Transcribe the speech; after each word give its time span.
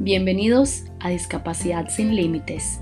Bienvenidos 0.00 0.84
a 1.00 1.08
Discapacidad 1.08 1.88
sin 1.88 2.14
Límites. 2.14 2.78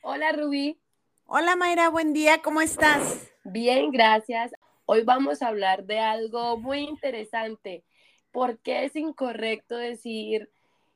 Hola 0.00 0.32
Rubí. 0.32 0.80
Hola 1.26 1.54
Mayra, 1.54 1.90
buen 1.90 2.14
día, 2.14 2.40
¿cómo 2.40 2.62
estás? 2.62 3.30
Bien, 3.44 3.90
gracias. 3.90 4.52
Hoy 4.86 5.02
vamos 5.02 5.42
a 5.42 5.48
hablar 5.48 5.84
de 5.84 5.98
algo 5.98 6.56
muy 6.56 6.78
interesante. 6.78 7.84
¿Por 8.32 8.58
qué 8.60 8.86
es 8.86 8.96
incorrecto 8.96 9.76
decir 9.76 10.50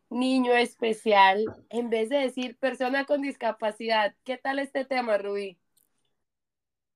niño 0.08 0.54
especial 0.54 1.44
en 1.68 1.90
vez 1.90 2.08
de 2.08 2.16
decir 2.16 2.56
persona 2.56 3.04
con 3.04 3.20
discapacidad? 3.20 4.14
¿Qué 4.24 4.38
tal 4.38 4.60
este 4.60 4.86
tema, 4.86 5.18
Rubí? 5.18 5.58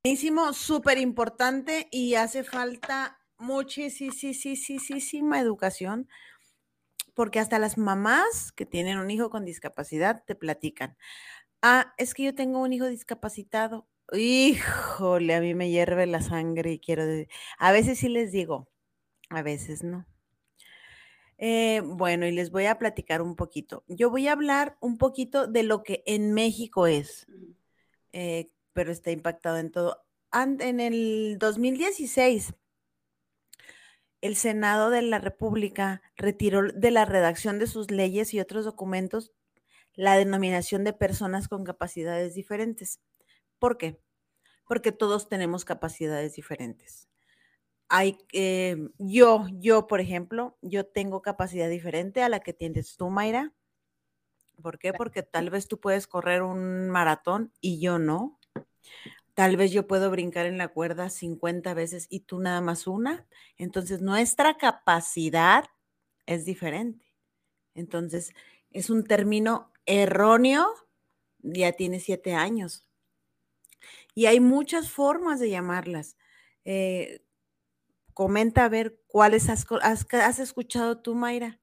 Buenísimo, 0.02 0.54
súper 0.54 0.96
importante 0.96 1.86
y 1.90 2.14
hace 2.14 2.44
falta 2.44 3.18
muchísima 3.42 5.40
educación 5.40 6.08
porque 7.14 7.40
hasta 7.40 7.58
las 7.58 7.76
mamás 7.76 8.52
que 8.52 8.64
tienen 8.66 8.98
un 8.98 9.10
hijo 9.10 9.30
con 9.30 9.44
discapacidad 9.44 10.24
te 10.24 10.34
platican. 10.34 10.96
Ah, 11.62 11.94
es 11.98 12.14
que 12.14 12.24
yo 12.24 12.34
tengo 12.34 12.60
un 12.60 12.72
hijo 12.72 12.86
discapacitado. 12.86 13.86
Híjole, 14.12 15.34
a 15.34 15.40
mí 15.40 15.54
me 15.54 15.70
hierve 15.70 16.06
la 16.06 16.22
sangre 16.22 16.72
y 16.72 16.78
quiero 16.78 17.06
decir, 17.06 17.28
a 17.58 17.72
veces 17.72 17.98
sí 17.98 18.08
les 18.08 18.32
digo, 18.32 18.68
a 19.30 19.42
veces 19.42 19.82
no. 19.84 20.06
Eh, 21.38 21.82
bueno, 21.84 22.26
y 22.26 22.32
les 22.32 22.50
voy 22.50 22.66
a 22.66 22.78
platicar 22.78 23.20
un 23.22 23.36
poquito. 23.36 23.84
Yo 23.88 24.10
voy 24.10 24.28
a 24.28 24.32
hablar 24.32 24.76
un 24.80 24.98
poquito 24.98 25.46
de 25.46 25.64
lo 25.64 25.82
que 25.82 26.02
en 26.06 26.32
México 26.32 26.86
es, 26.86 27.26
eh, 28.12 28.50
pero 28.72 28.92
está 28.92 29.10
impactado 29.10 29.58
en 29.58 29.70
todo. 29.70 30.04
En 30.32 30.80
el 30.80 31.36
2016, 31.38 32.54
el 34.22 34.36
Senado 34.36 34.88
de 34.88 35.02
la 35.02 35.18
República 35.18 36.00
retiró 36.16 36.72
de 36.72 36.90
la 36.90 37.04
redacción 37.04 37.58
de 37.58 37.66
sus 37.66 37.90
leyes 37.90 38.32
y 38.32 38.40
otros 38.40 38.64
documentos 38.64 39.32
la 39.94 40.16
denominación 40.16 40.84
de 40.84 40.92
personas 40.92 41.48
con 41.48 41.64
capacidades 41.64 42.34
diferentes. 42.34 43.00
¿Por 43.58 43.76
qué? 43.76 44.00
Porque 44.66 44.92
todos 44.92 45.28
tenemos 45.28 45.64
capacidades 45.64 46.34
diferentes. 46.34 47.08
Hay, 47.88 48.16
eh, 48.32 48.76
yo, 48.98 49.46
yo, 49.58 49.86
por 49.86 50.00
ejemplo, 50.00 50.56
yo 50.62 50.86
tengo 50.86 51.20
capacidad 51.20 51.68
diferente 51.68 52.22
a 52.22 52.28
la 52.28 52.40
que 52.40 52.54
tienes 52.54 52.96
tú, 52.96 53.10
Mayra. 53.10 53.52
¿Por 54.62 54.78
qué? 54.78 54.92
Porque 54.92 55.22
tal 55.22 55.50
vez 55.50 55.66
tú 55.66 55.78
puedes 55.78 56.06
correr 56.06 56.42
un 56.42 56.88
maratón 56.88 57.52
y 57.60 57.80
yo 57.80 57.98
no. 57.98 58.38
Tal 59.34 59.56
vez 59.56 59.72
yo 59.72 59.86
puedo 59.86 60.10
brincar 60.10 60.46
en 60.46 60.58
la 60.58 60.68
cuerda 60.68 61.08
50 61.08 61.72
veces 61.74 62.06
y 62.10 62.20
tú 62.20 62.40
nada 62.40 62.60
más 62.60 62.86
una. 62.86 63.26
Entonces, 63.56 64.02
nuestra 64.02 64.58
capacidad 64.58 65.64
es 66.26 66.44
diferente. 66.44 67.06
Entonces, 67.74 68.32
es 68.70 68.90
un 68.90 69.04
término 69.04 69.72
erróneo, 69.86 70.66
ya 71.38 71.72
tiene 71.72 72.00
siete 72.00 72.34
años. 72.34 72.86
Y 74.14 74.26
hay 74.26 74.40
muchas 74.40 74.90
formas 74.90 75.40
de 75.40 75.50
llamarlas. 75.50 76.16
Eh, 76.64 77.24
comenta 78.14 78.64
a 78.64 78.68
ver 78.68 79.00
cuáles 79.06 79.48
has, 79.48 79.66
has, 79.72 80.38
escuchado 80.38 81.00
tú, 81.00 81.14
Mayra. 81.14 81.58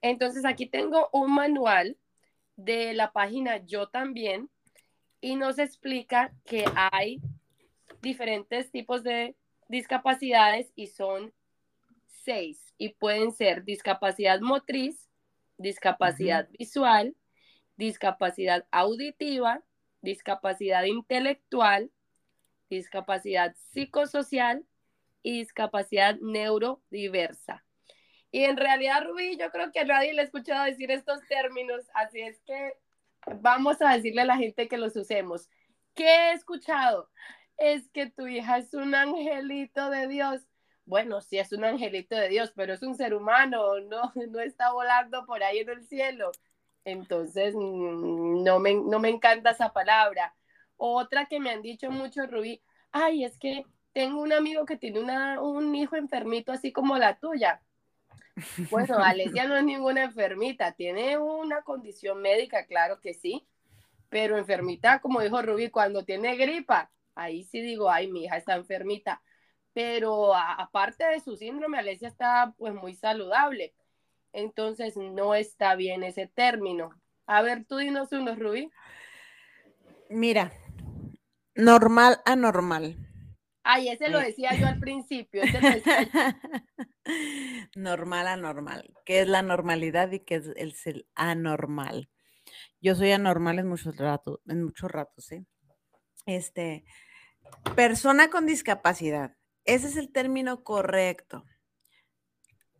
Entonces 0.00 0.44
aquí 0.44 0.66
tengo 0.66 1.08
un 1.12 1.34
manual 1.34 1.98
de 2.56 2.94
la 2.94 3.12
página 3.12 3.64
Yo 3.66 3.88
también 3.88 4.48
y 5.20 5.36
nos 5.36 5.58
explica 5.58 6.32
que 6.44 6.64
hay 6.74 7.20
diferentes 8.02 8.70
tipos 8.70 9.02
de 9.02 9.36
discapacidades 9.68 10.72
y 10.76 10.86
son 10.86 11.32
seis 12.06 12.74
y 12.78 12.90
pueden 12.90 13.32
ser 13.32 13.64
discapacidad 13.64 14.40
motriz, 14.40 15.08
discapacidad 15.56 16.48
visual, 16.58 17.16
discapacidad 17.76 18.66
auditiva, 18.70 19.62
discapacidad 20.02 20.84
intelectual, 20.84 21.90
discapacidad 22.70 23.54
psicosocial 23.72 24.64
y 25.22 25.38
discapacidad 25.38 26.16
neurodiversa. 26.20 27.64
Y 28.30 28.44
en 28.44 28.56
realidad, 28.56 29.04
Rubí, 29.04 29.36
yo 29.38 29.50
creo 29.50 29.72
que 29.72 29.84
nadie 29.84 30.12
le 30.12 30.20
ha 30.20 30.24
escuchado 30.24 30.64
decir 30.64 30.90
estos 30.90 31.20
términos, 31.28 31.84
así 31.94 32.20
es 32.20 32.40
que 32.42 32.74
vamos 33.40 33.80
a 33.82 33.94
decirle 33.94 34.22
a 34.22 34.26
la 34.26 34.36
gente 34.36 34.68
que 34.68 34.78
los 34.78 34.96
usemos. 34.96 35.48
¿Qué 35.94 36.04
he 36.04 36.32
escuchado? 36.32 37.10
Es 37.56 37.88
que 37.90 38.10
tu 38.10 38.26
hija 38.26 38.58
es 38.58 38.74
un 38.74 38.94
angelito 38.94 39.90
de 39.90 40.08
Dios. 40.08 40.42
Bueno, 40.84 41.20
sí 41.20 41.38
es 41.38 41.52
un 41.52 41.64
angelito 41.64 42.16
de 42.16 42.28
Dios, 42.28 42.52
pero 42.56 42.72
es 42.72 42.82
un 42.82 42.94
ser 42.96 43.14
humano, 43.14 43.80
no, 43.80 44.12
no 44.30 44.40
está 44.40 44.72
volando 44.72 45.26
por 45.26 45.42
ahí 45.42 45.58
en 45.58 45.70
el 45.70 45.86
cielo. 45.86 46.30
Entonces, 46.84 47.54
mm, 47.54 48.44
no 48.44 48.58
me, 48.60 48.74
no 48.74 48.98
me 48.98 49.10
encanta 49.10 49.50
esa 49.50 49.72
palabra. 49.72 50.34
Otra 50.76 51.26
que 51.26 51.40
me 51.40 51.50
han 51.50 51.62
dicho 51.62 51.90
mucho, 51.90 52.26
Rubí, 52.26 52.62
ay, 52.92 53.24
es 53.24 53.38
que 53.38 53.64
tengo 53.92 54.20
un 54.22 54.32
amigo 54.32 54.64
que 54.64 54.76
tiene 54.76 55.00
una, 55.00 55.40
un 55.42 55.74
hijo 55.74 55.96
enfermito 55.96 56.52
así 56.52 56.72
como 56.72 56.96
la 56.98 57.18
tuya. 57.18 57.62
Bueno, 58.70 58.98
Alesia 58.98 59.46
no 59.46 59.56
es 59.56 59.64
ninguna 59.64 60.04
enfermita, 60.04 60.72
tiene 60.72 61.18
una 61.18 61.62
condición 61.62 62.20
médica, 62.20 62.66
claro 62.66 63.00
que 63.00 63.14
sí, 63.14 63.46
pero 64.08 64.38
enfermita, 64.38 65.00
como 65.00 65.20
dijo 65.20 65.42
Rubí, 65.42 65.70
cuando 65.70 66.04
tiene 66.04 66.36
gripa, 66.36 66.90
ahí 67.14 67.44
sí 67.44 67.60
digo, 67.60 67.90
ay, 67.90 68.10
mi 68.10 68.24
hija 68.24 68.36
está 68.36 68.54
enfermita, 68.54 69.22
pero 69.72 70.34
aparte 70.34 71.04
de 71.04 71.20
su 71.20 71.36
síndrome, 71.36 71.78
Alesia 71.78 72.08
está 72.08 72.54
pues 72.56 72.74
muy 72.74 72.94
saludable. 72.94 73.74
Entonces 74.32 74.96
no 74.96 75.34
está 75.34 75.74
bien 75.74 76.02
ese 76.02 76.26
término. 76.26 76.90
A 77.26 77.42
ver, 77.42 77.64
tú 77.64 77.76
dinos 77.76 78.12
uno, 78.12 78.34
Rubí. 78.34 78.70
Mira, 80.10 80.52
normal 81.54 82.20
anormal. 82.24 83.07
Ay, 83.70 83.90
ese 83.90 84.08
lo 84.08 84.18
decía 84.18 84.54
yo 84.58 84.66
al 84.66 84.78
principio. 84.80 85.42
normal 87.76 88.26
anormal. 88.26 88.94
¿Qué 89.04 89.20
es 89.20 89.28
la 89.28 89.42
normalidad 89.42 90.10
y 90.10 90.20
qué 90.20 90.36
es 90.36 90.86
el, 90.86 91.06
anormal? 91.14 92.08
Yo 92.80 92.94
soy 92.94 93.12
anormal 93.12 93.58
en 93.58 93.68
muchos 93.68 93.94
ratos, 93.98 94.40
en 94.46 94.64
muchos 94.64 94.90
ratos, 94.90 95.30
¿eh? 95.32 95.44
Este, 96.24 96.86
persona 97.76 98.30
con 98.30 98.46
discapacidad. 98.46 99.36
Ese 99.66 99.88
es 99.88 99.98
el 99.98 100.10
término 100.12 100.64
correcto. 100.64 101.44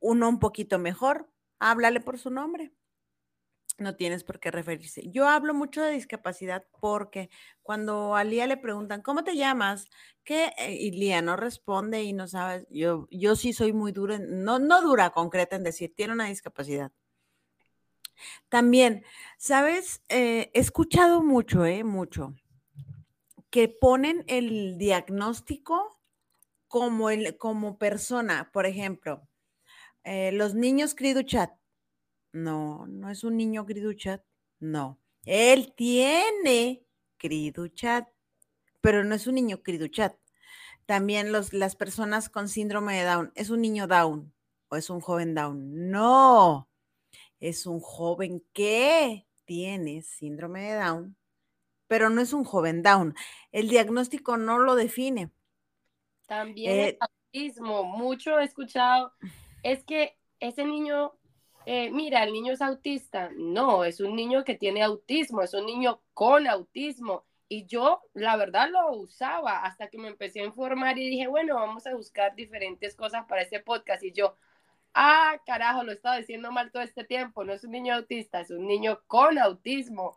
Uno 0.00 0.26
un 0.26 0.38
poquito 0.38 0.78
mejor, 0.78 1.30
háblale 1.58 2.00
por 2.00 2.18
su 2.18 2.30
nombre. 2.30 2.72
No 3.78 3.94
tienes 3.94 4.24
por 4.24 4.40
qué 4.40 4.50
referirse. 4.50 5.08
Yo 5.08 5.28
hablo 5.28 5.54
mucho 5.54 5.82
de 5.82 5.92
discapacidad 5.92 6.66
porque 6.80 7.30
cuando 7.62 8.16
a 8.16 8.24
Lía 8.24 8.48
le 8.48 8.56
preguntan, 8.56 9.02
¿cómo 9.02 9.22
te 9.22 9.36
llamas? 9.36 9.88
¿Qué? 10.24 10.52
Eh, 10.58 10.74
y 10.74 10.90
Lía 10.90 11.22
no 11.22 11.36
responde 11.36 12.02
y 12.02 12.12
no 12.12 12.26
sabe. 12.26 12.66
Yo, 12.70 13.06
yo 13.12 13.36
sí 13.36 13.52
soy 13.52 13.72
muy 13.72 13.92
dura, 13.92 14.18
no, 14.18 14.58
no 14.58 14.82
dura, 14.82 15.10
concreta 15.10 15.54
en 15.56 15.62
decir, 15.62 15.94
tiene 15.94 16.12
una 16.12 16.26
discapacidad. 16.26 16.90
También, 18.48 19.04
¿sabes? 19.36 20.02
Eh, 20.08 20.50
he 20.54 20.60
escuchado 20.60 21.22
mucho, 21.22 21.64
¿eh? 21.64 21.84
Mucho, 21.84 22.34
que 23.50 23.68
ponen 23.68 24.24
el 24.26 24.76
diagnóstico 24.78 26.00
como, 26.66 27.10
el, 27.10 27.36
como 27.36 27.78
persona. 27.78 28.50
Por 28.52 28.66
ejemplo, 28.66 29.28
eh, 30.04 30.32
los 30.32 30.54
niños 30.54 30.94
Criduchat. 30.94 31.57
No, 32.42 32.86
no 32.86 33.10
es 33.10 33.24
un 33.24 33.36
niño 33.36 33.66
Criduchat. 33.66 34.22
No. 34.60 34.98
Él 35.24 35.72
tiene 35.76 36.84
Criduchat, 37.16 38.08
pero 38.80 39.04
no 39.04 39.14
es 39.14 39.26
un 39.26 39.34
niño 39.34 39.62
Criduchat. 39.62 40.16
También 40.86 41.32
los, 41.32 41.52
las 41.52 41.76
personas 41.76 42.28
con 42.28 42.48
síndrome 42.48 42.96
de 42.96 43.04
Down. 43.04 43.32
¿Es 43.34 43.50
un 43.50 43.60
niño 43.60 43.86
Down 43.86 44.32
o 44.68 44.76
es 44.76 44.88
un 44.88 45.00
joven 45.00 45.34
Down? 45.34 45.90
No. 45.90 46.68
Es 47.40 47.66
un 47.66 47.80
joven 47.80 48.44
que 48.52 49.26
tiene 49.44 50.02
síndrome 50.02 50.72
de 50.72 50.78
Down, 50.78 51.16
pero 51.86 52.10
no 52.10 52.20
es 52.20 52.32
un 52.32 52.44
joven 52.44 52.82
Down. 52.82 53.14
El 53.52 53.68
diagnóstico 53.68 54.36
no 54.36 54.58
lo 54.58 54.74
define. 54.76 55.30
También 56.26 56.72
eh, 56.72 56.98
autismo. 57.00 57.84
Mucho 57.84 58.38
he 58.38 58.44
escuchado 58.44 59.12
es 59.62 59.84
que 59.84 60.18
ese 60.40 60.64
niño, 60.64 61.17
eh, 61.70 61.90
mira, 61.90 62.24
el 62.24 62.32
niño 62.32 62.54
es 62.54 62.62
autista. 62.62 63.30
No, 63.36 63.84
es 63.84 64.00
un 64.00 64.16
niño 64.16 64.42
que 64.42 64.54
tiene 64.54 64.82
autismo, 64.82 65.42
es 65.42 65.52
un 65.52 65.66
niño 65.66 66.00
con 66.14 66.46
autismo. 66.46 67.26
Y 67.46 67.66
yo, 67.66 68.00
la 68.14 68.36
verdad, 68.36 68.70
lo 68.70 68.90
usaba 68.92 69.62
hasta 69.64 69.88
que 69.88 69.98
me 69.98 70.08
empecé 70.08 70.40
a 70.40 70.46
informar 70.46 70.96
y 70.98 71.10
dije, 71.10 71.26
bueno, 71.26 71.56
vamos 71.56 71.86
a 71.86 71.94
buscar 71.94 72.34
diferentes 72.34 72.96
cosas 72.96 73.26
para 73.28 73.42
este 73.42 73.60
podcast. 73.60 74.02
Y 74.02 74.12
yo, 74.12 74.34
ah, 74.94 75.38
carajo, 75.44 75.82
lo 75.84 75.92
he 75.92 75.94
estado 75.96 76.16
diciendo 76.16 76.50
mal 76.52 76.72
todo 76.72 76.82
este 76.82 77.04
tiempo. 77.04 77.44
No 77.44 77.52
es 77.52 77.64
un 77.64 77.72
niño 77.72 77.94
autista, 77.96 78.40
es 78.40 78.50
un 78.50 78.66
niño 78.66 79.02
con 79.06 79.38
autismo. 79.38 80.16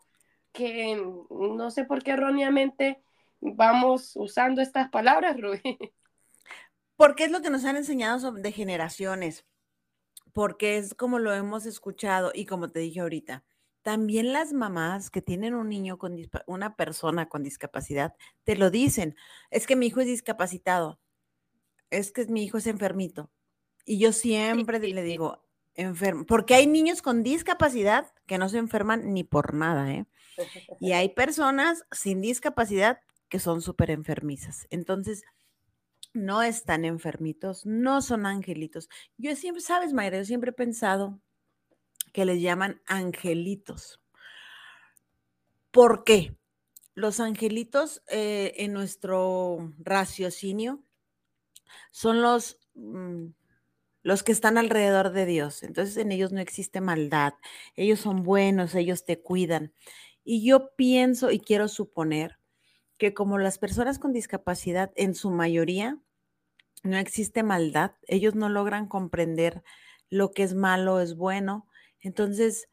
Que 0.52 0.96
no 1.30 1.70
sé 1.70 1.84
por 1.84 2.02
qué 2.02 2.12
erróneamente 2.12 3.02
vamos 3.40 4.16
usando 4.16 4.62
estas 4.62 4.88
palabras, 4.88 5.38
Rubí. 5.38 5.78
porque 6.96 7.24
es 7.24 7.30
lo 7.30 7.42
que 7.42 7.50
nos 7.50 7.66
han 7.66 7.76
enseñado 7.76 8.32
de 8.32 8.52
generaciones. 8.52 9.44
Porque 10.32 10.78
es 10.78 10.94
como 10.94 11.18
lo 11.18 11.32
hemos 11.32 11.66
escuchado 11.66 12.32
y 12.34 12.46
como 12.46 12.70
te 12.70 12.80
dije 12.80 13.00
ahorita, 13.00 13.44
también 13.82 14.32
las 14.32 14.52
mamás 14.52 15.10
que 15.10 15.22
tienen 15.22 15.54
un 15.54 15.68
niño 15.68 15.98
con 15.98 16.16
una 16.46 16.76
persona 16.76 17.28
con 17.28 17.42
discapacidad 17.42 18.14
te 18.44 18.56
lo 18.56 18.70
dicen, 18.70 19.16
es 19.50 19.66
que 19.66 19.76
mi 19.76 19.86
hijo 19.86 20.00
es 20.00 20.06
discapacitado, 20.06 21.00
es 21.90 22.12
que 22.12 22.24
mi 22.26 22.44
hijo 22.44 22.58
es 22.58 22.66
enfermito. 22.66 23.30
Y 23.84 23.98
yo 23.98 24.12
siempre 24.12 24.78
le 24.78 25.02
digo, 25.02 25.44
enfermo, 25.74 26.24
porque 26.26 26.54
hay 26.54 26.66
niños 26.66 27.02
con 27.02 27.22
discapacidad 27.22 28.12
que 28.26 28.38
no 28.38 28.48
se 28.48 28.58
enferman 28.58 29.12
ni 29.12 29.24
por 29.24 29.54
nada, 29.54 29.92
¿eh? 29.92 30.06
Y 30.80 30.92
hay 30.92 31.10
personas 31.10 31.84
sin 31.90 32.20
discapacidad 32.20 33.00
que 33.28 33.38
son 33.38 33.62
súper 33.62 33.90
enfermizas. 33.90 34.66
Entonces, 34.70 35.24
no 36.14 36.42
están 36.42 36.84
enfermitos, 36.84 37.64
no 37.66 38.02
son 38.02 38.26
angelitos. 38.26 38.88
Yo 39.16 39.34
siempre, 39.36 39.62
sabes, 39.62 39.92
Mayra, 39.92 40.18
yo 40.18 40.24
siempre 40.24 40.50
he 40.50 40.54
pensado 40.54 41.20
que 42.12 42.24
les 42.24 42.40
llaman 42.40 42.82
angelitos. 42.86 44.00
¿Por 45.70 46.04
qué? 46.04 46.36
Los 46.94 47.20
angelitos 47.20 48.02
eh, 48.08 48.52
en 48.58 48.74
nuestro 48.74 49.72
raciocinio 49.78 50.84
son 51.90 52.20
los, 52.20 52.60
mm, 52.74 53.28
los 54.02 54.22
que 54.22 54.32
están 54.32 54.58
alrededor 54.58 55.12
de 55.12 55.24
Dios. 55.24 55.62
Entonces 55.62 55.96
en 55.96 56.12
ellos 56.12 56.32
no 56.32 56.40
existe 56.40 56.82
maldad. 56.82 57.34
Ellos 57.76 58.00
son 58.00 58.22
buenos, 58.22 58.74
ellos 58.74 59.06
te 59.06 59.22
cuidan. 59.22 59.72
Y 60.24 60.44
yo 60.46 60.74
pienso 60.76 61.30
y 61.30 61.40
quiero 61.40 61.68
suponer 61.68 62.38
que 63.02 63.14
como 63.14 63.36
las 63.36 63.58
personas 63.58 63.98
con 63.98 64.12
discapacidad 64.12 64.92
en 64.94 65.16
su 65.16 65.32
mayoría 65.32 65.98
no 66.84 66.98
existe 66.98 67.42
maldad, 67.42 67.96
ellos 68.06 68.36
no 68.36 68.48
logran 68.48 68.86
comprender 68.86 69.64
lo 70.08 70.30
que 70.30 70.44
es 70.44 70.54
malo 70.54 71.00
es 71.00 71.16
bueno, 71.16 71.66
entonces 71.98 72.68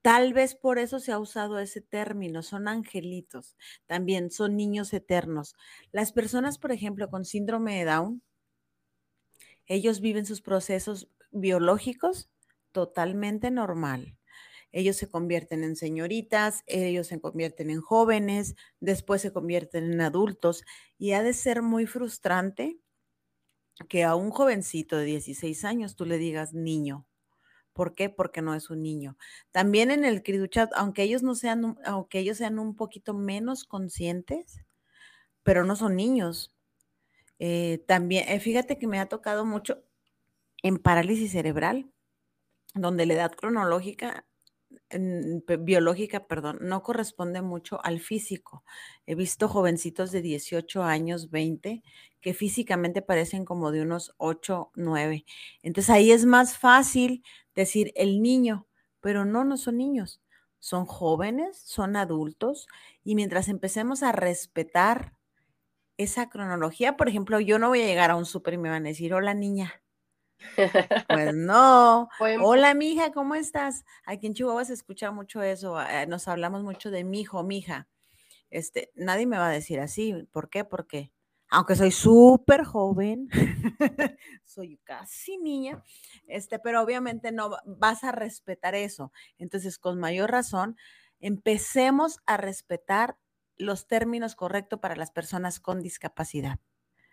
tal 0.00 0.32
vez 0.32 0.54
por 0.54 0.78
eso 0.78 1.00
se 1.00 1.10
ha 1.10 1.18
usado 1.18 1.58
ese 1.58 1.80
término, 1.80 2.44
son 2.44 2.68
angelitos, 2.68 3.56
también 3.86 4.30
son 4.30 4.54
niños 4.54 4.92
eternos. 4.92 5.56
Las 5.90 6.12
personas, 6.12 6.58
por 6.58 6.70
ejemplo, 6.70 7.10
con 7.10 7.24
síndrome 7.24 7.76
de 7.76 7.84
Down, 7.86 8.22
ellos 9.66 10.00
viven 10.00 10.24
sus 10.24 10.40
procesos 10.40 11.08
biológicos 11.32 12.30
totalmente 12.70 13.50
normal 13.50 14.16
ellos 14.74 14.96
se 14.96 15.08
convierten 15.08 15.62
en 15.62 15.76
señoritas, 15.76 16.64
ellos 16.66 17.06
se 17.06 17.20
convierten 17.20 17.70
en 17.70 17.80
jóvenes, 17.80 18.56
después 18.80 19.22
se 19.22 19.32
convierten 19.32 19.92
en 19.92 20.00
adultos 20.00 20.64
y 20.98 21.12
ha 21.12 21.22
de 21.22 21.32
ser 21.32 21.62
muy 21.62 21.86
frustrante 21.86 22.80
que 23.88 24.02
a 24.02 24.16
un 24.16 24.30
jovencito 24.30 24.96
de 24.96 25.04
16 25.04 25.64
años 25.64 25.94
tú 25.94 26.06
le 26.06 26.18
digas 26.18 26.54
niño. 26.54 27.06
¿Por 27.72 27.94
qué? 27.94 28.10
Porque 28.10 28.42
no 28.42 28.54
es 28.54 28.68
un 28.70 28.82
niño. 28.82 29.16
También 29.52 29.92
en 29.92 30.04
el 30.04 30.24
Criduchat, 30.24 30.72
aunque 30.74 31.04
ellos 31.04 31.22
no 31.22 31.36
sean, 31.36 31.76
aunque 31.84 32.18
ellos 32.18 32.38
sean 32.38 32.58
un 32.58 32.74
poquito 32.74 33.14
menos 33.14 33.64
conscientes, 33.64 34.60
pero 35.44 35.64
no 35.64 35.76
son 35.76 35.96
niños. 35.96 36.54
Eh, 37.38 37.84
también, 37.86 38.28
eh, 38.28 38.40
fíjate 38.40 38.78
que 38.78 38.88
me 38.88 39.00
ha 39.00 39.06
tocado 39.06 39.44
mucho 39.44 39.84
en 40.62 40.78
parálisis 40.78 41.32
cerebral, 41.32 41.92
donde 42.74 43.06
la 43.06 43.14
edad 43.14 43.32
cronológica 43.32 44.26
biológica, 45.60 46.26
perdón, 46.26 46.58
no 46.60 46.82
corresponde 46.82 47.42
mucho 47.42 47.84
al 47.84 48.00
físico. 48.00 48.64
He 49.06 49.14
visto 49.14 49.48
jovencitos 49.48 50.12
de 50.12 50.22
18 50.22 50.82
años, 50.82 51.30
20, 51.30 51.82
que 52.20 52.34
físicamente 52.34 53.02
parecen 53.02 53.44
como 53.44 53.70
de 53.70 53.82
unos 53.82 54.14
8, 54.18 54.70
9. 54.74 55.24
Entonces 55.62 55.90
ahí 55.90 56.10
es 56.10 56.24
más 56.24 56.56
fácil 56.58 57.22
decir 57.54 57.92
el 57.96 58.22
niño, 58.22 58.66
pero 59.00 59.24
no, 59.24 59.44
no 59.44 59.56
son 59.56 59.76
niños. 59.76 60.20
Son 60.58 60.86
jóvenes, 60.86 61.58
son 61.58 61.96
adultos, 61.96 62.68
y 63.02 63.14
mientras 63.14 63.48
empecemos 63.48 64.02
a 64.02 64.12
respetar 64.12 65.12
esa 65.98 66.28
cronología, 66.28 66.96
por 66.96 67.08
ejemplo, 67.08 67.38
yo 67.40 67.58
no 67.58 67.68
voy 67.68 67.82
a 67.82 67.86
llegar 67.86 68.10
a 68.10 68.16
un 68.16 68.26
súper 68.26 68.54
y 68.54 68.58
me 68.58 68.70
van 68.70 68.86
a 68.86 68.88
decir, 68.88 69.14
hola 69.14 69.34
niña, 69.34 69.83
pues 71.08 71.34
no. 71.34 72.08
Hola, 72.42 72.74
mija, 72.74 73.12
¿cómo 73.12 73.34
estás? 73.34 73.84
Aquí 74.04 74.26
en 74.26 74.34
Chihuahua 74.34 74.64
se 74.64 74.74
escucha 74.74 75.10
mucho 75.10 75.42
eso. 75.42 75.80
Eh, 75.80 76.06
nos 76.06 76.28
hablamos 76.28 76.62
mucho 76.62 76.90
de 76.90 77.04
mi 77.04 77.20
hijo, 77.20 77.42
mija. 77.42 77.88
Este, 78.50 78.92
nadie 78.94 79.26
me 79.26 79.38
va 79.38 79.48
a 79.48 79.52
decir 79.52 79.80
así. 79.80 80.26
¿Por 80.32 80.48
qué? 80.48 80.64
Porque 80.64 81.12
aunque 81.48 81.76
soy 81.76 81.90
súper 81.90 82.64
joven, 82.64 83.28
soy 84.44 84.78
casi 84.84 85.38
niña, 85.38 85.82
este, 86.26 86.58
pero 86.58 86.82
obviamente 86.82 87.32
no 87.32 87.50
vas 87.64 88.02
a 88.02 88.12
respetar 88.12 88.74
eso. 88.74 89.12
Entonces, 89.38 89.78
con 89.78 90.00
mayor 90.00 90.30
razón, 90.30 90.76
empecemos 91.20 92.18
a 92.26 92.36
respetar 92.36 93.18
los 93.56 93.86
términos 93.86 94.34
correctos 94.34 94.80
para 94.80 94.96
las 94.96 95.12
personas 95.12 95.60
con 95.60 95.80
discapacidad 95.80 96.58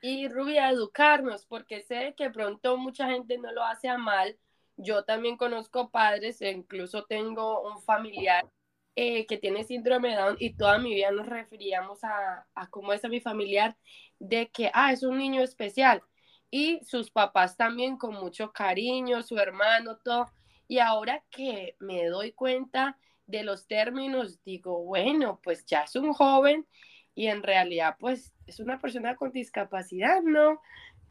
y 0.02 0.28
Rubia, 0.28 0.70
educarnos, 0.70 1.46
porque 1.46 1.82
sé 1.82 2.16
que 2.18 2.30
pronto 2.32 2.78
mucha 2.78 3.08
gente 3.08 3.38
no 3.38 3.52
lo 3.52 3.64
hace 3.64 3.88
a 3.88 3.98
mal. 3.98 4.38
Yo 4.78 5.04
también 5.04 5.38
conozco 5.38 5.92
padres, 5.92 6.42
e 6.42 6.52
incluso 6.52 7.06
tengo 7.06 7.62
un 7.62 7.82
familiar 7.84 8.50
eh, 8.96 9.26
que 9.28 9.38
tiene 9.38 9.64
síndrome 9.64 10.10
de 10.10 10.16
Down 10.16 10.38
y 10.40 10.56
toda 10.56 10.80
mi 10.80 10.94
vida 10.96 11.12
nos 11.12 11.28
referíamos 11.28 12.04
a, 12.04 12.48
a 12.56 12.70
cómo 12.70 12.94
es 12.94 13.06
a 13.06 13.10
mi 13.10 13.22
familiar, 13.22 13.78
de 14.20 14.50
que, 14.50 14.72
ah, 14.74 14.92
es 14.92 15.04
un 15.04 15.18
niño 15.18 15.42
especial. 15.42 16.04
Y 16.50 16.84
sus 16.86 17.12
papás 17.12 17.56
también 17.58 17.98
con 17.98 18.16
mucho 18.16 18.52
cariño, 18.52 19.24
su 19.24 19.38
hermano, 19.38 19.98
todo. 19.98 20.32
Y 20.68 20.80
ahora 20.80 21.24
que 21.30 21.76
me 21.80 22.06
doy 22.08 22.34
cuenta 22.34 22.98
de 23.28 23.44
los 23.44 23.68
términos, 23.68 24.44
digo, 24.44 24.84
bueno, 24.84 25.40
pues 25.44 25.66
ya 25.66 25.84
es 25.84 25.96
un 25.96 26.14
joven 26.14 26.68
y 27.16 27.28
en 27.28 27.44
realidad 27.44 27.98
pues 28.00 28.34
es 28.48 28.60
una 28.60 28.80
persona 28.80 29.16
con 29.16 29.32
discapacidad, 29.32 30.22
¿no? 30.22 30.62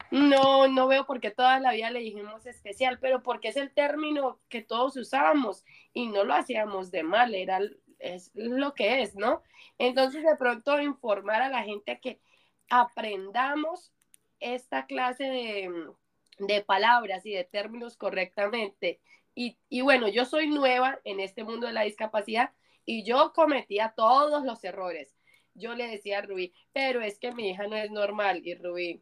No, 0.09 0.67
no 0.67 0.87
veo 0.87 1.05
por 1.05 1.19
qué 1.19 1.31
toda 1.31 1.59
la 1.59 1.71
vida 1.73 1.91
le 1.91 1.99
dijimos 1.99 2.45
especial, 2.45 2.99
pero 2.99 3.21
porque 3.23 3.49
es 3.49 3.55
el 3.57 3.71
término 3.71 4.39
que 4.49 4.61
todos 4.61 4.97
usábamos 4.97 5.63
y 5.93 6.07
no 6.07 6.23
lo 6.23 6.33
hacíamos 6.33 6.91
de 6.91 7.03
mal, 7.03 7.35
era 7.35 7.59
es 7.99 8.31
lo 8.33 8.73
que 8.73 9.01
es, 9.03 9.15
¿no? 9.15 9.43
Entonces 9.77 10.23
de 10.23 10.35
pronto 10.35 10.81
informar 10.81 11.41
a 11.41 11.49
la 11.49 11.63
gente 11.63 11.99
que 11.99 12.19
aprendamos 12.69 13.93
esta 14.39 14.87
clase 14.87 15.25
de, 15.25 15.71
de 16.39 16.61
palabras 16.61 17.25
y 17.25 17.31
de 17.31 17.43
términos 17.43 17.97
correctamente. 17.97 18.99
Y, 19.35 19.57
y 19.69 19.81
bueno, 19.81 20.07
yo 20.07 20.25
soy 20.25 20.47
nueva 20.47 20.99
en 21.03 21.19
este 21.19 21.43
mundo 21.43 21.67
de 21.67 21.73
la 21.73 21.83
discapacidad 21.83 22.51
y 22.85 23.03
yo 23.03 23.33
cometía 23.33 23.93
todos 23.95 24.43
los 24.43 24.63
errores 24.63 25.15
yo 25.53 25.75
le 25.75 25.87
decía 25.87 26.19
a 26.19 26.21
Rubí, 26.21 26.53
pero 26.73 27.01
es 27.01 27.19
que 27.19 27.33
mi 27.33 27.49
hija 27.49 27.67
no 27.67 27.75
es 27.75 27.91
normal. 27.91 28.41
Y 28.43 28.55
Rubí, 28.55 29.01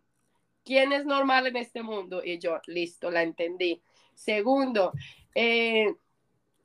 ¿quién 0.63 0.91
es 0.93 1.05
normal 1.05 1.47
en 1.47 1.57
este 1.57 1.83
mundo? 1.83 2.21
Y 2.23 2.39
yo, 2.39 2.59
listo, 2.67 3.11
la 3.11 3.23
entendí. 3.23 3.81
Segundo, 4.15 4.93
eh, 5.35 5.93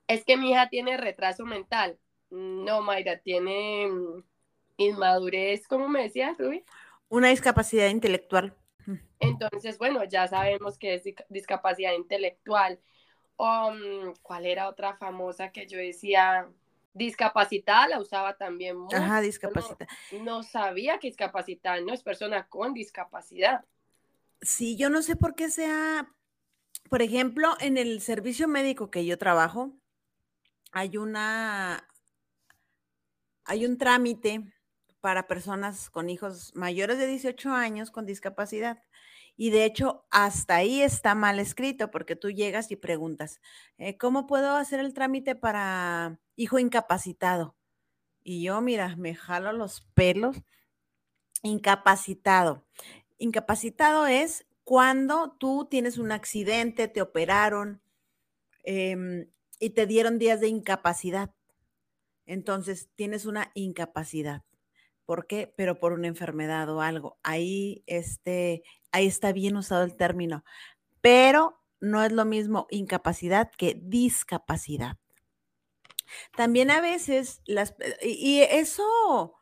es 0.06 0.24
que 0.24 0.36
mi 0.36 0.50
hija 0.50 0.68
tiene 0.68 0.96
retraso 0.96 1.44
mental. 1.44 1.98
No, 2.30 2.82
Mayra, 2.82 3.18
tiene 3.18 3.86
mm, 3.86 4.24
inmadurez, 4.78 5.66
¿cómo 5.68 5.88
me 5.88 6.02
decías, 6.02 6.36
Rubí? 6.38 6.64
Una 7.08 7.28
discapacidad 7.28 7.88
intelectual. 7.88 8.56
Entonces, 9.20 9.78
bueno, 9.78 10.04
ya 10.04 10.26
sabemos 10.28 10.78
que 10.78 10.94
es 10.94 11.04
discapacidad 11.28 11.92
intelectual. 11.92 12.80
Um, 13.36 14.14
¿Cuál 14.22 14.46
era 14.46 14.68
otra 14.68 14.96
famosa 14.96 15.50
que 15.50 15.66
yo 15.66 15.78
decía? 15.78 16.48
Discapacitada 16.94 17.88
la 17.88 18.00
usaba 18.00 18.36
también 18.36 18.78
mucho. 18.78 18.96
Ajá, 18.96 19.20
discapacitada. 19.20 19.86
No, 20.22 20.42
sabía 20.42 20.98
que 20.98 21.08
discapacitada 21.08 21.80
no 21.80 21.92
es 21.92 22.02
persona 22.02 22.46
con 22.48 22.72
discapacidad. 22.72 23.64
Sí, 24.40 24.76
yo 24.76 24.88
no 24.88 25.02
sé 25.02 25.16
por 25.16 25.34
qué 25.34 25.50
sea, 25.50 26.08
por 26.88 27.02
ejemplo, 27.02 27.54
en 27.60 27.76
el 27.76 28.00
servicio 28.00 28.48
médico 28.48 28.90
que 28.90 29.04
yo 29.04 29.18
trabajo, 29.18 29.72
hay 30.70 30.96
una, 30.96 31.88
hay 33.44 33.66
un 33.66 33.76
trámite 33.76 34.42
para 35.00 35.26
personas 35.26 35.90
con 35.90 36.08
hijos 36.08 36.54
mayores 36.54 36.98
de 36.98 37.06
18 37.06 37.50
años 37.50 37.90
con 37.90 38.06
discapacidad. 38.06 38.82
Y 39.36 39.50
de 39.50 39.64
hecho, 39.64 40.06
hasta 40.10 40.56
ahí 40.56 40.82
está 40.82 41.14
mal 41.14 41.40
escrito 41.40 41.90
porque 41.90 42.16
tú 42.16 42.30
llegas 42.30 42.70
y 42.70 42.76
preguntas, 42.76 43.40
eh, 43.78 43.96
¿cómo 43.98 44.26
puedo 44.26 44.54
hacer 44.54 44.80
el 44.80 44.94
trámite 44.94 45.34
para 45.34 46.20
hijo 46.36 46.58
incapacitado? 46.58 47.56
Y 48.22 48.42
yo, 48.42 48.60
mira, 48.60 48.96
me 48.96 49.14
jalo 49.14 49.52
los 49.52 49.82
pelos. 49.94 50.36
Incapacitado. 51.42 52.64
Incapacitado 53.18 54.06
es 54.06 54.46
cuando 54.64 55.36
tú 55.38 55.66
tienes 55.70 55.98
un 55.98 56.10
accidente, 56.10 56.88
te 56.88 57.02
operaron 57.02 57.82
em, 58.62 59.28
y 59.60 59.70
te 59.70 59.86
dieron 59.86 60.18
días 60.18 60.40
de 60.40 60.48
incapacidad. 60.48 61.34
Entonces, 62.24 62.88
tienes 62.96 63.26
una 63.26 63.50
incapacidad. 63.54 64.42
¿Por 65.06 65.26
qué? 65.26 65.52
Pero 65.56 65.78
por 65.78 65.92
una 65.92 66.08
enfermedad 66.08 66.68
o 66.70 66.80
algo. 66.80 67.18
Ahí, 67.22 67.84
este, 67.86 68.62
ahí 68.92 69.06
está 69.06 69.32
bien 69.32 69.56
usado 69.56 69.84
el 69.84 69.96
término. 69.96 70.44
Pero 71.00 71.60
no 71.80 72.02
es 72.02 72.12
lo 72.12 72.24
mismo 72.24 72.66
incapacidad 72.70 73.50
que 73.56 73.78
discapacidad. 73.80 74.96
También 76.36 76.70
a 76.70 76.80
veces 76.80 77.42
las 77.46 77.74
y 78.02 78.40
eso 78.40 79.34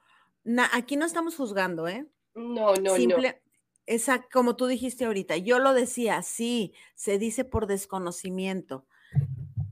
aquí 0.72 0.96
no 0.96 1.06
estamos 1.06 1.36
juzgando, 1.36 1.88
¿eh? 1.88 2.06
No, 2.34 2.74
no, 2.74 2.96
no. 2.98 3.16
Esa, 3.84 4.22
como 4.22 4.54
tú 4.54 4.66
dijiste 4.66 5.04
ahorita, 5.04 5.36
yo 5.38 5.58
lo 5.58 5.74
decía, 5.74 6.22
sí, 6.22 6.72
se 6.94 7.18
dice 7.18 7.44
por 7.44 7.66
desconocimiento, 7.66 8.86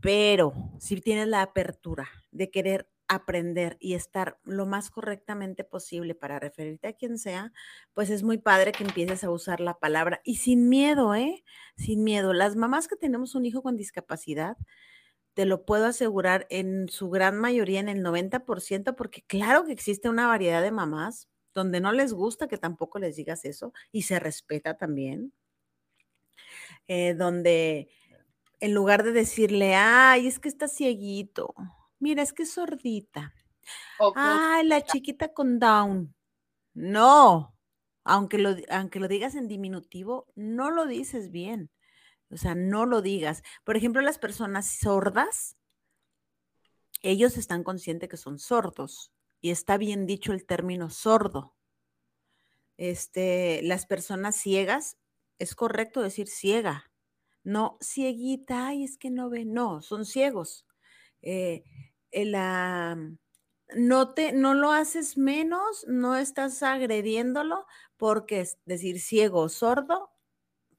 pero 0.01 0.53
si 0.81 1.01
tienes 1.01 1.29
la 1.29 1.43
apertura 1.43 2.09
de 2.33 2.51
querer 2.51 2.90
aprender 3.11 3.76
y 3.81 3.95
estar 3.95 4.38
lo 4.45 4.67
más 4.67 4.88
correctamente 4.90 5.64
posible 5.64 6.14
para 6.14 6.38
referirte 6.38 6.87
a 6.88 6.93
quien 6.93 7.19
sea, 7.19 7.52
pues 7.93 8.09
es 8.09 8.23
muy 8.23 8.38
padre 8.38 8.71
que 8.71 8.85
empieces 8.85 9.25
a 9.25 9.31
usar 9.31 9.61
la 9.61 9.79
palabra 9.81 10.21
y 10.25 10.37
sin 10.37 10.69
miedo, 10.69 11.17
¿eh? 11.17 11.43
Sin 11.76 12.05
miedo. 12.05 12.33
Las 12.33 12.55
mamás 12.55 12.87
que 12.87 12.95
tenemos 12.95 13.35
un 13.35 13.47
hijo 13.47 13.62
con 13.62 13.76
discapacidad, 13.76 14.57
te 15.35 15.45
lo 15.45 15.64
puedo 15.64 15.87
asegurar 15.87 16.47
en 16.50 16.88
su 16.88 17.11
gran 17.11 17.37
mayoría, 17.38 17.81
en 17.81 17.88
el 17.88 18.02
90%, 18.05 18.95
porque 18.95 19.23
claro 19.23 19.64
que 19.64 19.73
existe 19.73 20.09
una 20.09 20.29
variedad 20.29 20.62
de 20.62 20.71
mamás 20.71 21.29
donde 21.52 21.81
no 21.81 21.93
les 21.93 22.12
gusta 22.12 22.47
que 22.47 22.59
tampoco 22.59 23.00
les 23.00 23.17
digas 23.17 23.45
eso 23.45 23.73
y 23.90 24.02
se 24.02 24.21
respeta 24.21 24.76
también, 24.76 25.33
eh, 26.87 27.14
donde 27.14 27.88
en 28.61 28.75
lugar 28.75 29.02
de 29.02 29.12
decirle, 29.12 29.75
ay, 29.75 30.26
es 30.29 30.38
que 30.38 30.49
está 30.49 30.69
cieguito, 30.69 31.55
mira, 32.00 32.23
es 32.23 32.33
que 32.33 32.42
es 32.42 32.52
sordita. 32.52 33.33
Ay, 34.16 34.66
la 34.66 34.83
chiquita 34.83 35.33
con 35.33 35.59
Down. 35.59 36.14
No, 36.75 37.54
aunque 38.04 38.38
lo, 38.38 38.57
aunque 38.71 39.00
lo 39.00 39.09
digas 39.09 39.35
en 39.35 39.49
diminutivo, 39.49 40.26
no 40.35 40.71
lo 40.71 40.87
dices 40.87 41.30
bien. 41.30 41.71
O 42.30 42.37
sea, 42.37 42.54
no 42.54 42.87
lo 42.87 43.02
digas. 43.02 43.42
Por 43.64 43.76
ejemplo, 43.76 44.02
las 44.02 44.19
personas 44.19 44.66
sordas, 44.66 45.57
ellos 47.02 47.37
están 47.37 47.64
conscientes 47.64 48.09
que 48.09 48.16
son 48.16 48.38
sordos 48.38 49.12
y 49.40 49.50
está 49.50 49.76
bien 49.76 50.07
dicho 50.07 50.33
el 50.33 50.47
término 50.47 50.90
sordo. 50.90 51.54
Este, 52.76 53.61
las 53.62 53.87
personas 53.87 54.37
ciegas, 54.37 54.97
es 55.38 55.54
correcto 55.54 56.02
decir 56.02 56.28
ciega, 56.28 56.90
no 57.42 57.78
cieguita, 57.83 58.69
ay, 58.69 58.85
es 58.85 58.97
que 58.97 59.11
no 59.11 59.30
ve, 59.30 59.45
no, 59.45 59.83
son 59.83 60.04
ciegos. 60.04 60.66
Eh, 61.23 61.64
la, 62.12 62.97
no, 63.75 64.14
te, 64.14 64.33
no 64.33 64.55
lo 64.55 64.73
haces 64.73 65.17
menos, 65.17 65.85
no 65.87 66.17
estás 66.17 66.62
agrediéndolo, 66.62 67.67
porque 67.97 68.40
es 68.40 68.59
decir 68.64 69.00
ciego 69.00 69.40
o 69.40 69.49
sordo, 69.49 70.11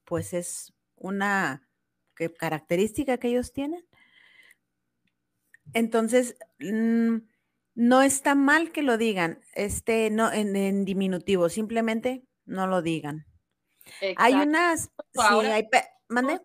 pues 0.04 0.32
es 0.32 0.74
una 0.96 1.68
característica 2.38 3.18
que 3.18 3.28
ellos 3.28 3.52
tienen. 3.52 3.84
Entonces, 5.72 6.36
mm, 6.58 7.16
no 7.74 8.02
está 8.02 8.34
mal 8.34 8.72
que 8.72 8.82
lo 8.82 8.98
digan, 8.98 9.40
este, 9.54 10.10
no, 10.10 10.30
en, 10.32 10.84
diminutivo, 10.84 11.48
simplemente 11.48 12.24
no 12.44 12.66
lo 12.66 12.82
digan. 12.82 13.26
Hay 14.16 14.34
unas, 14.34 14.90
sí, 15.12 15.20
hay, 15.20 15.68
¿mande? 16.08 16.40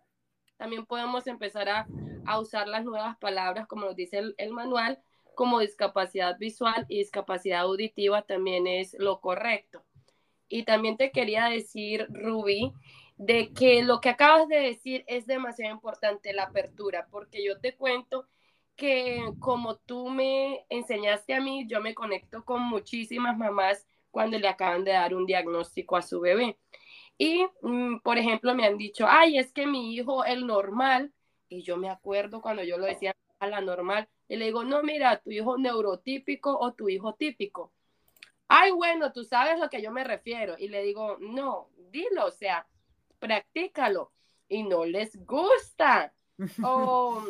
También 0.57 0.85
podemos 0.85 1.27
empezar 1.27 1.69
a, 1.69 1.87
usar 2.39 2.67
las 2.67 2.83
nuevas 2.83 3.17
palabras, 3.17 3.67
como 3.67 3.85
nos 3.85 3.95
dice 3.95 4.21
el, 4.37 4.51
manual, 4.51 4.99
como 5.35 5.59
discapacidad 5.59 6.37
visual 6.37 6.85
y 6.89 6.99
discapacidad 6.99 7.61
auditiva 7.61 8.23
también 8.23 8.67
es 8.67 8.95
lo 8.99 9.21
correcto. 9.21 9.83
Y 10.49 10.63
también 10.63 10.97
te 10.97 11.11
quería 11.11 11.45
decir, 11.45 12.07
Ruby, 12.09 12.73
de 13.17 13.53
que 13.53 13.83
lo 13.83 14.01
que 14.01 14.09
acabas 14.09 14.47
de 14.47 14.57
decir 14.57 15.03
es 15.07 15.25
demasiado 15.27 15.73
importante, 15.73 16.33
la 16.33 16.43
apertura, 16.43 17.07
porque 17.11 17.43
yo 17.43 17.59
te 17.59 17.75
cuento 17.75 18.27
que 18.75 19.23
como 19.39 19.75
tú 19.75 20.09
me 20.09 20.65
enseñaste 20.69 21.33
a 21.33 21.41
mí, 21.41 21.65
yo 21.67 21.81
me 21.81 21.95
conecto 21.95 22.45
con 22.45 22.61
muchísimas 22.61 23.37
mamás 23.37 23.87
cuando 24.11 24.39
le 24.39 24.47
acaban 24.47 24.83
de 24.83 24.91
dar 24.91 25.15
un 25.15 25.25
diagnóstico 25.25 25.97
a 25.97 26.01
su 26.01 26.19
bebé. 26.19 26.57
Y, 27.17 27.45
mm, 27.61 27.99
por 27.99 28.17
ejemplo, 28.17 28.53
me 28.55 28.65
han 28.65 28.77
dicho, 28.77 29.05
ay, 29.07 29.37
es 29.37 29.51
que 29.51 29.65
mi 29.65 29.95
hijo, 29.95 30.23
el 30.23 30.45
normal, 30.45 31.11
y 31.49 31.63
yo 31.63 31.77
me 31.77 31.89
acuerdo 31.89 32.41
cuando 32.41 32.63
yo 32.63 32.77
lo 32.77 32.85
decía 32.85 33.15
a 33.39 33.47
la 33.47 33.61
normal, 33.61 34.07
y 34.27 34.35
le 34.35 34.45
digo, 34.45 34.63
no, 34.63 34.83
mira, 34.83 35.17
tu 35.21 35.31
hijo 35.31 35.57
neurotípico 35.57 36.57
o 36.57 36.73
tu 36.73 36.89
hijo 36.89 37.13
típico. 37.13 37.71
Ay, 38.47 38.71
bueno, 38.71 39.11
tú 39.11 39.23
sabes 39.23 39.59
lo 39.59 39.69
que 39.69 39.81
yo 39.81 39.91
me 39.91 40.03
refiero. 40.03 40.55
Y 40.57 40.69
le 40.69 40.81
digo, 40.83 41.17
no, 41.19 41.69
dilo, 41.91 42.25
o 42.25 42.31
sea, 42.31 42.67
practícalo. 43.19 44.11
Y 44.49 44.63
no 44.63 44.85
les 44.85 45.17
gusta. 45.25 46.13
o, 46.63 47.23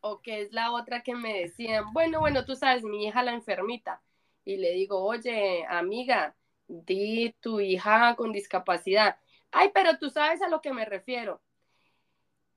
o 0.00 0.20
que 0.20 0.42
es 0.42 0.52
la 0.52 0.72
otra 0.72 1.02
que 1.02 1.14
me 1.14 1.40
decían, 1.40 1.92
bueno, 1.92 2.20
bueno, 2.20 2.44
tú 2.44 2.56
sabes, 2.56 2.82
mi 2.84 3.06
hija 3.06 3.22
la 3.22 3.32
enfermita. 3.32 4.02
Y 4.44 4.58
le 4.58 4.72
digo, 4.72 5.02
oye, 5.02 5.64
amiga, 5.68 6.34
di 6.68 7.34
tu 7.40 7.60
hija 7.60 8.14
con 8.16 8.32
discapacidad. 8.32 9.16
Ay, 9.50 9.70
pero 9.72 9.98
tú 9.98 10.10
sabes 10.10 10.42
a 10.42 10.48
lo 10.48 10.60
que 10.60 10.72
me 10.72 10.84
refiero. 10.84 11.40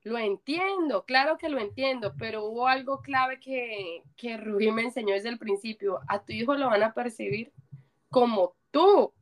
Lo 0.07 0.17
entiendo, 0.17 1.03
claro 1.03 1.37
que 1.37 1.49
lo 1.49 1.59
entiendo, 1.59 2.15
pero 2.17 2.45
hubo 2.45 2.67
algo 2.67 3.01
clave 3.01 3.41
que, 3.41 4.03
que 4.15 4.37
Rubí 4.37 4.71
me 4.71 4.83
enseñó 4.83 5.13
desde 5.13 5.27
el 5.27 5.37
principio. 5.37 5.99
A 6.07 6.23
tu 6.23 6.31
hijo 6.31 6.55
lo 6.55 6.67
van 6.67 6.81
a 6.83 6.93
percibir 6.93 7.51
como 8.09 8.55
tú 8.71 9.13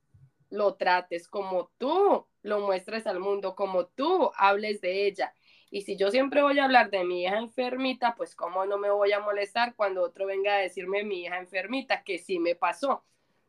lo 0.51 0.75
trates, 0.75 1.27
como 1.27 1.71
tú 1.79 2.27
lo 2.43 2.59
muestres 2.59 3.07
al 3.07 3.19
mundo, 3.19 3.55
como 3.55 3.87
tú 3.87 4.29
hables 4.37 4.79
de 4.79 5.07
ella. 5.07 5.33
Y 5.71 5.81
si 5.81 5.97
yo 5.97 6.11
siempre 6.11 6.43
voy 6.43 6.59
a 6.59 6.65
hablar 6.65 6.91
de 6.91 7.03
mi 7.03 7.23
hija 7.23 7.39
enfermita, 7.39 8.13
pues 8.15 8.35
cómo 8.35 8.67
no 8.67 8.77
me 8.77 8.91
voy 8.91 9.11
a 9.11 9.19
molestar 9.19 9.73
cuando 9.75 10.03
otro 10.03 10.27
venga 10.27 10.53
a 10.53 10.59
decirme 10.59 11.03
mi 11.03 11.23
hija 11.23 11.39
enfermita, 11.39 12.03
que 12.03 12.19
sí 12.19 12.37
me 12.37 12.53
pasó 12.53 13.03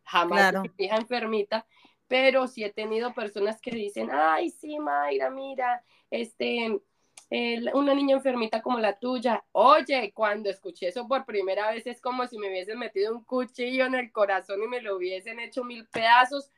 jamás 0.04 0.54
mi 0.54 0.70
hija 0.78 0.96
enfermita, 0.96 1.66
pero 2.08 2.46
sí 2.46 2.64
he 2.64 2.72
tenido 2.72 3.12
personas 3.12 3.60
que 3.60 3.72
dicen, 3.72 4.08
ay, 4.10 4.48
sí, 4.48 4.78
Mayra, 4.78 5.28
mira, 5.28 5.84
este, 6.10 6.80
una 7.30 7.94
niña 7.94 8.16
enfermita 8.16 8.62
como 8.62 8.78
la 8.78 8.98
tuya. 8.98 9.44
Oye, 9.52 10.12
cuando 10.14 10.48
escuché 10.48 10.88
eso 10.88 11.08
por 11.08 11.24
primera 11.24 11.70
vez 11.72 11.86
es 11.86 12.00
como 12.00 12.26
si 12.26 12.38
me 12.38 12.48
hubiesen 12.48 12.78
metido 12.78 13.14
un 13.14 13.24
cuchillo 13.24 13.86
en 13.86 13.94
el 13.94 14.12
corazón 14.12 14.62
y 14.62 14.68
me 14.68 14.80
lo 14.80 14.96
hubiesen 14.96 15.40
hecho 15.40 15.64
mil 15.64 15.86
pedazos. 15.88 16.50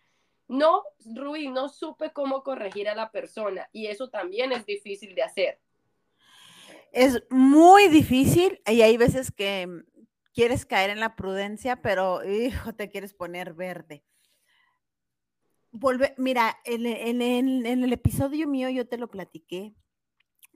No, 0.46 0.82
Rui, 1.14 1.48
no 1.48 1.68
supe 1.68 2.12
cómo 2.12 2.42
corregir 2.42 2.88
a 2.88 2.94
la 2.94 3.10
persona 3.10 3.68
y 3.72 3.86
eso 3.86 4.08
también 4.08 4.52
es 4.52 4.64
difícil 4.66 5.14
de 5.14 5.22
hacer. 5.22 5.60
Es 6.92 7.22
muy 7.30 7.88
difícil 7.88 8.60
y 8.66 8.80
hay 8.80 8.96
veces 8.96 9.30
que 9.30 9.68
quieres 10.32 10.64
caer 10.64 10.90
en 10.90 11.00
la 11.00 11.16
prudencia, 11.16 11.82
pero 11.82 12.24
hijo, 12.24 12.72
te 12.72 12.88
quieres 12.88 13.12
poner 13.12 13.54
verde. 13.54 14.04
Volve, 15.70 16.14
mira, 16.16 16.56
en, 16.64 16.86
en, 16.86 17.84
el 17.84 17.92
episodio 17.92 18.48
mío 18.48 18.70
yo 18.70 18.86
te 18.86 18.98
lo 18.98 19.08
platiqué. 19.08 19.74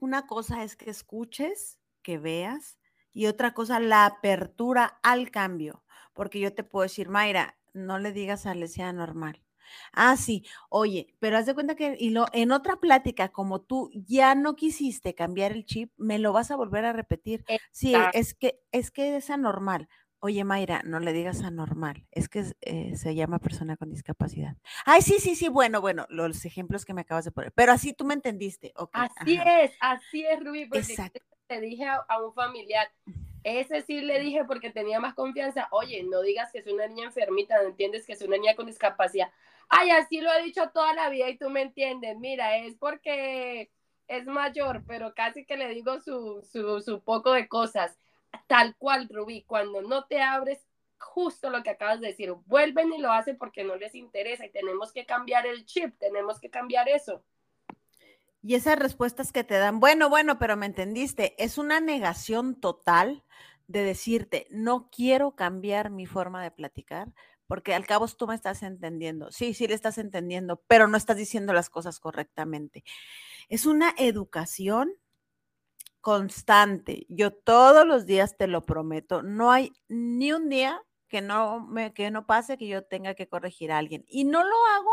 Una 0.03 0.27
cosa 0.27 0.65
es 0.65 0.75
que 0.75 0.89
escuches, 0.89 1.79
que 2.01 2.17
veas, 2.17 2.77
y 3.13 3.27
otra 3.27 3.53
cosa, 3.53 3.79
la 3.79 4.05
apertura 4.05 4.99
al 5.01 5.31
cambio. 5.31 5.85
Porque 6.13 6.41
yo 6.41 6.53
te 6.53 6.65
puedo 6.65 6.83
decir, 6.83 7.07
Mayra, 7.07 7.57
no 7.73 7.99
le 7.99 8.11
digas 8.11 8.45
a 8.45 8.53
Lesia 8.53 8.91
normal. 8.91 9.45
Ah, 9.93 10.17
sí, 10.17 10.43
oye, 10.69 11.15
pero 11.19 11.37
haz 11.37 11.45
de 11.45 11.53
cuenta 11.53 11.75
que 11.75 11.95
y 11.97 12.09
lo, 12.09 12.25
en 12.33 12.51
otra 12.51 12.81
plática, 12.81 13.29
como 13.29 13.61
tú 13.61 13.89
ya 13.93 14.35
no 14.35 14.57
quisiste 14.57 15.15
cambiar 15.15 15.53
el 15.53 15.65
chip, 15.65 15.93
me 15.95 16.19
lo 16.19 16.33
vas 16.33 16.51
a 16.51 16.57
volver 16.57 16.83
a 16.83 16.91
repetir. 16.91 17.45
Sí, 17.71 18.09
es 18.11 18.33
que 18.33 18.59
es 18.73 18.91
que 18.91 19.15
es 19.15 19.29
anormal. 19.29 19.87
Oye, 20.25 20.45
Mayra, 20.45 20.81
no 20.85 21.01
le 21.01 21.11
digas 21.11 21.43
anormal, 21.43 22.07
es 22.11 22.29
que 22.29 22.45
eh, 22.61 22.95
se 22.95 23.13
llama 23.13 23.39
persona 23.39 23.75
con 23.75 23.89
discapacidad. 23.89 24.55
Ay, 24.85 25.01
sí, 25.01 25.19
sí, 25.19 25.35
sí, 25.35 25.49
bueno, 25.49 25.81
bueno, 25.81 26.05
los 26.07 26.45
ejemplos 26.45 26.85
que 26.85 26.93
me 26.93 27.01
acabas 27.01 27.25
de 27.25 27.31
poner, 27.31 27.51
pero 27.51 27.73
así 27.73 27.91
tú 27.91 28.05
me 28.05 28.13
entendiste. 28.13 28.71
así 28.93 29.37
es, 29.45 29.73
así 29.81 30.25
es, 30.25 30.39
Rubí, 30.41 30.65
porque 30.65 30.95
te 31.47 31.59
dije 31.59 31.85
a 31.87 32.23
un 32.23 32.33
familiar, 32.33 32.87
ese 33.43 33.81
sí 33.81 33.99
le 33.99 34.21
dije 34.21 34.45
porque 34.45 34.69
tenía 34.69 35.01
más 35.01 35.13
confianza, 35.13 35.67
oye, 35.71 36.01
no 36.03 36.21
digas 36.21 36.53
que 36.53 36.59
es 36.59 36.67
una 36.67 36.87
niña 36.87 37.07
enfermita, 37.07 37.61
no 37.61 37.67
entiendes 37.67 38.05
que 38.05 38.13
es 38.13 38.21
una 38.21 38.37
niña 38.37 38.55
con 38.55 38.67
discapacidad. 38.67 39.29
Ay, 39.67 39.89
así 39.91 40.21
lo 40.21 40.31
he 40.31 40.43
dicho 40.43 40.69
toda 40.73 40.93
la 40.93 41.09
vida 41.09 41.29
y 41.29 41.37
tú 41.37 41.49
me 41.49 41.63
entiendes. 41.63 42.17
Mira, 42.17 42.55
es 42.59 42.75
porque 42.75 43.71
es 44.07 44.25
mayor, 44.25 44.83
pero 44.87 45.13
casi 45.13 45.45
que 45.45 45.57
le 45.57 45.67
digo 45.67 45.99
su, 45.99 46.47
su, 46.49 46.79
su 46.79 47.03
poco 47.03 47.33
de 47.33 47.49
cosas. 47.49 47.97
Tal 48.47 48.75
cual, 48.77 49.09
Rubí, 49.09 49.43
cuando 49.43 49.81
no 49.81 50.05
te 50.05 50.21
abres, 50.21 50.65
justo 50.97 51.49
lo 51.49 51.63
que 51.63 51.69
acabas 51.69 51.99
de 51.99 52.07
decir, 52.07 52.33
vuelven 52.45 52.93
y 52.93 52.99
lo 52.99 53.11
hacen 53.11 53.37
porque 53.37 53.63
no 53.63 53.75
les 53.75 53.95
interesa 53.95 54.45
y 54.45 54.51
tenemos 54.51 54.91
que 54.91 55.05
cambiar 55.05 55.45
el 55.45 55.65
chip, 55.65 55.97
tenemos 55.99 56.39
que 56.39 56.49
cambiar 56.49 56.87
eso. 56.89 57.23
Y 58.41 58.55
esas 58.55 58.77
respuestas 58.77 59.31
que 59.31 59.43
te 59.43 59.57
dan, 59.57 59.79
bueno, 59.79 60.09
bueno, 60.09 60.37
pero 60.37 60.57
me 60.57 60.65
entendiste, 60.65 61.41
es 61.41 61.57
una 61.57 61.79
negación 61.79 62.59
total 62.59 63.23
de 63.67 63.83
decirte, 63.83 64.47
no 64.49 64.89
quiero 64.89 65.35
cambiar 65.35 65.89
mi 65.89 66.05
forma 66.05 66.43
de 66.43 66.51
platicar 66.51 67.13
porque 67.47 67.73
al 67.73 67.85
cabo 67.85 68.07
tú 68.07 68.27
me 68.27 68.35
estás 68.35 68.63
entendiendo. 68.63 69.31
Sí, 69.31 69.53
sí 69.53 69.67
le 69.67 69.75
estás 69.75 69.97
entendiendo, 69.97 70.63
pero 70.67 70.87
no 70.87 70.97
estás 70.97 71.17
diciendo 71.17 71.53
las 71.53 71.69
cosas 71.69 71.99
correctamente. 71.99 72.83
Es 73.49 73.65
una 73.65 73.93
educación 73.97 74.93
constante. 76.03 77.05
Yo 77.07 77.31
todos 77.31 77.87
los 77.87 78.05
días 78.05 78.35
te 78.37 78.47
lo 78.47 78.65
prometo. 78.65 79.23
No 79.23 79.51
hay 79.51 79.71
ni 79.87 80.33
un 80.33 80.49
día 80.49 80.81
que 81.07 81.21
no 81.21 81.65
me 81.65 81.93
que 81.93 82.11
no 82.11 82.25
pase 82.25 82.57
que 82.57 82.67
yo 82.67 82.83
tenga 82.83 83.15
que 83.15 83.29
corregir 83.29 83.71
a 83.71 83.77
alguien 83.77 84.03
y 84.07 84.25
no 84.25 84.43
lo 84.43 84.55
hago 84.75 84.91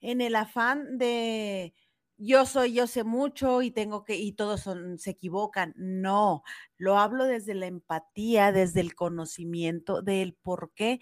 en 0.00 0.20
el 0.20 0.36
afán 0.36 0.98
de 0.98 1.72
yo 2.18 2.44
soy, 2.44 2.74
yo 2.74 2.86
sé 2.86 3.04
mucho 3.04 3.62
y 3.62 3.70
tengo 3.70 4.04
que, 4.04 4.16
y 4.16 4.32
todos 4.32 4.68
se 4.98 5.10
equivocan. 5.10 5.72
No, 5.76 6.42
lo 6.76 6.98
hablo 6.98 7.24
desde 7.24 7.54
la 7.54 7.66
empatía, 7.66 8.52
desde 8.52 8.80
el 8.80 8.94
conocimiento 8.94 10.02
del 10.02 10.34
por 10.34 10.72
qué. 10.74 11.00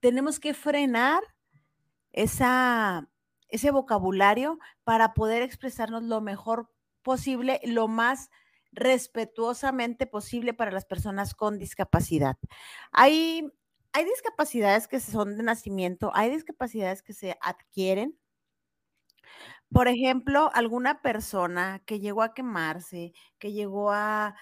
Tenemos 0.00 0.38
que 0.38 0.52
frenar 0.52 1.22
esa, 2.12 3.08
ese 3.48 3.70
vocabulario 3.70 4.58
para 4.84 5.14
poder 5.14 5.40
expresarnos 5.40 6.02
lo 6.02 6.20
mejor 6.20 6.70
posible, 7.02 7.60
lo 7.64 7.88
más 7.88 8.28
respetuosamente 8.72 10.06
posible 10.06 10.54
para 10.54 10.70
las 10.70 10.84
personas 10.84 11.34
con 11.34 11.58
discapacidad. 11.58 12.36
Hay, 12.92 13.50
hay 13.92 14.04
discapacidades 14.04 14.88
que 14.88 15.00
son 15.00 15.36
de 15.36 15.42
nacimiento, 15.42 16.10
hay 16.14 16.30
discapacidades 16.30 17.02
que 17.02 17.12
se 17.12 17.38
adquieren, 17.40 18.18
por 19.72 19.88
ejemplo, 19.88 20.50
alguna 20.54 21.02
persona 21.02 21.82
que 21.84 22.00
llegó 22.00 22.22
a 22.22 22.32
quemarse, 22.32 23.12
que 23.38 23.52
llegó 23.52 23.90
a 23.92 24.34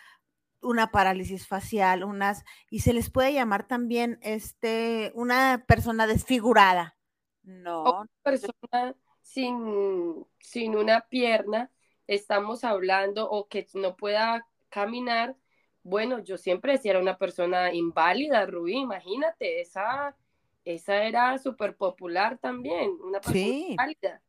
una 0.62 0.90
parálisis 0.90 1.46
facial, 1.46 2.04
unas, 2.04 2.44
y 2.70 2.80
se 2.80 2.92
les 2.92 3.10
puede 3.10 3.32
llamar 3.32 3.66
también 3.66 4.18
este, 4.22 5.12
una 5.14 5.64
persona 5.66 6.06
desfigurada. 6.06 6.96
No. 7.42 8.00
Una 8.00 8.10
persona 8.22 8.94
sin, 9.20 10.26
sin 10.38 10.76
una 10.76 11.02
pierna, 11.08 11.70
estamos 12.06 12.64
hablando, 12.64 13.28
o 13.30 13.48
que 13.48 13.66
no 13.74 13.96
pueda 13.96 14.46
caminar. 14.68 15.36
Bueno, 15.82 16.18
yo 16.18 16.36
siempre 16.36 16.72
decía 16.72 16.92
era 16.92 17.00
una 17.00 17.18
persona 17.18 17.72
inválida, 17.72 18.46
Rubí, 18.46 18.76
imagínate, 18.76 19.60
esa, 19.60 20.16
esa 20.64 21.02
era 21.04 21.38
súper 21.38 21.76
popular 21.76 22.38
también, 22.38 22.90
una 23.02 23.20
persona 23.20 23.46
inválida. 23.46 24.22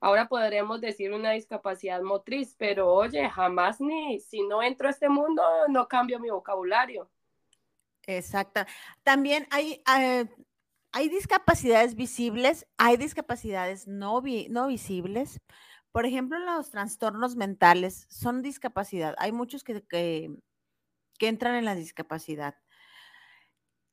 Ahora 0.00 0.28
podremos 0.28 0.80
decir 0.80 1.12
una 1.12 1.32
discapacidad 1.32 2.02
motriz, 2.02 2.54
pero 2.58 2.92
oye, 2.92 3.28
jamás 3.30 3.80
ni 3.80 4.20
si 4.20 4.42
no 4.42 4.62
entro 4.62 4.88
a 4.88 4.90
este 4.90 5.08
mundo, 5.08 5.42
no 5.68 5.88
cambio 5.88 6.20
mi 6.20 6.30
vocabulario. 6.30 7.10
Exacto. 8.06 8.60
También 9.02 9.46
hay, 9.50 9.82
eh, 9.98 10.26
hay 10.92 11.08
discapacidades 11.08 11.94
visibles, 11.94 12.66
hay 12.76 12.96
discapacidades 12.96 13.86
no, 13.88 14.22
no 14.50 14.66
visibles. 14.68 15.40
Por 15.92 16.06
ejemplo, 16.06 16.38
los 16.38 16.70
trastornos 16.70 17.36
mentales 17.36 18.06
son 18.10 18.42
discapacidad. 18.42 19.14
Hay 19.18 19.32
muchos 19.32 19.64
que, 19.64 19.82
que, 19.86 20.30
que 21.18 21.28
entran 21.28 21.54
en 21.54 21.64
la 21.64 21.74
discapacidad. 21.74 22.56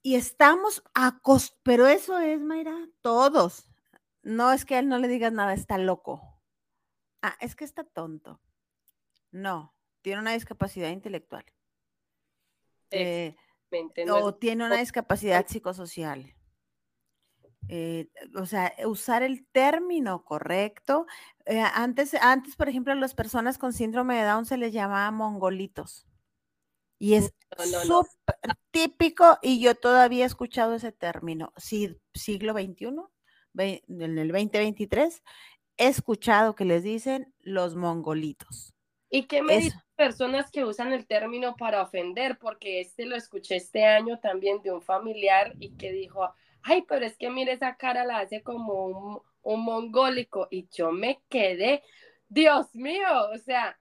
Y 0.01 0.15
estamos 0.15 0.83
a 0.93 1.21
pero 1.63 1.87
eso 1.87 2.19
es, 2.19 2.41
Mayra, 2.41 2.77
todos, 3.01 3.69
no 4.21 4.51
es 4.51 4.65
que 4.65 4.75
a 4.75 4.79
él 4.79 4.89
no 4.89 4.97
le 4.97 5.07
digas 5.07 5.31
nada, 5.31 5.53
está 5.53 5.77
loco. 5.77 6.21
Ah, 7.21 7.37
es 7.39 7.55
que 7.55 7.63
está 7.63 7.85
tonto. 7.85 8.41
No, 9.31 9.73
tiene 10.01 10.19
una 10.19 10.33
discapacidad 10.33 10.89
intelectual. 10.89 11.45
Eh, 12.91 13.35
o 14.11 14.35
tiene 14.35 14.65
una 14.65 14.77
discapacidad 14.77 15.47
psicosocial. 15.47 16.35
Eh, 17.69 18.09
o 18.35 18.45
sea, 18.45 18.73
usar 18.85 19.23
el 19.23 19.45
término 19.47 20.23
correcto. 20.23 21.05
Eh, 21.45 21.59
antes, 21.59 22.13
antes, 22.15 22.55
por 22.55 22.69
ejemplo, 22.69 22.93
a 22.93 22.97
las 22.97 23.15
personas 23.15 23.57
con 23.57 23.73
síndrome 23.73 24.15
de 24.15 24.23
Down 24.23 24.45
se 24.45 24.57
les 24.57 24.73
llamaba 24.73 25.09
mongolitos. 25.11 26.07
Y 26.99 27.15
es 27.15 27.33
súper 27.85 28.57
típico 28.71 29.37
y 29.41 29.59
yo 29.59 29.75
todavía 29.75 30.23
he 30.23 30.27
escuchado 30.27 30.75
ese 30.75 30.91
término. 30.91 31.51
Sí, 31.57 31.97
siglo 32.13 32.53
XXI 32.53 32.95
en 33.59 34.17
el 34.17 34.29
2023, 34.29 35.21
he 35.77 35.87
escuchado 35.87 36.55
que 36.55 36.65
les 36.65 36.83
dicen 36.83 37.33
los 37.39 37.75
mongolitos. 37.75 38.73
¿Y 39.09 39.23
qué 39.23 39.43
me 39.43 39.57
dicen 39.57 39.79
personas 39.95 40.49
que 40.49 40.65
usan 40.65 40.91
el 40.91 41.05
término 41.05 41.55
para 41.55 41.83
ofender? 41.83 42.39
Porque 42.39 42.81
este 42.81 43.05
lo 43.05 43.15
escuché 43.15 43.57
este 43.57 43.85
año 43.85 44.19
también 44.19 44.61
de 44.63 44.71
un 44.71 44.81
familiar 44.81 45.53
y 45.59 45.75
que 45.75 45.91
dijo, 45.91 46.33
ay, 46.63 46.83
pero 46.87 47.05
es 47.05 47.17
que 47.17 47.29
mire 47.29 47.53
esa 47.53 47.75
cara 47.75 48.05
la 48.05 48.19
hace 48.19 48.41
como 48.41 48.85
un, 48.87 49.21
un 49.41 49.63
mongólico. 49.63 50.47
Y 50.51 50.67
yo 50.71 50.91
me 50.91 51.21
quedé, 51.29 51.83
Dios 52.29 52.73
mío, 52.75 53.07
o 53.33 53.37
sea, 53.37 53.79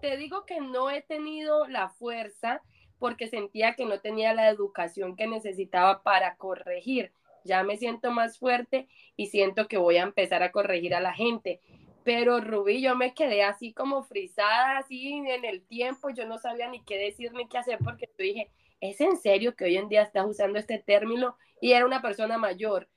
te 0.00 0.16
digo 0.16 0.44
que 0.46 0.60
no 0.60 0.90
he 0.90 1.02
tenido 1.02 1.66
la 1.68 1.88
fuerza 1.90 2.62
porque 2.98 3.28
sentía 3.28 3.74
que 3.74 3.86
no 3.86 4.00
tenía 4.00 4.34
la 4.34 4.48
educación 4.48 5.16
que 5.16 5.26
necesitaba 5.26 6.02
para 6.02 6.36
corregir 6.36 7.12
ya 7.48 7.64
me 7.64 7.76
siento 7.76 8.10
más 8.10 8.38
fuerte 8.38 8.88
y 9.16 9.26
siento 9.26 9.66
que 9.68 9.78
voy 9.78 9.96
a 9.96 10.02
empezar 10.02 10.42
a 10.42 10.52
corregir 10.52 10.94
a 10.94 11.00
la 11.00 11.14
gente. 11.14 11.60
Pero 12.04 12.40
Rubí, 12.40 12.80
yo 12.80 12.94
me 12.94 13.14
quedé 13.14 13.42
así 13.42 13.72
como 13.72 14.02
frisada, 14.04 14.78
así 14.78 15.08
en 15.08 15.44
el 15.44 15.62
tiempo, 15.62 16.10
yo 16.10 16.26
no 16.26 16.38
sabía 16.38 16.68
ni 16.68 16.82
qué 16.84 16.96
decir 16.96 17.32
ni 17.32 17.48
qué 17.48 17.58
hacer 17.58 17.78
porque 17.82 18.06
yo 18.06 18.24
dije, 18.24 18.50
¿es 18.80 19.00
en 19.00 19.16
serio 19.16 19.56
que 19.56 19.64
hoy 19.64 19.76
en 19.76 19.88
día 19.88 20.02
estás 20.02 20.26
usando 20.26 20.58
este 20.58 20.78
término? 20.78 21.36
Y 21.60 21.72
era 21.72 21.86
una 21.86 22.02
persona 22.02 22.38
mayor. 22.38 22.88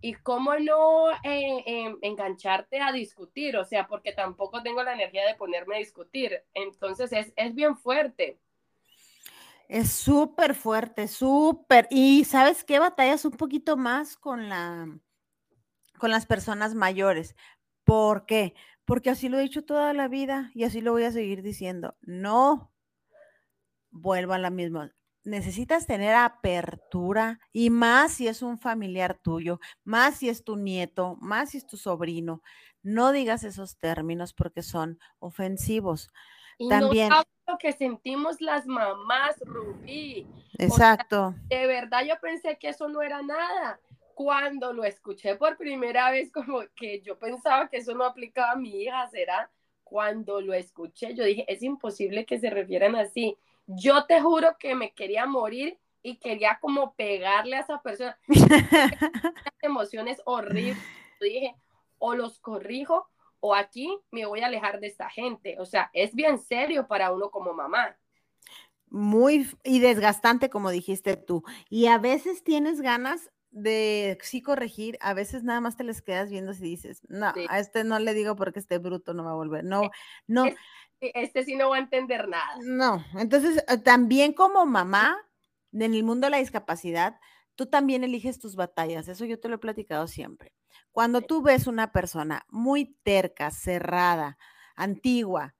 ¿Y 0.00 0.14
cómo 0.14 0.54
no 0.56 1.10
eh, 1.24 1.62
em, 1.66 1.98
engancharte 2.02 2.80
a 2.80 2.92
discutir? 2.92 3.56
O 3.56 3.64
sea, 3.64 3.86
porque 3.86 4.12
tampoco 4.12 4.62
tengo 4.62 4.82
la 4.82 4.94
energía 4.94 5.26
de 5.26 5.34
ponerme 5.34 5.76
a 5.76 5.78
discutir. 5.78 6.42
Entonces 6.54 7.12
es, 7.12 7.32
es 7.36 7.54
bien 7.54 7.76
fuerte. 7.76 8.38
Es 9.68 9.90
súper 9.90 10.54
fuerte, 10.54 11.08
súper. 11.08 11.88
Y 11.90 12.24
sabes 12.24 12.62
qué 12.62 12.78
batallas 12.78 13.24
un 13.24 13.32
poquito 13.32 13.76
más 13.76 14.16
con 14.16 14.48
la 14.48 14.86
con 15.98 16.10
las 16.10 16.26
personas 16.26 16.74
mayores. 16.74 17.34
¿Por 17.84 18.26
qué? 18.26 18.54
Porque 18.84 19.10
así 19.10 19.28
lo 19.28 19.38
he 19.38 19.42
dicho 19.42 19.64
toda 19.64 19.92
la 19.92 20.08
vida 20.08 20.50
y 20.54 20.64
así 20.64 20.80
lo 20.80 20.92
voy 20.92 21.04
a 21.04 21.12
seguir 21.12 21.42
diciendo. 21.42 21.96
No 22.02 22.72
vuelvo 23.90 24.34
a 24.34 24.38
la 24.38 24.50
misma. 24.50 24.94
Necesitas 25.26 25.88
tener 25.88 26.14
apertura 26.14 27.40
y 27.52 27.70
más 27.70 28.12
si 28.12 28.28
es 28.28 28.42
un 28.42 28.58
familiar 28.58 29.18
tuyo, 29.18 29.58
más 29.82 30.18
si 30.18 30.28
es 30.28 30.44
tu 30.44 30.54
nieto, 30.54 31.16
más 31.20 31.50
si 31.50 31.58
es 31.58 31.66
tu 31.66 31.76
sobrino. 31.76 32.42
No 32.84 33.10
digas 33.10 33.42
esos 33.42 33.76
términos 33.76 34.32
porque 34.32 34.62
son 34.62 35.00
ofensivos. 35.18 36.10
También 36.68 37.10
lo 37.48 37.58
que 37.58 37.72
sentimos 37.72 38.40
las 38.40 38.66
mamás, 38.66 39.36
Rubí. 39.44 40.28
Exacto. 40.58 41.34
de 41.48 41.66
verdad 41.66 42.04
yo 42.06 42.14
pensé 42.20 42.56
que 42.56 42.68
eso 42.68 42.88
no 42.88 43.02
era 43.02 43.20
nada. 43.20 43.80
Cuando 44.14 44.72
lo 44.72 44.84
escuché 44.84 45.34
por 45.34 45.56
primera 45.56 46.12
vez, 46.12 46.30
como 46.30 46.60
que 46.76 47.00
yo 47.00 47.18
pensaba 47.18 47.68
que 47.68 47.78
eso 47.78 47.96
no 47.96 48.04
aplicaba 48.04 48.52
a 48.52 48.56
mi 48.56 48.82
hija, 48.82 49.08
¿será? 49.08 49.50
Cuando 49.82 50.40
lo 50.40 50.54
escuché, 50.54 51.16
yo 51.16 51.24
dije, 51.24 51.44
es 51.48 51.64
imposible 51.64 52.24
que 52.24 52.38
se 52.38 52.48
refieran 52.48 52.94
así. 52.94 53.36
Yo 53.66 54.06
te 54.06 54.20
juro 54.20 54.56
que 54.58 54.74
me 54.74 54.92
quería 54.92 55.26
morir 55.26 55.78
y 56.02 56.18
quería 56.18 56.58
como 56.60 56.94
pegarle 56.94 57.56
a 57.56 57.60
esa 57.60 57.82
persona. 57.82 58.18
emociones 59.62 60.22
horribles. 60.24 60.82
Yo 61.20 61.26
dije, 61.26 61.56
o 61.98 62.14
los 62.14 62.38
corrijo 62.38 63.08
o 63.40 63.54
aquí 63.54 63.96
me 64.10 64.26
voy 64.26 64.40
a 64.40 64.46
alejar 64.46 64.80
de 64.80 64.86
esta 64.86 65.10
gente. 65.10 65.56
O 65.58 65.64
sea, 65.66 65.90
es 65.92 66.14
bien 66.14 66.38
serio 66.38 66.86
para 66.86 67.12
uno 67.12 67.30
como 67.30 67.52
mamá. 67.52 67.96
Muy 68.88 69.50
y 69.64 69.80
desgastante, 69.80 70.48
como 70.48 70.70
dijiste 70.70 71.16
tú. 71.16 71.42
Y 71.68 71.86
a 71.86 71.98
veces 71.98 72.44
tienes 72.44 72.80
ganas 72.80 73.30
de 73.50 74.18
sí 74.22 74.42
corregir, 74.42 74.98
a 75.00 75.14
veces 75.14 75.42
nada 75.44 75.60
más 75.60 75.76
te 75.76 75.84
les 75.84 76.02
quedas 76.02 76.30
viendo 76.30 76.52
si 76.52 76.64
dices, 76.64 77.02
no, 77.08 77.32
a 77.48 77.58
este 77.58 77.84
no 77.84 77.98
le 77.98 78.12
digo 78.14 78.36
porque 78.36 78.58
este 78.58 78.78
bruto 78.78 79.14
no 79.14 79.24
va 79.24 79.30
a 79.30 79.34
volver. 79.34 79.64
No, 79.64 79.84
e, 79.84 79.90
no. 80.26 80.44
Este, 81.00 81.44
sí 81.44 81.56
no 81.56 81.70
va 81.70 81.76
a 81.76 81.80
entender 81.80 82.28
nada. 82.28 82.56
No, 82.62 83.04
entonces 83.14 83.62
eh, 83.68 83.78
también 83.78 84.32
como 84.32 84.64
mamá, 84.66 85.16
en 85.72 85.94
el 85.94 86.02
mundo 86.02 86.26
de 86.26 86.30
la 86.30 86.38
discapacidad, 86.38 87.20
tú 87.54 87.66
también 87.66 88.04
eliges 88.04 88.38
tus 88.38 88.56
batallas. 88.56 89.08
Eso 89.08 89.24
yo 89.24 89.38
te 89.38 89.48
lo 89.48 89.56
he 89.56 89.58
platicado 89.58 90.06
siempre. 90.06 90.54
Cuando 90.92 91.20
tú 91.20 91.42
ves 91.42 91.66
una 91.66 91.92
persona 91.92 92.46
muy 92.48 92.96
terca, 93.02 93.50
cerrada, 93.50 94.38
antigua, 94.76 95.54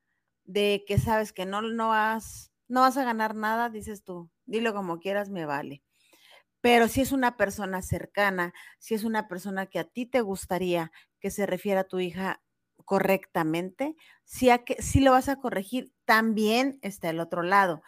de 0.45 0.85
que 0.87 0.99
sabes 0.99 1.33
que 1.33 1.45
no, 1.45 1.61
no, 1.61 1.89
vas, 1.89 2.53
no 2.69 2.81
vas 2.81 2.97
a 2.97 3.05
ganar 3.05 3.35
nada, 3.35 3.69
dices 3.69 4.05
tú, 4.05 4.31
dilo 4.47 4.73
como 4.73 4.99
quieras, 4.99 5.29
me 5.29 5.45
vale. 5.45 5.83
Pero 6.61 6.89
si 6.89 7.01
es 7.01 7.13
una 7.13 7.37
persona 7.37 7.83
cercana, 7.83 8.53
si 8.79 8.95
es 8.95 9.05
una 9.05 9.29
persona 9.29 9.67
que 9.67 9.79
a 9.79 9.85
ti 9.85 10.07
te 10.07 10.21
gustaría 10.21 10.91
que 11.21 11.31
se 11.31 11.47
refiera 11.47 11.81
a 11.83 11.85
tu 11.85 11.99
hija 12.01 12.43
correctamente, 12.85 13.95
si, 14.25 14.51
a 14.51 14.59
que, 14.65 14.81
si 14.83 15.01
lo 15.01 15.13
vas 15.13 15.29
a 15.29 15.37
corregir, 15.37 15.93
también 16.05 16.79
está 16.83 17.11
el 17.11 17.21
otro 17.21 17.43
lado. 17.43 17.83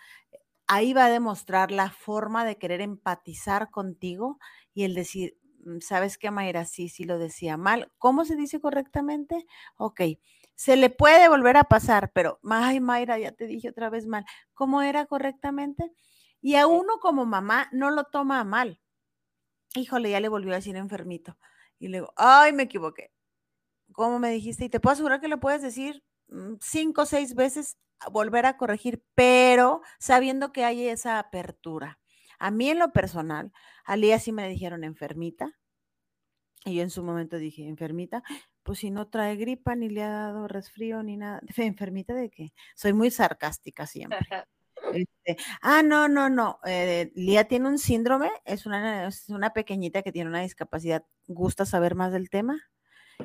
Ahí 0.66 0.92
va 0.92 1.06
a 1.06 1.10
demostrar 1.10 1.70
la 1.70 1.90
forma 1.90 2.44
de 2.44 2.58
querer 2.58 2.80
empatizar 2.82 3.70
contigo 3.70 4.38
y 4.74 4.84
el 4.84 4.94
decir, 4.94 5.38
mm, 5.64 5.78
¿sabes 5.80 6.18
qué, 6.18 6.30
Mayra? 6.30 6.64
Sí, 6.66 6.88
sí 6.88 7.04
lo 7.04 7.18
decía 7.18 7.56
mal. 7.56 7.90
¿Cómo 7.98 8.24
se 8.24 8.36
dice 8.36 8.60
correctamente? 8.60 9.46
Ok, 9.76 10.02
se 10.54 10.76
le 10.76 10.90
puede 10.90 11.28
volver 11.28 11.56
a 11.56 11.64
pasar, 11.64 12.12
pero, 12.12 12.40
ay, 12.50 12.80
Mayra, 12.80 13.18
ya 13.18 13.32
te 13.32 13.46
dije 13.46 13.70
otra 13.70 13.88
vez 13.90 14.06
mal. 14.06 14.24
¿Cómo 14.54 14.82
era 14.82 15.06
correctamente? 15.06 15.92
Y 16.40 16.56
a 16.56 16.66
uno 16.66 16.98
como 17.00 17.26
mamá 17.26 17.68
no 17.72 17.90
lo 17.90 18.04
toma 18.04 18.42
mal. 18.44 18.80
Híjole, 19.74 20.10
ya 20.10 20.20
le 20.20 20.28
volvió 20.28 20.52
a 20.52 20.56
decir 20.56 20.76
enfermito. 20.76 21.36
Y 21.78 21.88
le 21.88 21.98
digo, 21.98 22.12
ay, 22.16 22.52
me 22.52 22.64
equivoqué. 22.64 23.12
¿Cómo 23.92 24.18
me 24.18 24.30
dijiste? 24.30 24.64
Y 24.64 24.68
te 24.68 24.80
puedo 24.80 24.92
asegurar 24.94 25.20
que 25.20 25.28
le 25.28 25.36
puedes 25.36 25.62
decir 25.62 26.02
mm, 26.28 26.54
cinco 26.60 27.02
o 27.02 27.06
seis 27.06 27.34
veces, 27.34 27.78
volver 28.12 28.46
a 28.46 28.56
corregir, 28.56 29.02
pero 29.14 29.82
sabiendo 29.98 30.52
que 30.52 30.64
hay 30.64 30.88
esa 30.88 31.18
apertura. 31.18 31.98
A 32.38 32.50
mí 32.50 32.70
en 32.70 32.78
lo 32.78 32.92
personal, 32.92 33.52
al 33.84 34.00
día 34.00 34.18
sí 34.18 34.32
me 34.32 34.48
dijeron 34.48 34.84
enfermita. 34.84 35.58
Y 36.64 36.74
yo 36.76 36.82
en 36.82 36.90
su 36.90 37.02
momento 37.02 37.38
dije, 37.38 37.66
enfermita, 37.66 38.22
pues 38.62 38.80
si 38.80 38.90
no 38.90 39.08
trae 39.08 39.36
gripa, 39.36 39.74
ni 39.74 39.88
le 39.88 40.02
ha 40.02 40.10
dado 40.10 40.48
resfrío, 40.48 41.02
ni 41.02 41.16
nada. 41.16 41.40
¿Enfermita 41.56 42.14
de 42.14 42.30
qué? 42.30 42.52
Soy 42.74 42.92
muy 42.92 43.10
sarcástica 43.10 43.86
siempre. 43.86 44.28
Este, 44.92 45.36
ah, 45.60 45.82
no, 45.82 46.08
no, 46.08 46.30
no. 46.30 46.60
Eh, 46.64 47.12
Lía 47.14 47.44
tiene 47.44 47.68
un 47.68 47.78
síndrome, 47.78 48.30
es 48.44 48.66
una, 48.66 49.08
es 49.08 49.28
una 49.28 49.52
pequeñita 49.52 50.02
que 50.02 50.12
tiene 50.12 50.30
una 50.30 50.42
discapacidad. 50.42 51.04
¿Gusta 51.26 51.64
saber 51.64 51.94
más 51.94 52.12
del 52.12 52.30
tema? 52.30 52.58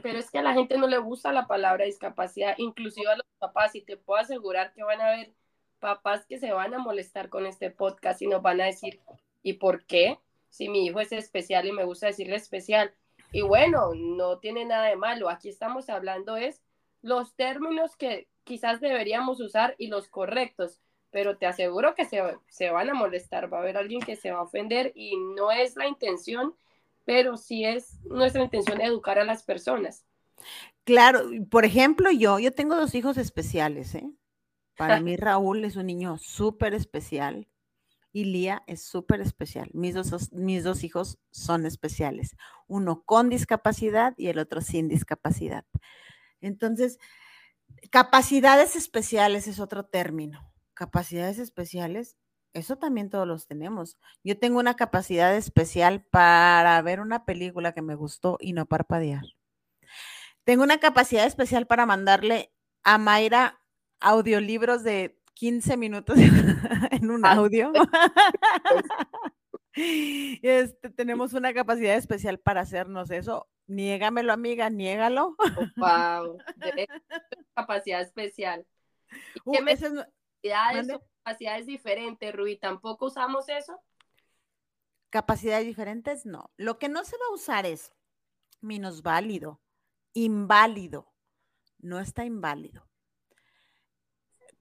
Pero 0.01 0.17
es 0.17 0.31
que 0.31 0.39
a 0.39 0.43
la 0.43 0.53
gente 0.53 0.77
no 0.77 0.87
le 0.87 0.97
gusta 0.97 1.31
la 1.31 1.47
palabra 1.47 1.85
discapacidad, 1.85 2.55
inclusive 2.57 3.11
a 3.11 3.17
los 3.17 3.27
papás, 3.37 3.75
y 3.75 3.81
te 3.81 3.95
puedo 3.95 4.19
asegurar 4.19 4.73
que 4.73 4.83
van 4.83 5.01
a 5.01 5.07
haber 5.07 5.33
papás 5.79 6.25
que 6.25 6.39
se 6.39 6.51
van 6.51 6.73
a 6.73 6.79
molestar 6.79 7.29
con 7.29 7.45
este 7.45 7.69
podcast 7.69 8.21
y 8.21 8.27
nos 8.27 8.41
van 8.41 8.61
a 8.61 8.65
decir, 8.65 9.01
¿y 9.43 9.53
por 9.53 9.85
qué? 9.85 10.19
Si 10.49 10.69
mi 10.69 10.85
hijo 10.85 10.99
es 10.99 11.11
especial 11.11 11.67
y 11.67 11.71
me 11.71 11.83
gusta 11.83 12.07
decirle 12.07 12.35
especial. 12.35 12.93
Y 13.31 13.41
bueno, 13.41 13.91
no 13.95 14.39
tiene 14.39 14.65
nada 14.65 14.87
de 14.87 14.95
malo. 14.95 15.29
Aquí 15.29 15.49
estamos 15.49 15.89
hablando 15.89 16.37
es 16.37 16.61
los 17.01 17.35
términos 17.35 17.95
que 17.97 18.27
quizás 18.43 18.79
deberíamos 18.79 19.41
usar 19.41 19.75
y 19.77 19.87
los 19.87 20.07
correctos 20.07 20.79
pero 21.13 21.38
te 21.38 21.45
aseguro 21.45 21.93
que 21.93 22.06
se, 22.06 22.21
se, 22.49 22.71
van 22.71 22.89
a 22.89 22.95
molestar, 22.95 23.54
va 23.54 23.60
a 23.60 23.62
haber 23.62 23.78
alguien 23.78 24.02
que 24.02 24.15
se 24.15 24.32
va 24.32 24.39
a 24.39 24.43
ofender 24.43 24.91
y 24.95 25.15
no 25.15 25.52
es 25.52 25.76
la 25.76 25.88
intención, 25.88 26.56
pero 27.06 27.38
sí 27.38 27.63
es 27.63 28.04
nuestra 28.06 28.41
intención 28.41 28.82
educar 28.82 29.19
a 29.19 29.23
las 29.23 29.43
personas. 29.43 30.04
Claro, 30.84 31.21
por 31.52 31.65
ejemplo, 31.65 32.10
yo, 32.12 32.39
yo 32.39 32.52
tengo 32.52 32.76
dos 32.76 32.95
hijos 32.95 33.17
especiales, 33.17 33.93
¿eh? 33.93 34.10
Para 34.76 34.99
mí 34.99 35.15
Raúl 35.17 35.63
es 35.63 35.76
un 35.76 35.86
niño 35.86 36.17
súper 36.17 36.73
especial 36.73 37.47
y 38.12 38.26
Lía 38.26 38.63
es 38.65 38.84
súper 38.84 39.21
especial. 39.21 39.69
Mis 39.73 39.93
dos, 39.93 40.34
mis 40.34 40.63
dos 40.63 40.84
hijos 40.84 41.19
son 41.30 41.67
especiales, 41.67 42.36
uno 42.67 43.04
con 43.04 43.30
discapacidad 43.30 44.15
y 44.17 44.30
el 44.30 44.39
otro 44.39 44.62
sin 44.62 44.88
discapacidad. 44.88 45.63
Entonces, 46.41 46.97
capacidades 47.91 48.76
especiales 48.76 49.47
es 49.47 49.60
otro 49.60 49.86
término 49.86 50.52
capacidades 50.73 51.39
especiales, 51.39 52.17
eso 52.53 52.77
también 52.77 53.09
todos 53.09 53.27
los 53.27 53.47
tenemos. 53.47 53.97
Yo 54.23 54.38
tengo 54.38 54.59
una 54.59 54.75
capacidad 54.75 55.36
especial 55.36 56.05
para 56.12 56.81
ver 56.81 56.99
una 56.99 57.25
película 57.25 57.73
que 57.73 57.81
me 57.81 57.95
gustó 57.95 58.38
y 58.39 58.53
no 58.53 58.65
parpadear. 58.65 59.23
Tengo 60.43 60.63
una 60.63 60.79
capacidad 60.79 61.25
especial 61.25 61.67
para 61.67 61.86
mandarle 61.86 62.53
a 62.83 62.97
Mayra 62.97 63.62
audiolibros 63.99 64.83
de 64.83 65.17
15 65.36 65.77
minutos 65.77 66.17
en 66.91 67.09
un 67.09 67.25
audio. 67.25 67.71
Este, 70.41 70.89
tenemos 70.89 71.33
una 71.33 71.53
capacidad 71.53 71.95
especial 71.95 72.39
para 72.39 72.62
hacernos 72.62 73.12
eso. 73.12 73.47
Niégamelo, 73.67 74.33
amiga, 74.33 74.69
niégalo. 74.69 75.36
wow, 75.77 76.38
capacidad 77.55 78.01
especial. 78.01 78.65
Uh, 79.45 79.55
es, 79.67 79.83
capacidades 80.43 81.01
capacidades 81.23 81.65
diferentes, 81.65 82.36
Rui, 82.36 82.58
¿tampoco 82.58 83.06
usamos 83.06 83.47
eso? 83.47 83.82
Capacidades 85.10 85.65
diferentes, 85.65 86.25
no. 86.25 86.51
Lo 86.58 86.79
que 86.79 86.89
no 86.89 87.06
se 87.06 87.17
va 87.17 87.25
a 87.29 87.34
usar 87.34 87.65
es 87.65 87.93
minusválido, 88.60 89.62
inválido. 90.13 91.13
No 91.79 91.99
está 91.99 92.25
inválido. 92.25 92.88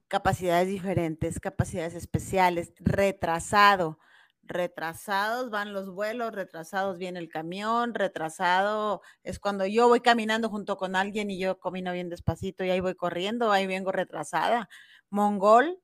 Capacidades 0.07 0.67
diferentes, 0.67 1.39
capacidades 1.39 1.95
especiales, 1.95 2.73
retrasado. 2.77 3.99
Retrasados 4.43 5.49
van 5.49 5.73
los 5.73 5.89
vuelos, 5.89 6.33
retrasados 6.33 6.97
viene 6.97 7.19
el 7.19 7.29
camión, 7.29 7.93
retrasado 7.93 9.01
es 9.23 9.39
cuando 9.39 9.65
yo 9.65 9.87
voy 9.87 10.01
caminando 10.01 10.49
junto 10.49 10.75
con 10.75 10.97
alguien 10.97 11.31
y 11.31 11.39
yo 11.39 11.59
camino 11.59 11.93
bien 11.93 12.09
despacito 12.09 12.65
y 12.65 12.69
ahí 12.69 12.81
voy 12.81 12.95
corriendo, 12.95 13.51
ahí 13.51 13.67
vengo 13.67 13.93
retrasada 13.93 14.69
Mongol, 15.13 15.79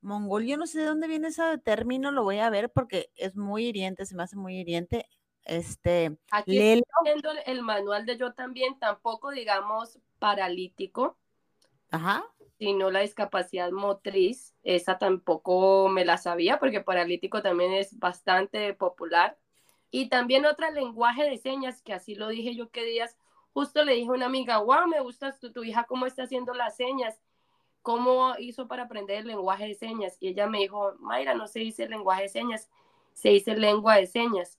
mongol, 0.00 0.46
yo 0.46 0.56
no 0.56 0.66
sé 0.66 0.78
de 0.80 0.86
dónde 0.86 1.06
viene 1.06 1.28
ese 1.28 1.58
término, 1.58 2.12
lo 2.12 2.22
voy 2.22 2.38
a 2.38 2.48
ver 2.48 2.72
porque 2.72 3.10
es 3.14 3.36
muy 3.36 3.66
hiriente, 3.66 4.06
se 4.06 4.16
me 4.16 4.22
hace 4.22 4.36
muy 4.36 4.56
hiriente. 4.56 5.06
Este, 5.44 6.16
Aquí 6.30 6.58
estoy 6.58 7.36
el 7.44 7.60
manual 7.60 8.06
de 8.06 8.16
yo 8.16 8.32
también, 8.32 8.78
tampoco 8.78 9.32
digamos 9.32 9.98
paralítico, 10.18 11.18
Ajá. 11.90 12.24
sino 12.58 12.90
la 12.90 13.00
discapacidad 13.00 13.70
motriz, 13.70 14.56
esa 14.62 14.96
tampoco 14.96 15.90
me 15.90 16.06
la 16.06 16.16
sabía 16.16 16.58
porque 16.58 16.80
paralítico 16.80 17.42
también 17.42 17.74
es 17.74 17.98
bastante 17.98 18.72
popular. 18.72 19.38
Y 19.90 20.08
también 20.08 20.46
otra 20.46 20.70
lenguaje 20.70 21.24
de 21.24 21.36
señas, 21.36 21.82
que 21.82 21.92
así 21.92 22.14
lo 22.14 22.28
dije 22.28 22.54
yo 22.54 22.70
que 22.70 22.84
días, 22.84 23.18
justo 23.52 23.84
le 23.84 23.92
dije 23.92 24.08
a 24.08 24.12
una 24.14 24.24
amiga, 24.24 24.56
wow, 24.56 24.86
me 24.88 25.00
gusta 25.00 25.38
tu, 25.38 25.52
tu 25.52 25.64
hija 25.64 25.84
cómo 25.84 26.06
está 26.06 26.22
haciendo 26.22 26.54
las 26.54 26.76
señas. 26.76 27.20
¿Cómo 27.82 28.34
hizo 28.38 28.68
para 28.68 28.84
aprender 28.84 29.18
el 29.18 29.26
lenguaje 29.26 29.68
de 29.68 29.74
señas? 29.74 30.16
Y 30.20 30.28
ella 30.28 30.46
me 30.46 30.58
dijo, 30.58 30.94
Mayra, 30.98 31.34
no 31.34 31.46
se 31.46 31.60
dice 31.60 31.88
lenguaje 31.88 32.22
de 32.22 32.28
señas, 32.28 32.68
se 33.12 33.30
dice 33.30 33.56
lengua 33.56 33.96
de 33.96 34.06
señas. 34.06 34.58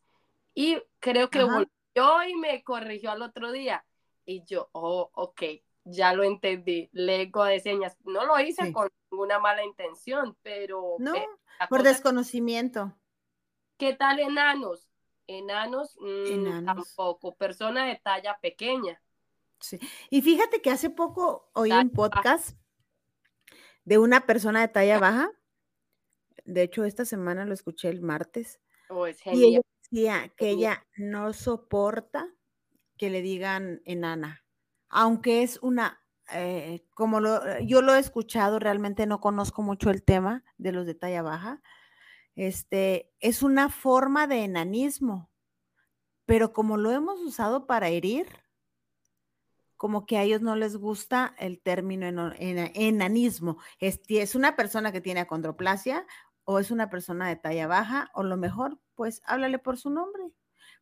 Y 0.53 0.81
creo 0.99 1.29
que 1.29 1.43
volvió 1.43 2.23
y 2.27 2.36
me 2.36 2.63
corrigió 2.63 3.12
al 3.12 3.21
otro 3.21 3.51
día. 3.51 3.86
Y 4.25 4.43
yo, 4.43 4.69
oh, 4.73 5.10
ok, 5.13 5.43
ya 5.84 6.13
lo 6.13 6.23
entendí, 6.23 6.89
lengua 6.93 7.49
de 7.49 7.60
señas. 7.60 7.97
No 8.03 8.25
lo 8.25 8.39
hice 8.39 8.71
con 8.73 8.89
ninguna 9.10 9.39
mala 9.39 9.63
intención, 9.63 10.38
pero... 10.41 10.95
No, 10.99 11.13
por 11.69 11.84
desconocimiento. 11.84 12.93
¿Qué 13.77 13.93
tal 13.93 14.19
enanos? 14.19 14.88
Enanos, 15.27 15.97
mm, 15.99 16.34
enanos. 16.34 16.65
tampoco. 16.95 17.36
Persona 17.36 17.86
de 17.86 17.95
talla 18.03 18.38
pequeña. 18.41 19.01
Sí. 19.60 19.79
Y 20.10 20.21
fíjate 20.21 20.62
que 20.62 20.71
hace 20.71 20.89
poco 20.89 21.49
oí 21.53 21.71
un 21.71 21.91
podcast 21.91 22.57
de 23.85 23.97
una 23.97 24.25
persona 24.25 24.61
de 24.61 24.67
talla 24.67 24.99
baja. 24.99 25.31
De 26.45 26.63
hecho, 26.63 26.85
esta 26.85 27.05
semana 27.05 27.45
lo 27.45 27.53
escuché 27.53 27.89
el 27.89 28.01
martes. 28.01 28.59
Oh, 28.89 29.07
y 29.07 29.45
ella 29.45 29.61
decía 29.81 30.33
que 30.35 30.49
ella 30.49 30.85
no 30.97 31.33
soporta 31.33 32.27
que 32.97 33.09
le 33.09 33.21
digan 33.21 33.81
enana, 33.85 34.43
aunque 34.89 35.43
es 35.43 35.57
una, 35.61 36.03
eh, 36.33 36.85
como 36.93 37.19
lo, 37.19 37.59
yo 37.61 37.81
lo 37.81 37.95
he 37.95 37.99
escuchado, 37.99 38.59
realmente 38.59 39.07
no 39.07 39.19
conozco 39.19 39.61
mucho 39.61 39.89
el 39.89 40.03
tema 40.03 40.43
de 40.57 40.71
los 40.71 40.85
de 40.85 40.95
talla 40.95 41.21
baja. 41.21 41.61
Este 42.35 43.11
es 43.19 43.43
una 43.43 43.69
forma 43.69 44.27
de 44.27 44.43
enanismo, 44.43 45.31
pero 46.25 46.53
como 46.53 46.77
lo 46.77 46.91
hemos 46.91 47.19
usado 47.21 47.65
para 47.65 47.89
herir, 47.89 48.27
como 49.81 50.05
que 50.05 50.19
a 50.19 50.21
ellos 50.21 50.41
no 50.41 50.55
les 50.55 50.77
gusta 50.77 51.33
el 51.39 51.59
término 51.59 52.31
enanismo. 52.37 53.57
Es, 53.79 53.99
es 54.09 54.35
una 54.35 54.55
persona 54.55 54.91
que 54.91 55.01
tiene 55.01 55.21
acondroplasia 55.21 56.05
o 56.43 56.59
es 56.59 56.69
una 56.69 56.91
persona 56.91 57.27
de 57.27 57.35
talla 57.35 57.65
baja 57.65 58.11
o 58.13 58.21
lo 58.21 58.37
mejor, 58.37 58.77
pues 58.93 59.23
háblale 59.25 59.57
por 59.57 59.79
su 59.79 59.89
nombre. 59.89 60.21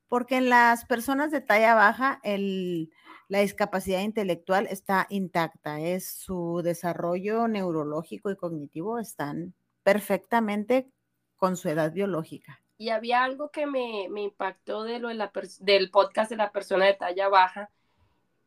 Porque 0.10 0.36
en 0.36 0.50
las 0.50 0.84
personas 0.84 1.32
de 1.32 1.40
talla 1.40 1.76
baja 1.76 2.20
el, 2.24 2.92
la 3.30 3.40
discapacidad 3.40 4.02
intelectual 4.02 4.68
está 4.68 5.08
intacta, 5.10 5.80
es 5.80 6.06
su 6.06 6.60
desarrollo 6.62 7.48
neurológico 7.48 8.30
y 8.32 8.36
cognitivo 8.36 9.00
están 9.00 9.54
perfectamente 9.82 10.92
con 11.38 11.56
su 11.56 11.70
edad 11.70 11.94
biológica. 11.94 12.62
Y 12.78 12.90
había 12.90 13.24
algo 13.24 13.50
que 13.50 13.66
me, 13.66 14.08
me 14.10 14.24
impactó 14.24 14.84
de 14.84 15.00
lo 15.00 15.08
de 15.08 15.14
la 15.14 15.32
del 15.62 15.90
podcast 15.90 16.30
de 16.32 16.36
la 16.36 16.52
persona 16.52 16.84
de 16.84 16.96
talla 16.96 17.30
baja, 17.30 17.70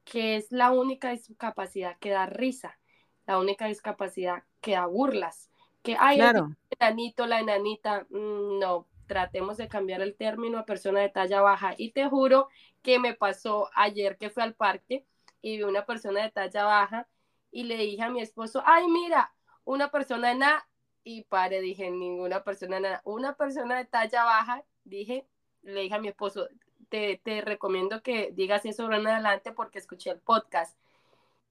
que 0.04 0.36
es 0.36 0.52
la 0.52 0.70
única 0.70 1.10
discapacidad 1.10 1.98
que 1.98 2.10
da 2.10 2.26
risa, 2.26 2.78
la 3.26 3.38
única 3.38 3.66
discapacidad 3.66 4.42
que 4.60 4.72
da 4.72 4.86
burlas, 4.86 5.50
que 5.82 5.96
hay 5.98 6.20
el 6.20 6.56
enanito, 6.78 7.26
la 7.26 7.40
enanita, 7.40 8.06
mm, 8.10 8.58
no, 8.58 8.86
tratemos 9.06 9.56
de 9.56 9.68
cambiar 9.68 10.00
el 10.00 10.14
término 10.14 10.58
a 10.58 10.64
persona 10.64 11.00
de 11.00 11.08
talla 11.08 11.40
baja. 11.40 11.74
Y 11.76 11.90
te 11.90 12.08
juro 12.08 12.48
que 12.82 12.98
me 12.98 13.14
pasó 13.14 13.68
ayer 13.74 14.16
que 14.16 14.30
fui 14.30 14.42
al 14.42 14.54
parque 14.54 15.04
y 15.40 15.56
vi 15.56 15.62
una 15.64 15.84
persona 15.84 16.22
de 16.22 16.30
talla 16.30 16.64
baja 16.64 17.08
y 17.50 17.64
le 17.64 17.76
dije 17.76 18.02
a 18.02 18.10
mi 18.10 18.20
esposo, 18.20 18.62
ay 18.64 18.86
mira, 18.88 19.34
una 19.64 19.90
persona 19.90 20.32
enana 20.32 20.66
y 21.04 21.24
pare, 21.24 21.60
dije, 21.60 21.90
ninguna 21.90 22.44
persona 22.44 22.78
enana, 22.78 23.02
una 23.04 23.34
persona 23.34 23.76
de 23.76 23.84
talla 23.84 24.24
baja, 24.24 24.64
dije, 24.84 25.26
le 25.62 25.82
dije 25.82 25.94
a 25.94 25.98
mi 25.98 26.08
esposo, 26.08 26.48
te, 26.92 27.40
recomiendo 27.40 28.02
que 28.02 28.32
digas 28.32 28.64
eso 28.66 28.90
en 28.92 29.06
adelante 29.06 29.52
porque 29.52 29.78
escuché 29.78 30.10
el 30.10 30.18
podcast. 30.20 30.76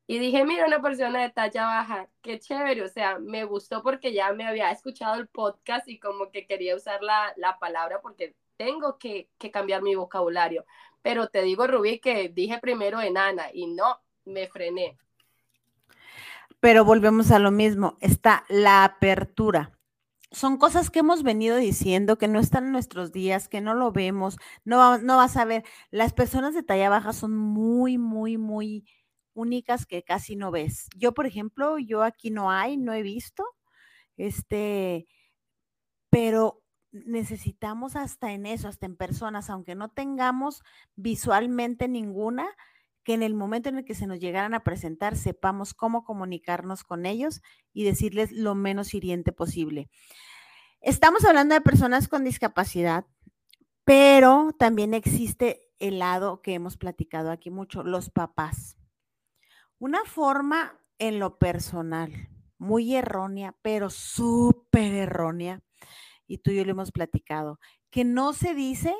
Y 0.07 0.19
dije, 0.19 0.45
mira, 0.45 0.65
una 0.65 0.81
persona 0.81 1.21
de 1.21 1.29
talla 1.29 1.65
baja, 1.65 2.09
qué 2.21 2.39
chévere, 2.39 2.83
o 2.83 2.87
sea, 2.89 3.17
me 3.19 3.45
gustó 3.45 3.81
porque 3.81 4.13
ya 4.13 4.33
me 4.33 4.45
había 4.45 4.71
escuchado 4.71 5.15
el 5.15 5.27
podcast 5.27 5.87
y 5.87 5.99
como 5.99 6.31
que 6.31 6.45
quería 6.45 6.75
usar 6.75 7.01
la, 7.01 7.33
la 7.37 7.57
palabra 7.59 8.01
porque 8.01 8.35
tengo 8.57 8.97
que, 8.97 9.29
que, 9.37 9.51
cambiar 9.51 9.81
mi 9.81 9.95
vocabulario. 9.95 10.65
Pero 11.01 11.29
te 11.29 11.41
digo, 11.41 11.65
Rubí, 11.65 11.99
que 11.99 12.29
dije 12.29 12.59
primero 12.59 13.01
enana 13.01 13.45
y 13.53 13.67
no, 13.67 13.99
me 14.25 14.47
frené. 14.47 14.97
Pero 16.59 16.85
volvemos 16.85 17.31
a 17.31 17.39
lo 17.39 17.49
mismo, 17.51 17.97
está 18.01 18.43
la 18.49 18.83
apertura. 18.83 19.71
Son 20.31 20.57
cosas 20.57 20.89
que 20.89 20.99
hemos 20.99 21.23
venido 21.23 21.57
diciendo, 21.57 22.17
que 22.17 22.29
no 22.29 22.39
están 22.39 22.65
en 22.67 22.71
nuestros 22.71 23.11
días, 23.11 23.49
que 23.49 23.59
no 23.59 23.73
lo 23.73 23.91
vemos, 23.91 24.37
no, 24.63 24.97
no 24.97 25.17
vas 25.17 25.35
a 25.35 25.43
ver. 25.45 25.63
Las 25.91 26.13
personas 26.13 26.53
de 26.53 26.63
talla 26.63 26.89
baja 26.89 27.11
son 27.11 27.35
muy, 27.35 27.97
muy, 27.97 28.37
muy 28.37 28.85
únicas 29.33 29.85
que 29.85 30.03
casi 30.03 30.37
no 30.37 30.49
ves. 30.51 30.87
Yo, 30.95 31.13
por 31.13 31.25
ejemplo, 31.25 31.77
yo 31.79 32.03
aquí 32.03 32.31
no 32.31 32.49
hay, 32.49 32.77
no 32.77 32.93
he 32.93 33.01
visto, 33.01 33.45
este, 34.17 35.07
pero 36.09 36.61
necesitamos 36.91 37.95
hasta 37.95 38.31
en 38.33 38.45
eso, 38.45 38.67
hasta 38.67 38.85
en 38.85 38.97
personas, 38.97 39.49
aunque 39.49 39.75
no 39.75 39.89
tengamos 39.89 40.61
visualmente 40.95 41.87
ninguna, 41.87 42.47
en 43.11 43.23
el 43.23 43.33
momento 43.33 43.69
en 43.69 43.77
el 43.77 43.85
que 43.85 43.95
se 43.95 44.07
nos 44.07 44.19
llegaran 44.19 44.53
a 44.53 44.63
presentar 44.63 45.15
sepamos 45.15 45.73
cómo 45.73 46.03
comunicarnos 46.03 46.83
con 46.83 47.05
ellos 47.05 47.41
y 47.73 47.83
decirles 47.83 48.31
lo 48.31 48.55
menos 48.55 48.93
hiriente 48.93 49.31
posible. 49.31 49.89
Estamos 50.81 51.25
hablando 51.25 51.53
de 51.53 51.61
personas 51.61 52.07
con 52.07 52.23
discapacidad, 52.23 53.05
pero 53.83 54.55
también 54.57 54.93
existe 54.93 55.69
el 55.79 55.99
lado 55.99 56.41
que 56.41 56.53
hemos 56.53 56.77
platicado 56.77 57.31
aquí 57.31 57.49
mucho, 57.49 57.83
los 57.83 58.09
papás. 58.09 58.77
Una 59.77 60.03
forma 60.05 60.79
en 60.99 61.19
lo 61.19 61.37
personal, 61.39 62.29
muy 62.57 62.95
errónea, 62.95 63.55
pero 63.61 63.89
súper 63.89 64.93
errónea, 64.93 65.61
y 66.27 66.39
tú 66.39 66.51
y 66.51 66.57
yo 66.57 66.65
lo 66.65 66.71
hemos 66.71 66.91
platicado, 66.91 67.59
que 67.89 68.03
no 68.03 68.33
se 68.33 68.53
dice, 68.53 68.95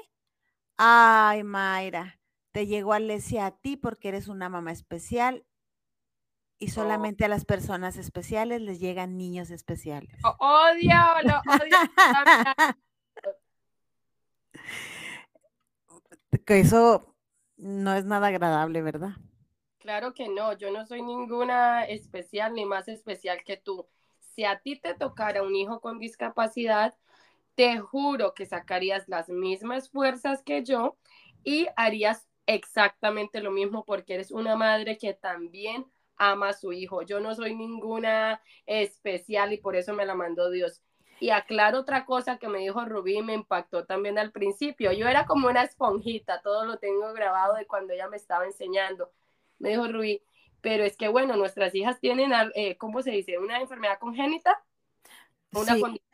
ay 0.78 1.44
Mayra, 1.44 2.21
te 2.52 2.68
llegó 2.68 2.94
Alesia 2.94 3.46
a 3.46 3.52
ti 3.52 3.78
porque 3.78 4.10
eres 4.10 4.28
una 4.28 4.50
mamá 4.50 4.72
especial 4.72 5.46
y 6.58 6.70
solamente 6.70 7.26
a 7.26 7.28
las 7.28 7.46
personas 7.46 7.98
especiales 7.98 8.62
les 8.62 8.80
llegan 8.80 9.18
niños 9.18 9.50
especiales. 9.50 10.16
odio, 10.38 10.96
lo 11.24 11.40
odio. 11.40 11.78
que 16.46 16.60
eso 16.60 17.16
no 17.58 17.96
es 17.96 18.06
nada 18.06 18.28
agradable, 18.28 18.82
¿verdad? 18.82 19.12
Claro 19.80 20.14
que 20.14 20.30
no, 20.30 20.54
yo 20.54 20.72
no 20.72 20.86
soy 20.86 21.02
ninguna 21.02 21.84
especial 21.86 22.54
ni 22.54 22.66
más 22.66 22.88
especial 22.88 23.44
que 23.44 23.58
tú. 23.58 23.88
Si 24.20 24.46
a 24.46 24.60
ti 24.60 24.80
te 24.80 24.94
tocara 24.94 25.42
un 25.42 25.56
hijo 25.56 25.82
con 25.82 25.98
discapacidad, 25.98 26.96
te 27.56 27.80
juro 27.80 28.36
que 28.36 28.46
sacarías 28.46 29.08
las 29.08 29.30
mismas 29.30 29.90
fuerzas 29.90 30.44
que 30.44 30.64
yo 30.64 30.98
y 31.44 31.68
harías 31.76 32.28
exactamente 32.46 33.42
lo 33.42 33.52
mismo 33.52 33.86
porque 33.86 34.16
eres 34.16 34.32
una 34.32 34.56
madre 34.56 34.98
que 34.98 35.14
también 35.14 35.86
ama 36.18 36.50
a 36.50 36.54
su 36.54 36.74
hijo. 36.74 37.02
Yo 37.02 37.20
no 37.20 37.34
soy 37.36 37.56
ninguna 37.56 38.42
especial 38.66 39.54
y 39.54 39.58
por 39.58 39.76
eso 39.76 39.94
me 39.94 40.06
la 40.06 40.16
mandó 40.16 40.50
Dios. 40.50 40.82
Y 41.20 41.30
aclaro 41.30 41.80
otra 41.80 42.06
cosa 42.06 42.38
que 42.38 42.48
me 42.48 42.60
dijo 42.60 42.84
Rubí 42.86 43.22
me 43.22 43.34
impactó 43.34 43.86
también 43.86 44.18
al 44.18 44.32
principio. 44.32 44.92
Yo 44.92 45.08
era 45.08 45.26
como 45.26 45.48
una 45.48 45.64
esponjita, 45.64 46.42
todo 46.42 46.66
lo 46.66 46.78
tengo 46.78 47.14
grabado 47.14 47.56
de 47.56 47.68
cuando 47.68 47.94
ella 47.94 48.08
me 48.08 48.18
estaba 48.18 48.46
enseñando 48.46 49.12
me 49.62 49.70
dijo 49.70 49.88
Rubí, 49.88 50.22
pero 50.60 50.84
es 50.84 50.98
que 50.98 51.08
bueno, 51.08 51.38
nuestras 51.38 51.74
hijas 51.76 52.00
tienen, 52.00 52.32
eh, 52.56 52.78
¿cómo 52.78 53.02
se 53.02 53.12
dice? 53.12 53.38
Una 53.38 53.62
enfermedad 53.62 54.00
congénita. 54.00 54.64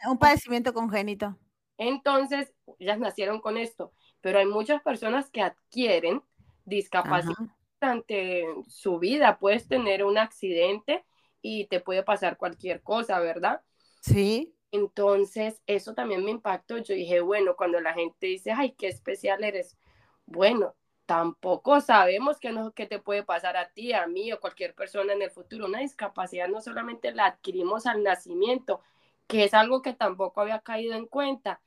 un 0.08 0.18
padecimiento 0.20 0.74
congénito. 0.74 1.38
Entonces, 1.78 2.54
ellas 2.80 3.00
nacieron 3.00 3.40
con 3.40 3.58
esto, 3.58 3.94
pero 4.28 4.40
hay 4.40 4.46
muchas 4.46 4.82
personas 4.82 5.30
que 5.30 5.42
adquieren 5.42 6.22
discapacidad 6.66 7.34
durante 7.80 8.46
su 8.68 9.00
vida. 9.00 9.40
Puedes 9.40 9.70
tener 9.70 10.04
un 10.04 10.18
accidente 10.18 11.06
y 11.42 11.68
te 11.68 11.80
puede 11.80 12.04
pasar 12.04 12.36
cualquier 12.36 12.82
cosa, 12.84 13.22
¿verdad? 13.22 13.62
Sí. 14.02 14.54
Entonces, 14.70 15.62
eso 15.66 15.94
también 15.94 16.26
me 16.26 16.32
impactó. 16.32 16.78
Yo 16.78 16.94
dije, 16.94 17.22
bueno, 17.22 17.56
cuando 17.56 17.80
la 17.80 17.94
gente 17.94 18.28
dice, 18.28 18.52
ay, 18.52 18.74
qué 18.74 18.90
especial 18.90 19.46
eres, 19.46 19.78
bueno, 20.26 20.76
tampoco 21.06 21.80
sabemos 21.80 22.38
qué, 22.38 22.52
no, 22.52 22.74
qué 22.74 22.86
te 22.86 23.00
puede 23.00 23.24
pasar 23.24 23.56
a 23.56 23.70
ti, 23.70 23.94
a 23.94 24.08
mí 24.08 24.34
o 24.34 24.42
cualquier 24.42 24.76
persona 24.76 25.14
en 25.14 25.22
el 25.22 25.32
futuro. 25.32 25.68
Una 25.68 25.80
discapacidad 25.80 26.50
no 26.50 26.60
solamente 26.60 27.14
la 27.14 27.28
adquirimos 27.28 27.86
al 27.86 28.04
nacimiento, 28.04 28.82
que 29.26 29.46
es 29.46 29.54
algo 29.54 29.82
que 29.82 29.94
tampoco 29.94 30.42
había 30.42 30.60
caído 30.60 30.96
en 30.96 31.08
cuenta. 31.08 31.62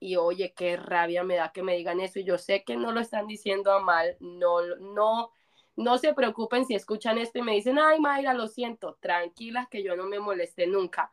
Y 0.00 0.16
oye, 0.16 0.52
qué 0.54 0.76
rabia 0.76 1.24
me 1.24 1.36
da 1.36 1.52
que 1.52 1.62
me 1.62 1.76
digan 1.76 2.00
eso. 2.00 2.18
Y 2.18 2.24
yo 2.24 2.38
sé 2.38 2.64
que 2.64 2.76
no 2.76 2.92
lo 2.92 3.00
están 3.00 3.26
diciendo 3.26 3.72
a 3.72 3.80
mal, 3.80 4.16
no, 4.20 4.62
no, 4.76 5.30
no 5.76 5.98
se 5.98 6.14
preocupen 6.14 6.64
si 6.64 6.74
escuchan 6.74 7.18
esto 7.18 7.38
y 7.38 7.42
me 7.42 7.54
dicen, 7.54 7.78
ay, 7.78 8.00
Mayra, 8.00 8.34
lo 8.34 8.48
siento, 8.48 8.96
tranquilas 9.00 9.68
que 9.68 9.82
yo 9.82 9.96
no 9.96 10.04
me 10.06 10.20
molesté 10.20 10.66
nunca. 10.66 11.10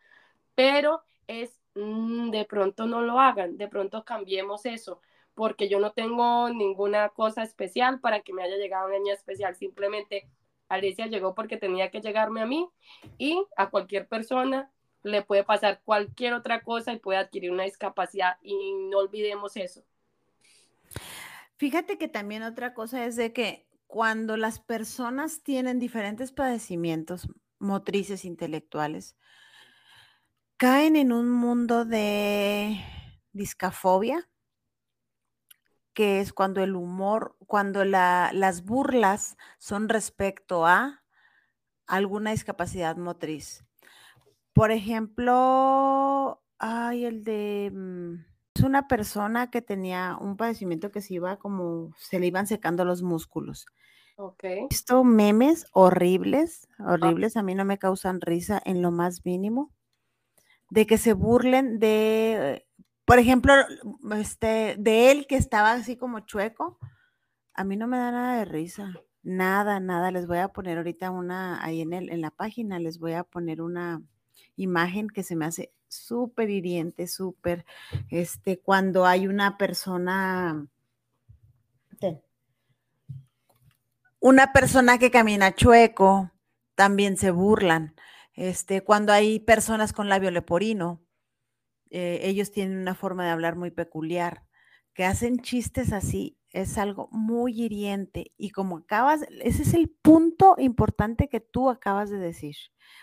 Pero 0.56 1.02
es, 1.28 1.60
mm, 1.76 2.32
de 2.32 2.46
pronto 2.46 2.86
no 2.86 3.02
lo 3.02 3.20
hagan, 3.20 3.58
de 3.58 3.68
pronto 3.68 4.06
cambiemos 4.06 4.66
eso 4.66 5.02
porque 5.36 5.68
yo 5.68 5.80
no 5.80 5.92
tengo 5.92 6.50
ninguna 6.50 7.10
cosa 7.10 7.44
especial 7.44 8.00
para 8.00 8.22
que 8.22 8.34
me 8.34 8.42
haya 8.42 8.56
llegado 8.56 8.88
una 8.88 8.98
niña 8.98 9.14
especial, 9.14 9.56
simplemente 9.56 10.28
Alicia 10.70 11.08
llegó 11.08 11.36
porque 11.36 11.58
tenía 11.58 11.92
que 11.92 12.02
llegarme 12.02 12.42
a 12.42 12.46
mí 12.46 12.68
y 13.20 13.46
a 13.56 13.70
cualquier 13.70 14.08
persona 14.08 14.72
le 15.06 15.22
puede 15.22 15.44
pasar 15.44 15.82
cualquier 15.86 16.34
otra 16.34 16.64
cosa 16.64 16.92
y 16.92 16.98
puede 16.98 17.20
adquirir 17.20 17.52
una 17.52 17.64
discapacidad 17.64 18.38
y 18.42 18.74
no 18.90 18.98
olvidemos 18.98 19.56
eso. 19.56 19.84
Fíjate 21.58 21.98
que 21.98 22.08
también 22.08 22.42
otra 22.42 22.74
cosa 22.74 23.06
es 23.06 23.16
de 23.16 23.32
que 23.32 23.68
cuando 23.86 24.36
las 24.36 24.60
personas 24.60 25.44
tienen 25.44 25.80
diferentes 25.80 26.32
padecimientos 26.32 27.30
motrices 27.60 28.26
intelectuales, 28.26 29.16
caen 30.58 30.96
en 30.96 31.12
un 31.12 31.30
mundo 31.30 31.86
de 31.86 32.84
discafobia, 33.32 34.28
que 35.94 36.20
es 36.20 36.34
cuando 36.34 36.64
el 36.64 36.76
humor, 36.76 37.38
cuando 37.46 37.86
las 37.86 38.66
burlas 38.66 39.38
son 39.60 39.88
respecto 39.88 40.66
a 40.66 41.04
alguna 41.86 42.32
discapacidad 42.32 42.98
motriz. 42.98 43.66
Por 44.56 44.72
ejemplo, 44.72 46.42
ay, 46.60 47.04
el 47.04 47.26
de 47.26 47.72
mm, 47.74 48.14
es 48.56 48.64
una 48.64 48.88
persona 48.88 49.52
que 49.52 49.62
tenía 49.62 50.18
un 50.20 50.38
padecimiento 50.38 50.92
que 50.92 51.02
se 51.02 51.16
iba 51.16 51.36
como 51.36 51.92
se 51.98 52.20
le 52.20 52.28
iban 52.28 52.48
secando 52.48 52.86
los 52.86 53.04
músculos. 53.04 53.66
Ok. 54.16 54.46
Esto 54.70 55.04
memes 55.04 55.68
horribles, 55.74 56.70
ah. 56.80 56.94
horribles, 56.94 57.36
a 57.36 57.44
mí 57.44 57.54
no 57.54 57.66
me 57.66 57.78
causan 57.78 58.22
risa 58.22 58.62
en 58.64 58.82
lo 58.82 58.92
más 58.92 59.26
mínimo, 59.26 59.74
de 60.70 60.88
que 60.88 60.98
se 60.98 61.12
burlen 61.12 61.78
de 61.78 62.66
por 63.04 63.20
ejemplo, 63.20 63.54
este, 64.18 64.78
de 64.80 65.12
él 65.12 65.28
que 65.28 65.36
estaba 65.36 65.74
así 65.74 65.98
como 65.98 66.22
chueco, 66.22 66.80
a 67.54 67.66
mí 67.66 67.76
no 67.76 67.88
me 67.88 67.98
da 67.98 68.12
nada 68.12 68.38
de 68.38 68.46
risa. 68.46 68.94
Nada, 69.22 69.82
nada. 69.82 70.12
Les 70.12 70.28
voy 70.28 70.38
a 70.38 70.48
poner 70.48 70.78
ahorita 70.78 71.12
una, 71.12 71.62
ahí 71.64 71.82
en, 71.82 71.92
el, 71.92 72.10
en 72.10 72.22
la 72.22 72.32
página, 72.32 72.80
les 72.80 73.00
voy 73.00 73.14
a 73.14 73.26
poner 73.26 73.62
una 73.62 74.02
imagen 74.56 75.10
que 75.10 75.24
se 75.24 75.36
me 75.36 75.46
hace 75.46 75.74
súper 75.88 76.50
hiriente, 76.50 77.08
súper, 77.08 77.66
este, 78.10 78.60
cuando 78.60 79.06
hay 79.06 79.28
una 79.28 79.58
persona, 79.58 80.68
una 84.20 84.54
persona 84.54 84.98
que 84.98 85.12
camina 85.12 85.56
chueco, 85.56 86.32
también 86.76 87.18
se 87.18 87.32
burlan. 87.32 87.96
Este, 88.34 88.82
cuando 88.82 89.14
hay 89.14 89.40
personas 89.40 89.94
con 89.94 90.10
labio 90.10 90.32
leporino, 90.32 91.02
eh, 91.90 92.20
ellos 92.24 92.52
tienen 92.52 92.78
una 92.78 92.96
forma 92.96 93.24
de 93.24 93.32
hablar 93.32 93.56
muy 93.56 93.72
peculiar, 93.72 94.44
que 94.94 95.06
hacen 95.06 95.40
chistes 95.40 95.94
así, 95.94 96.38
es 96.56 96.78
algo 96.78 97.10
muy 97.12 97.62
hiriente. 97.62 98.32
Y 98.38 98.52
como 98.52 98.78
acabas, 98.78 99.24
ese 99.42 99.64
es 99.64 99.74
el 99.74 99.90
punto 99.90 100.56
importante 100.58 101.28
que 101.28 101.42
tú 101.42 101.70
acabas 101.70 102.10
de 102.10 102.18
decir. 102.18 102.56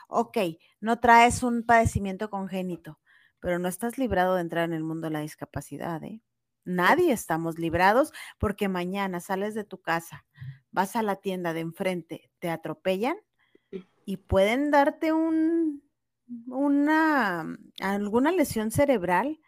Ok, 0.09 0.38
no 0.81 1.01
traes 1.01 1.43
un 1.43 1.62
padecimiento 1.65 2.31
congénito, 2.31 2.99
pero 3.41 3.59
no 3.59 3.69
estás 3.69 3.99
librado 3.99 4.37
de 4.37 4.41
entrar 4.41 4.65
en 4.65 4.73
el 4.73 4.85
mundo 4.85 5.09
de 5.09 5.12
la 5.12 5.21
discapacidad, 5.21 6.03
¿eh? 6.03 6.23
Nadie 6.65 7.12
estamos 7.12 7.59
librados 7.59 8.12
porque 8.38 8.69
mañana 8.69 9.21
sales 9.21 9.55
de 9.55 9.65
tu 9.65 9.83
casa, 9.83 10.25
vas 10.71 10.97
a 10.97 11.03
la 11.03 11.17
tienda 11.17 11.53
de 11.53 11.61
enfrente, 11.61 12.31
te 12.38 12.51
atropellan 12.51 13.17
y 14.07 14.17
pueden 14.19 14.71
darte 14.71 15.12
un 15.12 15.83
una 16.47 17.59
alguna 17.81 18.33
lesión 18.33 18.71
cerebral 18.71 19.41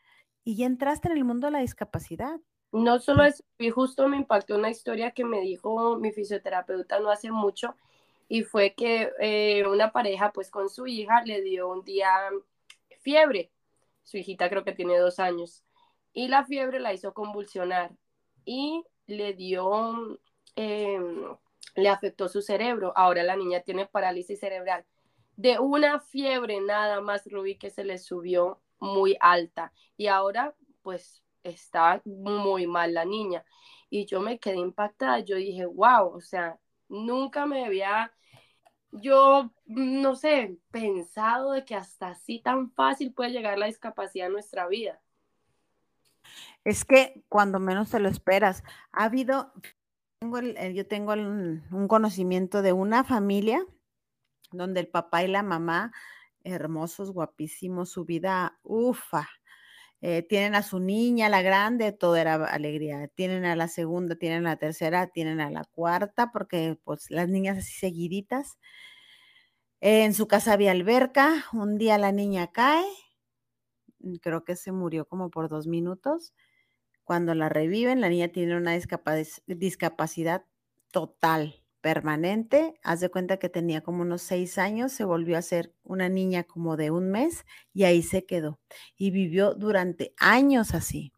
y 0.42 0.56
ya 0.56 0.66
entraste 0.66 1.08
en 1.08 1.16
el 1.16 1.24
mundo 1.24 1.46
de 1.46 1.52
la 1.52 1.60
discapacidad. 1.60 2.40
No 2.74 2.98
solo 2.98 3.24
eso, 3.24 3.44
y 3.58 3.70
justo 3.70 4.08
me 4.08 4.16
impactó 4.16 4.56
una 4.56 4.68
historia 4.68 5.12
que 5.12 5.24
me 5.24 5.40
dijo 5.40 5.96
mi 5.96 6.10
fisioterapeuta 6.12 6.98
no 6.98 7.10
hace 7.10 7.30
mucho, 7.30 7.76
y 8.28 8.42
fue 8.42 8.74
que 8.74 9.12
eh, 9.20 9.64
una 9.66 9.92
pareja 9.92 10.32
pues 10.32 10.50
con 10.50 10.68
su 10.68 10.86
hija 10.86 11.22
le 11.24 11.40
dio 11.42 11.68
un 11.68 11.84
día 11.84 12.10
fiebre, 13.00 13.52
su 14.02 14.16
hijita 14.18 14.50
creo 14.50 14.64
que 14.64 14.72
tiene 14.72 14.98
dos 14.98 15.20
años, 15.20 15.64
y 16.12 16.28
la 16.28 16.44
fiebre 16.44 16.80
la 16.80 16.92
hizo 16.92 17.14
convulsionar 17.14 17.92
y 18.44 18.84
le 19.06 19.34
dio, 19.34 20.18
em, 20.56 21.36
le 21.76 21.88
afectó 21.88 22.28
su 22.28 22.42
cerebro, 22.42 22.92
ahora 22.96 23.22
la 23.22 23.36
niña 23.36 23.60
tiene 23.60 23.86
parálisis 23.86 24.40
cerebral. 24.40 24.84
De 25.36 25.58
una 25.58 26.00
fiebre 26.00 26.60
nada 26.60 27.00
más, 27.00 27.24
Rubí, 27.30 27.56
que 27.56 27.70
se 27.70 27.84
le 27.84 27.98
subió 27.98 28.60
muy 28.78 29.16
alta. 29.20 29.72
Y 29.96 30.06
ahora 30.08 30.54
pues 30.84 31.23
está 31.44 32.02
muy 32.04 32.66
mal 32.66 32.94
la 32.94 33.04
niña. 33.04 33.44
Y 33.90 34.06
yo 34.06 34.20
me 34.20 34.38
quedé 34.38 34.56
impactada, 34.56 35.20
yo 35.20 35.36
dije, 35.36 35.66
wow, 35.66 36.08
o 36.08 36.20
sea, 36.20 36.58
nunca 36.88 37.46
me 37.46 37.64
había, 37.64 38.12
yo, 38.90 39.52
no 39.66 40.16
sé, 40.16 40.58
pensado 40.70 41.52
de 41.52 41.64
que 41.64 41.76
hasta 41.76 42.08
así 42.08 42.40
tan 42.40 42.72
fácil 42.72 43.12
puede 43.12 43.30
llegar 43.30 43.58
la 43.58 43.66
discapacidad 43.66 44.26
a 44.26 44.30
nuestra 44.30 44.66
vida. 44.66 45.00
Es 46.64 46.84
que 46.84 47.22
cuando 47.28 47.60
menos 47.60 47.90
te 47.90 48.00
lo 48.00 48.08
esperas, 48.08 48.64
ha 48.90 49.04
habido, 49.04 49.52
tengo 50.18 50.40
yo 50.40 50.86
tengo 50.88 51.12
un 51.12 51.86
conocimiento 51.86 52.62
de 52.62 52.72
una 52.72 53.04
familia 53.04 53.64
donde 54.50 54.80
el 54.80 54.88
papá 54.88 55.22
y 55.22 55.28
la 55.28 55.42
mamá, 55.42 55.92
hermosos, 56.42 57.10
guapísimos, 57.10 57.90
su 57.90 58.04
vida, 58.04 58.58
ufa, 58.62 59.28
eh, 60.06 60.22
tienen 60.22 60.54
a 60.54 60.62
su 60.62 60.80
niña, 60.80 61.30
la 61.30 61.40
grande, 61.40 61.90
todo 61.92 62.16
era 62.16 62.34
alegría. 62.34 63.08
Tienen 63.08 63.46
a 63.46 63.56
la 63.56 63.68
segunda, 63.68 64.16
tienen 64.16 64.46
a 64.46 64.50
la 64.50 64.56
tercera, 64.58 65.06
tienen 65.06 65.40
a 65.40 65.48
la 65.48 65.64
cuarta, 65.64 66.30
porque 66.30 66.78
pues 66.84 67.10
las 67.10 67.30
niñas 67.30 67.56
así 67.56 67.72
seguiditas. 67.72 68.58
En 69.80 70.12
su 70.12 70.28
casa 70.28 70.52
había 70.52 70.72
alberca, 70.72 71.46
un 71.54 71.78
día 71.78 71.96
la 71.96 72.12
niña 72.12 72.52
cae, 72.52 72.84
mm, 74.00 74.16
creo 74.16 74.44
que 74.44 74.56
se 74.56 74.72
murió 74.72 75.06
como 75.06 75.30
por 75.30 75.48
dos 75.48 75.66
minutos. 75.66 76.34
Cuando 77.04 77.34
la 77.34 77.48
reviven, 77.48 78.02
la 78.02 78.10
niña 78.10 78.28
tiene 78.28 78.56
una 78.58 78.72
discapacidad 79.46 80.44
total 80.92 81.63
permanente. 81.84 82.80
Haz 82.82 83.00
de 83.00 83.10
cuenta 83.10 83.36
que 83.36 83.50
tenía 83.50 83.82
como 83.82 84.00
unos 84.00 84.22
seis 84.22 84.56
años, 84.56 84.90
se 84.90 85.04
volvió 85.04 85.36
a 85.36 85.42
ser 85.42 85.74
una 85.82 86.08
niña 86.08 86.44
como 86.44 86.78
de 86.78 86.90
un 86.90 87.10
mes 87.10 87.44
y 87.74 87.84
ahí 87.84 88.02
se 88.02 88.24
quedó. 88.24 88.58
Y 88.96 89.10
vivió 89.10 89.52
durante 89.52 90.14
años 90.16 90.72
así. 90.72 91.12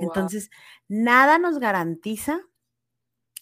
Entonces, 0.00 0.48
nada 0.88 1.38
nos 1.38 1.58
garantiza 1.58 2.40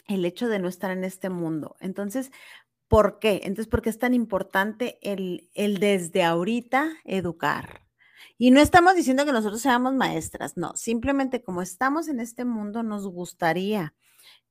el 0.09 0.25
hecho 0.25 0.49
de 0.49 0.59
no 0.59 0.67
estar 0.67 0.91
en 0.91 1.05
este 1.05 1.31
mundo. 1.31 1.77
Entonces, 1.79 2.33
¿por 2.89 3.21
qué? 3.21 3.43
Entonces, 3.45 3.69
¿por 3.69 3.81
qué 3.81 3.91
es 3.91 4.01
tan 4.01 4.13
importante 4.13 4.99
el, 5.01 5.49
el 5.55 5.79
desde 5.79 6.25
ahorita 6.25 6.91
educar? 7.05 7.83
Y 8.37 8.51
no 8.51 8.59
estamos 8.59 8.97
diciendo 8.97 9.25
que 9.25 9.33
nosotros 9.33 9.61
seamos 9.61 9.95
maestras, 9.95 10.57
no, 10.57 10.73
simplemente 10.75 11.41
como 11.41 11.63
estamos 11.63 12.09
en 12.09 12.19
este 12.19 12.45
mundo, 12.45 12.83
nos 12.83 13.07
gustaría 13.07 13.95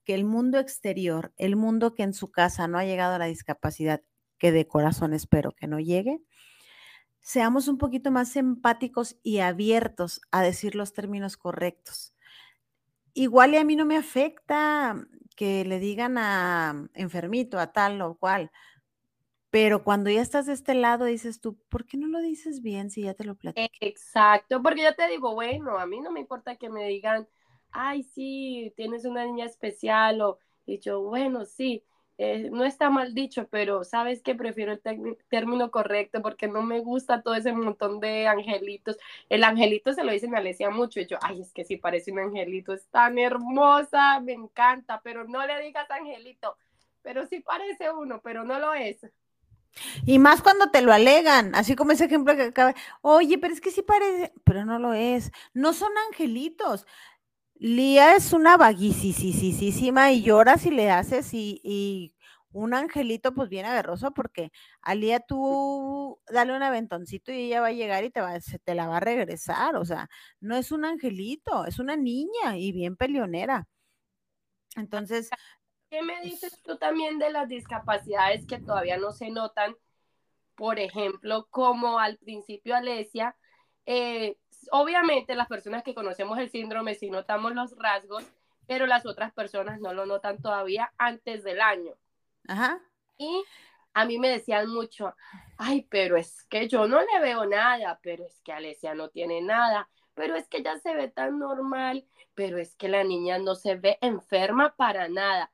que 0.07 0.13
el 0.13 0.23
mundo 0.23 0.57
exterior, 0.57 1.33
el 1.35 1.57
mundo 1.57 1.93
que 1.93 2.03
en 2.03 2.13
su 2.13 2.31
casa 2.31 2.65
no 2.69 2.77
ha 2.77 2.85
llegado 2.85 3.15
a 3.15 3.19
la 3.19 3.25
discapacidad, 3.25 4.01
que 4.37 4.53
de 4.53 4.65
corazón 4.65 5.13
espero 5.13 5.51
que 5.51 5.67
no 5.67 5.81
llegue, 5.81 6.21
seamos 7.19 7.67
un 7.67 7.77
poquito 7.77 8.09
más 8.09 8.37
empáticos 8.37 9.17
y 9.21 9.39
abiertos 9.39 10.21
a 10.31 10.43
decir 10.43 10.75
los 10.75 10.93
términos 10.93 11.35
correctos. 11.35 12.15
Igual 13.15 13.55
y 13.55 13.57
a 13.57 13.65
mí 13.65 13.75
no 13.75 13.83
me 13.83 13.97
afecta 13.97 14.95
que 15.35 15.65
le 15.65 15.77
digan 15.77 16.17
a 16.17 16.87
enfermito, 16.93 17.59
a 17.59 17.73
tal 17.73 18.01
o 18.01 18.15
cual, 18.15 18.49
pero 19.49 19.83
cuando 19.83 20.09
ya 20.09 20.21
estás 20.21 20.45
de 20.45 20.53
este 20.53 20.73
lado 20.73 21.03
dices 21.03 21.41
tú, 21.41 21.59
¿por 21.67 21.85
qué 21.85 21.97
no 21.97 22.07
lo 22.07 22.21
dices 22.21 22.61
bien 22.61 22.91
si 22.91 23.01
ya 23.01 23.13
te 23.13 23.25
lo 23.25 23.35
platico? 23.35 23.67
Exacto, 23.81 24.63
porque 24.63 24.83
yo 24.83 24.95
te 24.95 25.09
digo, 25.09 25.33
bueno, 25.33 25.77
a 25.77 25.85
mí 25.85 25.99
no 25.99 26.11
me 26.11 26.21
importa 26.21 26.55
que 26.55 26.69
me 26.69 26.87
digan 26.87 27.27
ay, 27.77 28.03
sí, 28.03 28.73
tienes 28.75 29.05
una 29.05 29.23
niña 29.25 29.45
especial, 29.45 30.21
o 30.21 30.39
y 30.65 30.79
yo, 30.79 31.01
bueno, 31.01 31.45
sí, 31.45 31.83
eh, 32.17 32.49
no 32.51 32.65
está 32.65 32.89
mal 32.89 33.13
dicho, 33.13 33.47
pero 33.49 33.83
sabes 33.83 34.23
que 34.23 34.35
prefiero 34.35 34.71
el 34.73 34.81
término 35.29 35.69
correcto 35.69 36.21
porque 36.23 36.47
no 36.47 36.63
me 36.63 36.79
gusta 36.79 37.21
todo 37.21 37.35
ese 37.35 37.53
montón 37.53 37.99
de 37.99 38.27
angelitos. 38.27 38.97
El 39.29 39.43
angelito 39.43 39.93
se 39.93 40.03
lo 40.03 40.11
dice 40.11 40.27
a 40.33 40.37
Alesia 40.39 40.71
mucho 40.71 40.99
y 40.99 41.05
yo, 41.05 41.17
ay, 41.21 41.41
es 41.41 41.53
que 41.53 41.63
sí 41.63 41.77
parece 41.77 42.11
un 42.11 42.19
angelito, 42.19 42.73
es 42.73 42.87
tan 42.89 43.19
hermosa, 43.19 44.19
me 44.21 44.33
encanta, 44.33 44.99
pero 45.03 45.25
no 45.25 45.45
le 45.45 45.61
digas 45.61 45.89
angelito, 45.91 46.57
pero 47.03 47.27
sí 47.27 47.41
parece 47.41 47.91
uno, 47.91 48.21
pero 48.23 48.43
no 48.43 48.59
lo 48.59 48.73
es. 48.73 49.05
Y 50.05 50.17
más 50.19 50.41
cuando 50.41 50.71
te 50.71 50.81
lo 50.81 50.91
alegan, 50.91 51.53
así 51.55 51.75
como 51.75 51.91
ese 51.91 52.05
ejemplo 52.05 52.35
que 52.35 52.43
acaba, 52.43 52.73
oye, 53.01 53.37
pero 53.37 53.53
es 53.53 53.61
que 53.61 53.71
sí 53.71 53.83
parece, 53.83 54.33
pero 54.43 54.65
no 54.65 54.79
lo 54.79 54.93
es. 54.93 55.31
No 55.53 55.73
son 55.73 55.91
angelitos. 56.09 56.85
Lía 57.59 58.15
es 58.15 58.33
una 58.33 58.55
vaguísima 58.55 60.11
y 60.11 60.21
llora 60.21 60.57
si 60.57 60.69
le 60.69 60.91
haces 60.91 61.33
y, 61.33 62.13
un 62.51 62.73
angelito 62.73 63.33
pues 63.35 63.49
bien 63.49 63.65
agarroso 63.65 64.13
porque 64.13 64.51
a 64.81 64.95
Lía 64.95 65.19
tú 65.19 66.19
dale 66.27 66.55
un 66.55 66.63
aventoncito 66.63 67.31
y 67.31 67.41
ella 67.41 67.61
va 67.61 67.67
a 67.67 67.71
llegar 67.71 68.03
y 68.03 68.09
te, 68.09 68.21
va, 68.21 68.39
se 68.39 68.57
te 68.57 68.73
la 68.73 68.87
va 68.87 68.97
a 68.97 69.01
regresar, 69.01 69.75
o 69.75 69.85
sea, 69.85 70.09
no 70.39 70.55
es 70.55 70.71
un 70.71 70.85
angelito, 70.85 71.65
es 71.65 71.77
una 71.77 71.95
niña 71.95 72.57
y 72.57 72.71
bien 72.71 72.95
peleonera. 72.95 73.67
Entonces... 74.75 75.29
¿Qué 75.89 76.01
me 76.01 76.19
dices 76.21 76.51
pues 76.51 76.63
tú 76.63 76.77
también 76.77 77.19
de 77.19 77.29
las 77.29 77.47
discapacidades 77.47 78.45
que 78.47 78.59
todavía 78.59 78.97
no 78.97 79.11
se 79.11 79.29
notan? 79.29 79.75
Por 80.55 80.79
ejemplo, 80.79 81.47
como 81.51 81.99
al 81.99 82.17
principio 82.17 82.75
Alesia, 82.75 83.35
eh, 83.85 84.37
obviamente 84.71 85.35
las 85.35 85.47
personas 85.47 85.83
que 85.83 85.93
conocemos 85.95 86.37
el 86.39 86.49
síndrome 86.49 86.95
sí 86.95 87.09
notamos 87.09 87.53
los 87.53 87.77
rasgos, 87.77 88.23
pero 88.67 88.85
las 88.85 89.05
otras 89.05 89.31
personas 89.33 89.79
no 89.79 89.93
lo 89.93 90.05
notan 90.05 90.41
todavía 90.41 90.93
antes 90.97 91.43
del 91.43 91.61
año. 91.61 91.93
Ajá. 92.47 92.81
Y 93.17 93.43
a 93.93 94.05
mí 94.05 94.19
me 94.19 94.29
decían 94.29 94.69
mucho, 94.69 95.15
ay, 95.57 95.87
pero 95.89 96.17
es 96.17 96.43
que 96.43 96.67
yo 96.67 96.87
no 96.87 97.01
le 97.01 97.19
veo 97.19 97.45
nada, 97.45 97.99
pero 98.03 98.25
es 98.25 98.41
que 98.41 98.51
Alesia 98.51 98.93
no 98.93 99.09
tiene 99.09 99.41
nada, 99.41 99.89
pero 100.13 100.35
es 100.35 100.47
que 100.47 100.57
ella 100.57 100.77
se 100.77 100.93
ve 100.93 101.07
tan 101.07 101.39
normal, 101.39 102.05
pero 102.35 102.57
es 102.57 102.75
que 102.75 102.89
la 102.89 103.03
niña 103.03 103.39
no 103.39 103.55
se 103.55 103.75
ve 103.75 103.97
enferma 104.01 104.75
para 104.75 105.09
nada. 105.09 105.51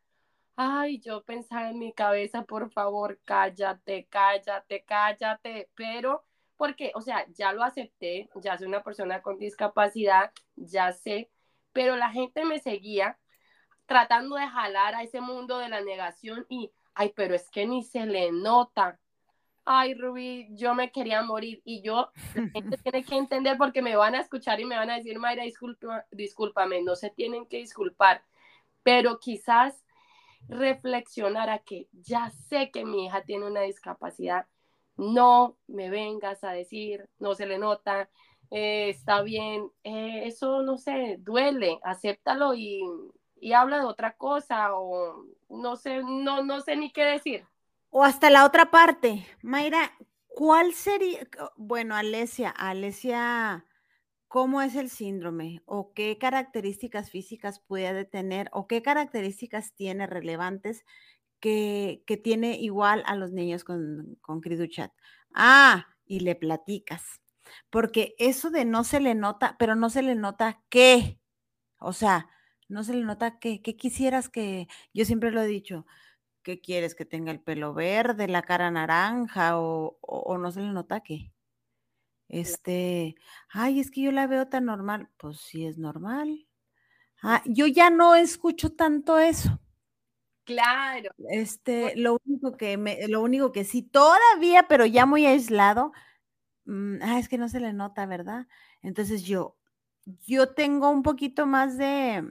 Ay, 0.56 1.00
yo 1.00 1.24
pensaba 1.24 1.70
en 1.70 1.80
mi 1.80 1.94
cabeza, 1.94 2.44
por 2.44 2.70
favor, 2.70 3.20
cállate, 3.26 4.08
cállate, 4.10 4.84
cállate, 4.86 5.70
pero 5.76 6.26
porque, 6.58 6.92
o 6.96 7.02
sea, 7.02 7.26
ya 7.34 7.54
lo 7.54 7.64
acepté, 7.64 8.30
ya 8.36 8.58
soy 8.58 8.68
una 8.68 8.84
persona 8.84 9.22
con 9.22 9.38
discapacidad, 9.38 10.32
ya 10.56 10.92
sé, 10.92 11.30
pero 11.72 11.96
la 11.96 12.12
gente 12.12 12.46
me 12.46 12.60
seguía 12.60 13.18
tratando 13.86 14.36
de 14.36 14.48
jalar 14.48 14.96
a 14.96 15.04
ese 15.04 15.22
mundo 15.22 15.58
de 15.58 15.70
la 15.70 15.82
negación 15.82 16.46
y, 16.50 16.72
ay, 16.94 17.14
pero 17.16 17.36
es 17.36 17.50
que 17.50 17.66
ni 17.66 17.84
se 17.84 18.06
le 18.06 18.32
nota. 18.32 19.00
Ay, 19.66 19.94
Ruby, 19.94 20.50
yo 20.52 20.76
me 20.76 20.92
quería 20.92 21.22
morir 21.24 21.62
y 21.64 21.82
yo, 21.82 22.12
la 22.36 22.50
gente 22.50 22.78
tiene 22.84 23.04
que 23.04 23.16
entender 23.16 23.58
porque 23.58 23.82
me 23.82 23.96
van 23.96 24.16
a 24.16 24.22
escuchar 24.22 24.60
y 24.60 24.66
me 24.66 24.76
van 24.76 24.90
a 24.90 24.96
decir, 24.96 25.20
Mayra, 25.20 25.44
disculpa, 25.44 26.06
discúlpame, 26.12 26.82
no 26.84 26.96
se 26.96 27.10
tienen 27.10 27.46
que 27.46 27.58
disculpar, 27.58 28.24
pero 28.84 29.20
quizás 29.20 29.84
reflexionar 30.48 31.50
a 31.50 31.60
que 31.60 31.88
ya 31.94 32.30
sé 32.30 32.72
que 32.72 32.86
mi 32.86 33.06
hija 33.06 33.24
tiene 33.24 33.48
una 33.48 33.62
discapacidad, 33.62 34.48
no 34.98 35.58
me 35.68 35.90
vengas 35.90 36.44
a 36.44 36.52
decir, 36.52 37.10
no 37.20 37.36
se 37.36 37.46
le 37.46 37.58
nota, 37.58 38.10
eh, 38.52 38.90
está 38.90 39.22
bien, 39.22 39.72
eh, 39.84 40.24
eso 40.26 40.62
no 40.62 40.78
sé, 40.78 41.18
duele, 41.20 41.80
acéptalo 41.84 42.54
y, 42.54 42.84
y, 43.40 43.54
habla 43.54 43.80
de 43.80 43.86
otra 43.86 44.16
cosa 44.16 44.76
o 44.76 45.26
no 45.50 45.76
sé, 45.76 46.04
no, 46.04 46.44
no 46.44 46.62
sé 46.62 46.76
ni 46.76 46.92
qué 46.92 47.04
decir. 47.04 47.46
O 47.90 48.04
hasta 48.04 48.30
la 48.30 48.46
otra 48.46 48.70
parte, 48.72 49.26
Mayra, 49.42 49.92
¿cuál 50.28 50.74
sería, 50.74 51.28
bueno, 51.56 51.96
Alesia, 51.96 52.50
Alesia, 52.50 53.66
¿cómo 54.28 54.62
es 54.62 54.76
el 54.76 54.90
síndrome? 54.90 55.62
¿O 55.66 55.94
qué 55.94 56.18
características 56.18 57.10
físicas 57.10 57.60
puede 57.60 58.06
tener? 58.06 58.50
¿O 58.52 58.68
qué 58.68 58.82
características 58.82 59.74
tiene 59.74 60.08
relevantes 60.08 60.86
que, 61.44 62.22
tiene 62.24 62.58
igual 62.58 63.04
a 63.06 63.16
los 63.16 63.34
niños 63.34 63.66
con, 63.66 64.18
con 64.22 64.40
Criduchat. 64.40 64.94
Ah, 65.34 65.88
y 66.06 66.22
le 66.22 66.36
platicas. 66.36 67.22
Porque 67.70 68.16
eso 68.18 68.50
de 68.50 68.64
no 68.64 68.86
se 68.86 69.02
le 69.02 69.14
nota, 69.14 69.58
pero 69.60 69.76
no 69.76 69.90
se 69.90 70.04
le 70.04 70.16
nota 70.16 70.64
qué. 70.70 71.20
O 71.80 71.92
sea, 71.92 72.30
no 72.70 72.84
se 72.86 72.94
le 72.94 73.04
nota 73.04 73.40
qué. 73.40 73.62
¿Qué 73.62 73.76
quisieras 73.76 74.30
que, 74.30 74.68
yo 74.94 75.04
siempre 75.06 75.32
lo 75.32 75.42
he 75.42 75.48
dicho, 75.48 75.86
¿qué 76.44 76.62
quieres? 76.62 76.96
¿Que 76.96 77.06
tenga 77.06 77.32
el 77.32 77.42
pelo 77.42 77.74
verde, 77.74 78.28
la 78.30 78.44
cara 78.44 78.72
naranja 78.72 79.60
o, 79.60 79.98
o 80.02 80.38
no 80.38 80.52
se 80.52 80.62
le 80.62 80.72
nota 80.72 81.02
qué? 81.02 81.34
Este, 82.30 83.16
ay, 83.50 83.82
es 83.82 83.92
que 83.92 84.02
yo 84.02 84.12
la 84.14 84.28
veo 84.28 84.48
tan 84.48 84.66
normal. 84.66 85.10
Pues 85.18 85.40
sí 85.40 85.66
es 85.66 85.78
normal. 85.78 86.48
Ah, 87.22 87.44
yo 87.46 87.68
ya 87.68 87.90
no 87.90 88.16
escucho 88.16 88.72
tanto 88.74 89.20
eso. 89.20 89.60
Claro. 90.48 91.12
Este, 91.30 91.96
lo 91.96 92.18
único 92.26 92.58
que 92.58 92.78
me, 92.78 93.08
lo 93.08 93.22
único 93.22 93.52
que 93.54 93.64
sí, 93.64 93.82
todavía, 93.82 94.64
pero 94.68 94.86
ya 94.86 95.06
muy 95.06 95.26
aislado, 95.26 95.94
mm, 96.66 96.98
ah, 97.04 97.20
es 97.20 97.30
que 97.30 97.38
no 97.40 97.50
se 97.50 97.60
le 97.62 97.74
nota, 97.74 98.06
¿verdad? 98.08 98.48
Entonces 98.82 99.24
yo, 99.24 99.58
yo 100.28 100.54
tengo 100.56 100.90
un 100.92 101.04
poquito 101.04 101.48
más 101.48 101.78
de, 101.78 102.24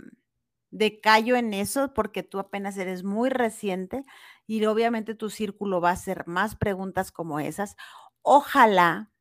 de 0.71 1.01
callo 1.01 1.37
en 1.37 1.55
eso 1.55 1.95
porque 1.95 2.23
tú 2.25 2.39
apenas 2.41 2.79
eres 2.79 3.05
muy 3.05 3.31
reciente 3.31 4.05
y 4.47 4.65
obviamente 4.67 5.15
tu 5.15 5.31
círculo 5.31 5.81
va 5.81 5.91
a 5.91 5.93
hacer 5.95 6.27
más 6.29 6.57
preguntas 6.57 7.13
como 7.13 7.41
esas. 7.41 7.77
Ojalá 8.23 9.13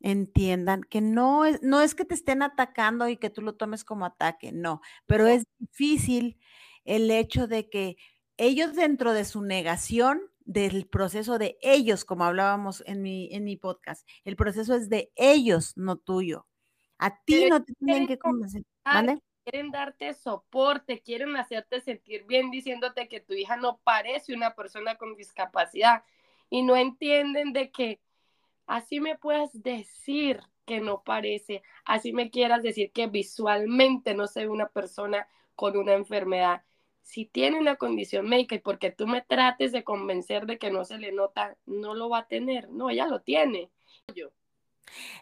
entiendan 0.00 0.82
que 0.84 1.00
no 1.00 1.44
es, 1.44 1.62
no 1.62 1.80
es 1.80 1.94
que 1.94 2.04
te 2.04 2.14
estén 2.14 2.42
atacando 2.42 3.08
y 3.08 3.16
que 3.16 3.30
tú 3.30 3.42
lo 3.42 3.54
tomes 3.56 3.84
como 3.84 4.04
ataque, 4.06 4.52
no, 4.52 4.80
pero 5.06 5.26
es 5.28 5.44
difícil 5.58 6.38
el 6.84 7.10
hecho 7.10 7.46
de 7.46 7.68
que 7.70 7.96
ellos 8.42 8.74
dentro 8.74 9.12
de 9.12 9.24
su 9.24 9.42
negación 9.42 10.20
del 10.44 10.86
proceso 10.86 11.38
de 11.38 11.56
ellos, 11.62 12.04
como 12.04 12.24
hablábamos 12.24 12.82
en 12.86 13.02
mi, 13.02 13.28
en 13.32 13.44
mi 13.44 13.56
podcast, 13.56 14.06
el 14.24 14.36
proceso 14.36 14.74
es 14.74 14.88
de 14.88 15.12
ellos, 15.16 15.76
no 15.76 15.96
tuyo. 15.96 16.46
A 16.98 17.22
ti 17.24 17.46
no 17.48 17.64
te 17.64 17.74
tienen 17.74 18.06
que 18.06 18.18
convencer. 18.18 18.62
Quieren 19.44 19.72
darte 19.72 20.14
soporte, 20.14 21.00
quieren 21.00 21.36
hacerte 21.36 21.80
sentir 21.80 22.24
bien 22.24 22.50
diciéndote 22.50 23.08
que 23.08 23.20
tu 23.20 23.32
hija 23.32 23.56
no 23.56 23.80
parece 23.82 24.34
una 24.34 24.54
persona 24.54 24.96
con 24.96 25.16
discapacidad 25.16 26.04
y 26.48 26.62
no 26.62 26.76
entienden 26.76 27.52
de 27.52 27.72
que 27.72 28.00
así 28.66 29.00
me 29.00 29.18
puedes 29.18 29.50
decir 29.62 30.40
que 30.64 30.80
no 30.80 31.02
parece, 31.02 31.62
así 31.84 32.12
me 32.12 32.30
quieras 32.30 32.62
decir 32.62 32.92
que 32.92 33.08
visualmente 33.08 34.14
no 34.14 34.26
ve 34.32 34.48
una 34.48 34.68
persona 34.68 35.26
con 35.56 35.76
una 35.76 35.94
enfermedad. 35.94 36.62
Si 37.02 37.26
tiene 37.26 37.58
una 37.58 37.76
condición 37.76 38.28
médica 38.28 38.54
y 38.54 38.60
porque 38.60 38.90
tú 38.90 39.06
me 39.06 39.22
trates 39.22 39.72
de 39.72 39.84
convencer 39.84 40.46
de 40.46 40.58
que 40.58 40.70
no 40.70 40.84
se 40.84 40.98
le 40.98 41.12
nota, 41.12 41.56
no 41.66 41.94
lo 41.94 42.08
va 42.08 42.18
a 42.18 42.28
tener. 42.28 42.70
No, 42.70 42.90
ella 42.90 43.06
lo 43.06 43.20
tiene. 43.20 43.70
Yo. 44.14 44.30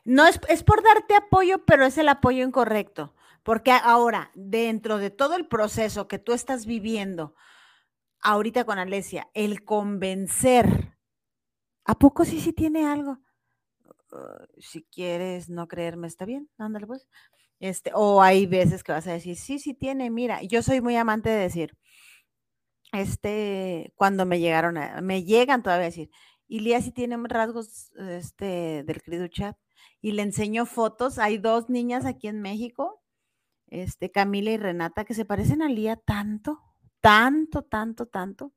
No 0.04 0.26
es, 0.26 0.40
es 0.48 0.62
por 0.62 0.82
darte 0.82 1.14
apoyo, 1.16 1.64
pero 1.64 1.84
es 1.84 1.98
el 1.98 2.08
apoyo 2.08 2.44
incorrecto. 2.44 3.14
Porque 3.42 3.72
ahora, 3.72 4.30
dentro 4.34 4.98
de 4.98 5.10
todo 5.10 5.34
el 5.36 5.46
proceso 5.46 6.08
que 6.08 6.18
tú 6.18 6.32
estás 6.32 6.66
viviendo, 6.66 7.34
ahorita 8.20 8.64
con 8.64 8.78
Alesia, 8.78 9.30
el 9.34 9.64
convencer, 9.64 10.96
¿a 11.84 11.98
poco 11.98 12.24
sí 12.24 12.40
sí 12.40 12.52
tiene 12.52 12.86
algo? 12.86 13.18
Uh, 14.12 14.44
si 14.58 14.82
quieres 14.84 15.48
no 15.48 15.68
creerme, 15.68 16.08
está 16.08 16.24
bien, 16.24 16.50
ándale 16.58 16.86
pues. 16.86 17.08
Este, 17.60 17.92
o 17.94 18.22
hay 18.22 18.46
veces 18.46 18.82
que 18.82 18.92
vas 18.92 19.06
a 19.06 19.12
decir, 19.12 19.36
sí, 19.36 19.58
sí 19.58 19.74
tiene, 19.74 20.10
mira, 20.10 20.42
yo 20.42 20.62
soy 20.62 20.80
muy 20.80 20.96
amante 20.96 21.28
de 21.28 21.36
decir, 21.36 21.76
este, 22.92 23.92
cuando 23.96 24.26
me 24.26 24.40
llegaron, 24.40 24.78
a, 24.78 25.00
me 25.02 25.24
llegan 25.24 25.62
todavía 25.62 25.84
a 25.84 25.90
decir, 25.90 26.10
Ilia 26.48 26.80
sí 26.80 26.90
tiene 26.90 27.16
rasgos 27.28 27.92
este, 27.96 28.82
del 28.84 29.02
querido 29.02 29.28
chat, 29.28 29.56
y 30.00 30.12
le 30.12 30.22
enseño 30.22 30.66
fotos, 30.66 31.18
hay 31.18 31.38
dos 31.38 31.68
niñas 31.68 32.06
aquí 32.06 32.28
en 32.28 32.40
México, 32.40 33.02
este, 33.68 34.10
Camila 34.10 34.50
y 34.50 34.56
Renata, 34.56 35.04
que 35.04 35.14
se 35.14 35.26
parecen 35.26 35.62
a 35.62 35.68
Lía 35.68 35.96
tanto, 35.96 36.60
tanto, 37.00 37.62
tanto, 37.62 38.06
tanto. 38.06 38.52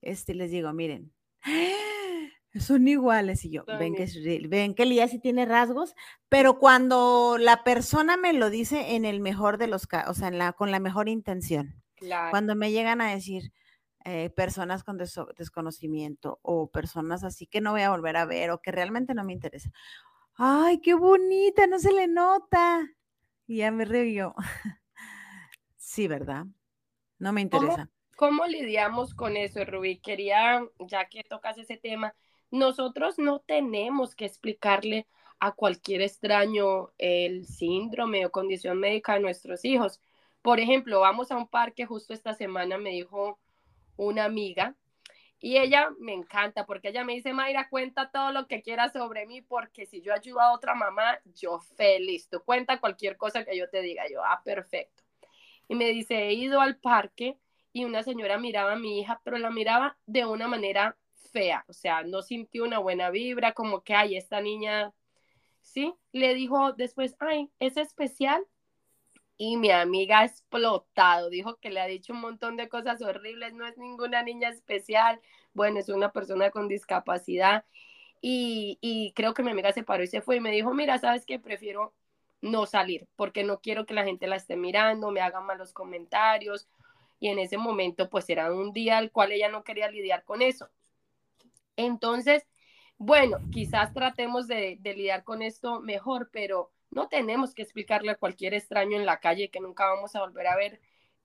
Este, 0.00 0.34
les 0.34 0.50
digo, 0.50 0.72
miren, 0.72 1.12
son 2.60 2.88
iguales 2.88 3.44
y 3.44 3.50
yo, 3.50 3.64
ven 3.66 3.94
que, 3.94 4.06
ven 4.48 4.74
que 4.74 4.86
Lía 4.86 5.08
sí 5.08 5.18
tiene 5.18 5.44
rasgos, 5.46 5.94
pero 6.28 6.58
cuando 6.58 7.36
la 7.38 7.64
persona 7.64 8.16
me 8.16 8.32
lo 8.32 8.50
dice 8.50 8.94
en 8.94 9.04
el 9.04 9.20
mejor 9.20 9.58
de 9.58 9.66
los 9.66 9.86
casos, 9.86 10.10
o 10.10 10.14
sea, 10.14 10.28
en 10.28 10.38
la, 10.38 10.52
con 10.52 10.70
la 10.70 10.80
mejor 10.80 11.08
intención, 11.08 11.82
cuando 12.30 12.54
me 12.54 12.70
llegan 12.70 13.00
a 13.00 13.10
decir 13.10 13.52
eh, 14.04 14.30
personas 14.30 14.84
con 14.84 14.96
desconocimiento 14.98 16.38
o 16.42 16.70
personas 16.70 17.24
así 17.24 17.46
que 17.46 17.60
no 17.60 17.72
voy 17.72 17.82
a 17.82 17.90
volver 17.90 18.16
a 18.16 18.24
ver 18.24 18.50
o 18.50 18.60
que 18.60 18.70
realmente 18.70 19.14
no 19.14 19.24
me 19.24 19.32
interesa, 19.32 19.70
ay, 20.34 20.80
qué 20.80 20.94
bonita, 20.94 21.66
no 21.66 21.78
se 21.78 21.92
le 21.92 22.06
nota. 22.06 22.88
Y 23.46 23.58
ya 23.58 23.70
me 23.70 23.84
río 23.84 24.34
sí, 25.76 26.06
¿verdad? 26.06 26.46
No 27.18 27.32
me 27.32 27.40
interesa. 27.40 27.90
¿Cómo, 28.18 28.46
lidiamos 28.46 29.14
con 29.14 29.36
eso, 29.36 29.64
Rubí? 29.64 30.00
Quería, 30.00 30.64
ya 30.80 31.08
que 31.08 31.22
tocas 31.22 31.56
ese 31.56 31.76
tema, 31.76 32.14
nosotros 32.50 33.18
no 33.18 33.40
tenemos 33.40 34.14
que 34.14 34.24
explicarle 34.24 35.06
a 35.40 35.52
cualquier 35.52 36.02
extraño 36.02 36.90
el 36.98 37.46
síndrome 37.46 38.26
o 38.26 38.30
condición 38.30 38.78
médica 38.78 39.14
de 39.14 39.20
nuestros 39.20 39.64
hijos. 39.64 40.00
Por 40.42 40.60
ejemplo, 40.60 41.00
vamos 41.00 41.30
a 41.30 41.36
un 41.36 41.48
parque, 41.48 41.86
justo 41.86 42.12
esta 42.12 42.34
semana 42.34 42.78
me 42.78 42.90
dijo 42.90 43.38
una 43.96 44.24
amiga 44.24 44.74
y 45.40 45.58
ella 45.58 45.90
me 46.00 46.14
encanta 46.14 46.66
porque 46.66 46.88
ella 46.88 47.04
me 47.04 47.14
dice, 47.14 47.32
Mayra, 47.32 47.68
cuenta 47.68 48.10
todo 48.10 48.32
lo 48.32 48.48
que 48.48 48.62
quieras 48.62 48.92
sobre 48.92 49.26
mí 49.26 49.40
porque 49.40 49.86
si 49.86 50.00
yo 50.00 50.12
ayudo 50.12 50.40
a 50.40 50.52
otra 50.52 50.74
mamá, 50.74 51.20
yo 51.34 51.60
feliz. 51.60 52.28
Tú 52.28 52.42
cuenta 52.44 52.80
cualquier 52.80 53.16
cosa 53.16 53.44
que 53.44 53.56
yo 53.56 53.68
te 53.70 53.80
diga. 53.80 54.04
Yo, 54.10 54.24
ah, 54.24 54.42
perfecto. 54.44 55.04
Y 55.68 55.76
me 55.76 55.90
dice, 55.90 56.28
he 56.28 56.32
ido 56.32 56.60
al 56.60 56.76
parque 56.78 57.38
y 57.72 57.84
una 57.84 58.02
señora 58.02 58.38
miraba 58.38 58.72
a 58.72 58.78
mi 58.78 59.00
hija, 59.00 59.20
pero 59.22 59.38
la 59.38 59.50
miraba 59.50 59.96
de 60.06 60.24
una 60.24 60.48
manera 60.48 60.96
fea. 61.30 61.64
O 61.68 61.72
sea, 61.72 62.02
no 62.02 62.22
sintió 62.22 62.64
una 62.64 62.78
buena 62.78 63.10
vibra, 63.10 63.52
como 63.52 63.82
que, 63.82 63.94
ay, 63.94 64.16
esta 64.16 64.40
niña, 64.40 64.92
¿sí? 65.62 65.94
Le 66.12 66.34
dijo 66.34 66.72
después, 66.72 67.16
ay, 67.20 67.50
es 67.58 67.76
especial 67.76 68.46
y 69.38 69.56
mi 69.56 69.70
amiga 69.70 70.20
ha 70.20 70.24
explotado, 70.24 71.30
dijo 71.30 71.56
que 71.56 71.70
le 71.70 71.80
ha 71.80 71.86
dicho 71.86 72.12
un 72.12 72.20
montón 72.20 72.56
de 72.56 72.68
cosas 72.68 73.00
horribles, 73.02 73.54
no 73.54 73.66
es 73.66 73.78
ninguna 73.78 74.22
niña 74.24 74.48
especial, 74.48 75.20
bueno, 75.54 75.78
es 75.78 75.88
una 75.88 76.12
persona 76.12 76.50
con 76.50 76.68
discapacidad 76.68 77.64
y, 78.20 79.12
creo 79.14 79.34
que 79.34 79.44
mi 79.44 79.52
amiga 79.52 79.72
se 79.72 79.84
paró 79.84 80.02
y 80.02 80.08
se 80.08 80.22
fue 80.22 80.36
y 80.36 80.40
me 80.40 80.50
dijo, 80.50 80.74
mira, 80.74 80.98
sabes 80.98 81.24
que 81.24 81.38
prefiero 81.38 81.94
no 82.40 82.66
salir 82.66 83.06
porque 83.16 83.44
no 83.44 83.60
quiero 83.60 83.86
que 83.86 83.94
la 83.94 84.04
gente 84.04 84.26
la 84.26 84.36
esté 84.36 84.56
mirando, 84.56 85.12
me 85.12 85.20
hagan 85.20 85.46
malos 85.46 85.72
comentarios 85.72 86.68
y 87.20 87.28
en 87.28 87.38
ese 87.38 87.58
momento 87.58 88.08
pues 88.10 88.28
era 88.30 88.52
un 88.52 88.72
día 88.72 88.98
al 88.98 89.12
cual 89.12 89.32
ella 89.32 89.48
no 89.48 89.64
quería 89.64 89.88
lidiar 89.90 90.24
con 90.24 90.42
eso. 90.42 90.68
Entonces, 91.78 92.44
bueno, 92.98 93.38
quizás 93.52 93.94
tratemos 93.94 94.48
de, 94.48 94.80
lidiar 94.82 95.22
con 95.22 95.42
esto 95.42 95.80
mejor, 95.80 96.28
pero 96.32 96.72
no 96.90 97.08
tenemos 97.08 97.54
que 97.54 97.62
explicarle 97.62 98.10
a 98.10 98.16
cualquier 98.16 98.52
extraño 98.52 98.96
en 98.96 99.06
la 99.06 99.20
calle 99.20 99.50
que 99.50 99.60
nunca 99.60 99.86
vamos 99.86 100.16
a 100.16 100.20
volver 100.20 100.48
a 100.48 100.56
ver 100.56 100.80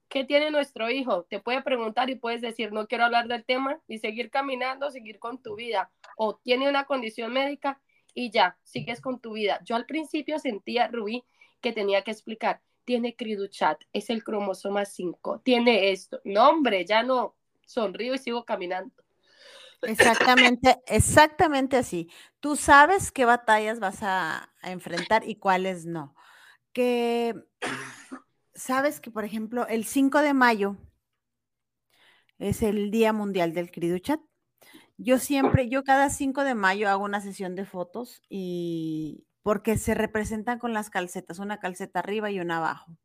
qué 0.08 0.24
tiene 0.24 0.52
nuestro 0.52 0.88
hijo. 0.90 1.24
Te 1.24 1.40
puede 1.40 1.60
preguntar 1.62 2.08
y 2.08 2.14
puedes 2.14 2.40
decir, 2.40 2.72
no 2.72 2.86
quiero 2.86 3.04
hablar 3.04 3.26
del 3.26 3.44
tema 3.44 3.80
y 3.88 3.98
seguir 3.98 4.30
caminando, 4.30 4.92
seguir 4.92 5.18
con 5.18 5.42
tu 5.42 5.56
vida. 5.56 5.90
O 6.16 6.36
tiene 6.36 6.68
una 6.68 6.84
condición 6.84 7.32
médica 7.32 7.80
y 8.14 8.30
ya, 8.30 8.56
sigues 8.62 9.00
con 9.00 9.20
tu 9.20 9.32
vida. 9.32 9.60
Yo 9.64 9.74
al 9.74 9.86
principio 9.86 10.38
sentía, 10.38 10.86
Rubí, 10.86 11.24
que 11.60 11.72
tenía 11.72 12.02
que 12.02 12.12
explicar, 12.12 12.62
tiene 12.84 13.16
criduchat, 13.16 13.82
es 13.92 14.08
el 14.08 14.22
cromosoma 14.22 14.84
5, 14.84 15.40
tiene 15.40 15.90
esto. 15.90 16.20
No, 16.22 16.48
hombre, 16.48 16.84
ya 16.86 17.02
no, 17.02 17.34
sonrío 17.66 18.14
y 18.14 18.18
sigo 18.18 18.44
caminando. 18.44 19.03
Exactamente, 19.86 20.82
exactamente 20.86 21.76
así. 21.76 22.10
Tú 22.40 22.56
sabes 22.56 23.12
qué 23.12 23.24
batallas 23.24 23.80
vas 23.80 23.98
a, 24.02 24.50
enfrentar 24.62 25.28
y 25.28 25.36
cuáles 25.36 25.86
no. 25.86 26.14
Que 26.72 27.34
sabes 28.54 29.00
que, 29.00 29.10
por 29.10 29.24
ejemplo, 29.24 29.66
el 29.66 29.84
5 29.84 30.20
de 30.20 30.34
mayo 30.34 30.76
es 32.38 32.62
el 32.62 32.90
Día 32.90 33.12
Mundial 33.12 33.52
del 33.52 33.70
Criduchat. 33.70 34.20
Yo 34.96 35.18
siempre, 35.18 35.68
yo 35.68 35.84
cada 35.84 36.08
5 36.10 36.44
de 36.44 36.54
mayo 36.54 36.88
hago 36.88 37.04
una 37.04 37.20
sesión 37.20 37.54
de 37.54 37.64
fotos 37.66 38.22
y 38.28 39.26
porque 39.42 39.76
se 39.76 39.94
representan 39.94 40.58
con 40.58 40.72
las 40.72 40.88
calcetas, 40.88 41.38
una 41.38 41.58
calceta 41.58 41.98
arriba 42.00 42.30
y 42.30 42.40
una 42.40 42.58
abajo. 42.58 42.96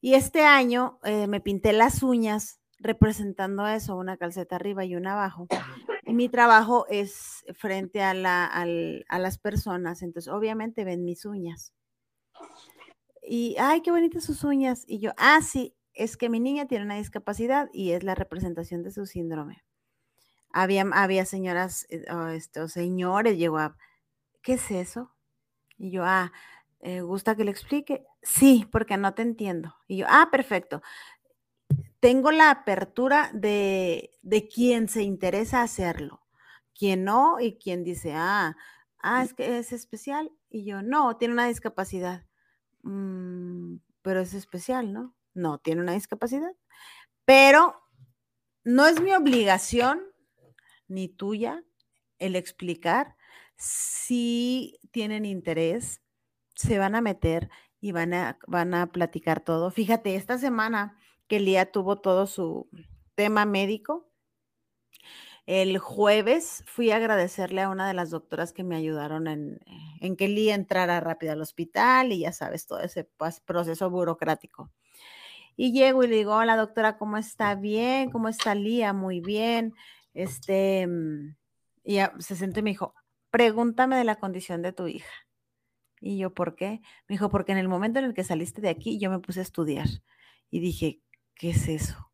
Y 0.00 0.14
este 0.14 0.44
año 0.44 0.98
eh, 1.04 1.26
me 1.28 1.40
pinté 1.40 1.72
las 1.72 2.02
uñas 2.02 2.61
representando 2.82 3.66
eso, 3.66 3.96
una 3.96 4.16
calceta 4.16 4.56
arriba 4.56 4.84
y 4.84 4.96
una 4.96 5.12
abajo. 5.12 5.46
Y 6.04 6.14
mi 6.14 6.28
trabajo 6.28 6.86
es 6.88 7.44
frente 7.54 8.02
a, 8.02 8.12
la, 8.12 8.46
a 8.46 9.18
las 9.18 9.38
personas, 9.38 10.02
entonces 10.02 10.32
obviamente 10.32 10.84
ven 10.84 11.04
mis 11.04 11.24
uñas. 11.24 11.72
Y, 13.22 13.56
ay, 13.58 13.82
qué 13.82 13.92
bonitas 13.92 14.24
sus 14.24 14.42
uñas. 14.42 14.84
Y 14.86 14.98
yo, 14.98 15.12
ah, 15.16 15.40
sí, 15.42 15.76
es 15.94 16.16
que 16.16 16.28
mi 16.28 16.40
niña 16.40 16.66
tiene 16.66 16.84
una 16.84 16.96
discapacidad 16.96 17.68
y 17.72 17.92
es 17.92 18.02
la 18.02 18.16
representación 18.16 18.82
de 18.82 18.90
su 18.90 19.06
síndrome. 19.06 19.62
Había, 20.52 20.82
había 20.92 21.24
señoras 21.24 21.86
eh, 21.88 22.04
o, 22.10 22.68
señores, 22.68 23.38
llegó 23.38 23.58
a, 23.58 23.76
¿qué 24.42 24.54
es 24.54 24.70
eso? 24.70 25.14
Y 25.78 25.92
yo, 25.92 26.02
ah, 26.04 26.32
eh, 26.80 27.00
¿gusta 27.00 27.36
que 27.36 27.44
le 27.44 27.52
explique? 27.52 28.04
Sí, 28.22 28.68
porque 28.70 28.96
no 28.96 29.14
te 29.14 29.22
entiendo. 29.22 29.76
Y 29.86 29.98
yo, 29.98 30.06
ah, 30.08 30.28
perfecto 30.30 30.82
tengo 32.02 32.32
la 32.32 32.50
apertura 32.50 33.30
de, 33.32 34.10
de 34.22 34.48
quien 34.48 34.88
se 34.88 35.02
interesa 35.02 35.62
hacerlo, 35.62 36.26
quien 36.74 37.04
no 37.04 37.38
y 37.40 37.58
quien 37.58 37.84
dice, 37.84 38.12
ah, 38.14 38.56
ah, 38.98 39.22
es 39.22 39.32
que 39.32 39.58
es 39.58 39.72
especial. 39.72 40.32
Y 40.50 40.64
yo, 40.64 40.82
no, 40.82 41.16
tiene 41.16 41.32
una 41.34 41.46
discapacidad. 41.46 42.26
Mm, 42.82 43.76
pero 44.02 44.20
es 44.20 44.34
especial, 44.34 44.92
¿no? 44.92 45.14
no 45.34 45.58
tiene 45.58 45.80
una 45.80 45.92
discapacidad, 45.92 46.52
pero 47.24 47.80
no 48.64 48.86
es 48.86 49.00
mi 49.00 49.12
obligación 49.12 50.02
ni 50.88 51.08
tuya 51.08 51.62
el 52.18 52.36
explicar 52.36 53.16
si 53.56 54.78
tienen 54.90 55.24
interés, 55.24 56.02
se 56.54 56.78
van 56.78 56.94
a 56.94 57.00
meter 57.00 57.48
y 57.80 57.92
van 57.92 58.12
a, 58.14 58.38
van 58.46 58.74
a 58.74 58.92
platicar 58.92 59.40
todo. 59.40 59.70
Fíjate, 59.70 60.16
esta 60.16 60.38
semana 60.38 60.98
que 61.28 61.40
Lía 61.40 61.70
tuvo 61.70 62.00
todo 62.00 62.26
su 62.26 62.68
tema 63.14 63.44
médico, 63.44 64.12
el 65.46 65.78
jueves 65.78 66.62
fui 66.66 66.92
a 66.92 66.96
agradecerle 66.96 67.62
a 67.62 67.68
una 67.68 67.88
de 67.88 67.94
las 67.94 68.10
doctoras 68.10 68.52
que 68.52 68.62
me 68.62 68.76
ayudaron 68.76 69.26
en, 69.26 70.16
que 70.16 70.28
Lía 70.28 70.54
entrara 70.54 71.00
rápido 71.00 71.32
al 71.32 71.42
hospital 71.42 72.12
y 72.12 72.20
ya 72.20 72.32
sabes, 72.32 72.66
todo 72.66 72.80
ese 72.80 73.08
proceso 73.44 73.90
burocrático. 73.90 74.70
Y 75.56 75.72
llego 75.72 76.04
y 76.04 76.08
le 76.08 76.16
digo, 76.16 76.34
hola 76.34 76.56
doctora, 76.56 76.96
¿cómo 76.96 77.16
está? 77.18 77.54
Bien, 77.56 78.10
¿cómo 78.10 78.28
está 78.28 78.54
Lía? 78.54 78.92
Muy 78.92 79.20
bien. 79.20 79.74
Este, 80.14 80.86
mm, 80.86 81.36
y 81.84 81.98
se 82.20 82.36
sentó 82.36 82.60
y 82.60 82.62
me 82.62 82.70
dijo, 82.70 82.94
pregúntame 83.30 83.96
de 83.96 84.04
la 84.04 84.16
condición 84.16 84.62
de 84.62 84.72
tu 84.72 84.86
hija. 84.86 85.12
Y 86.00 86.18
yo, 86.18 86.34
¿por 86.34 86.56
qué? 86.56 86.80
Me 87.08 87.14
dijo, 87.14 87.30
porque 87.30 87.52
en 87.52 87.58
el 87.58 87.68
momento 87.68 87.98
en 87.98 88.06
el 88.06 88.14
que 88.14 88.24
saliste 88.24 88.60
de 88.60 88.68
aquí, 88.70 88.98
yo 88.98 89.10
me 89.10 89.18
puse 89.20 89.40
a 89.40 89.42
estudiar. 89.42 89.88
Y 90.50 90.60
dije, 90.60 91.00
¿qué 91.42 91.50
es 91.50 91.66
eso? 91.66 92.08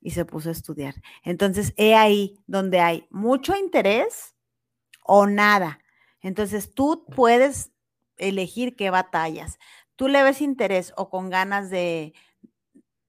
Y 0.00 0.12
se 0.12 0.24
puso 0.24 0.48
a 0.48 0.52
estudiar. 0.52 0.94
Entonces, 1.24 1.74
he 1.76 1.94
ahí 1.94 2.42
donde 2.46 2.80
hay 2.80 3.06
mucho 3.10 3.54
interés 3.54 4.34
o 5.04 5.26
nada. 5.26 5.80
Entonces, 6.22 6.72
tú 6.72 7.04
puedes 7.14 7.70
elegir 8.16 8.74
qué 8.74 8.88
batallas. 8.88 9.58
Tú 9.94 10.08
le 10.08 10.22
ves 10.22 10.40
interés 10.40 10.94
o 10.96 11.10
con 11.10 11.28
ganas 11.28 11.68
de, 11.68 12.14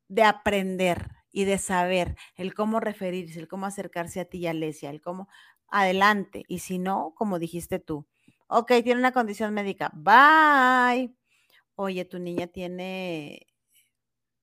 de 0.10 0.24
aprender 0.24 1.12
y 1.32 1.46
de 1.46 1.58
saber 1.58 2.18
el 2.36 2.54
cómo 2.54 2.82
referirse, 2.82 3.40
el 3.40 3.48
cómo 3.48 3.66
acercarse 3.66 4.20
a 4.20 4.26
ti 4.26 4.40
y 4.40 4.48
a 4.48 4.52
el 4.52 5.02
cómo 5.02 5.30
adelante. 5.70 6.44
Y 6.50 6.60
si 6.60 6.78
no, 6.78 7.14
como 7.16 7.40
dijiste 7.40 7.80
tú, 7.80 8.06
ok, 8.48 8.68
tiene 8.84 9.00
una 9.00 9.14
condición 9.14 9.54
médica, 9.54 9.92
bye. 9.94 11.16
Oye, 11.76 12.04
tu 12.04 12.20
niña 12.20 12.48
tiene, 12.48 13.48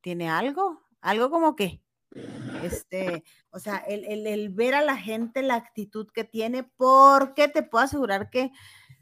tiene 0.01 0.31
algo, 0.31 0.80
algo 1.01 1.31
como 1.31 1.57
que, 1.57 1.83
este, 2.63 3.25
o 3.51 3.59
sea, 3.59 3.77
el, 3.79 4.05
el, 4.05 4.27
el, 4.27 4.51
ver 4.51 4.75
a 4.75 4.83
la 4.83 4.97
gente 4.97 5.43
la 5.43 5.55
actitud 5.55 6.09
que 6.13 6.25
tiene, 6.25 6.65
porque 6.65 7.49
te 7.49 7.63
puedo 7.63 7.85
asegurar 7.85 8.31
que, 8.31 8.51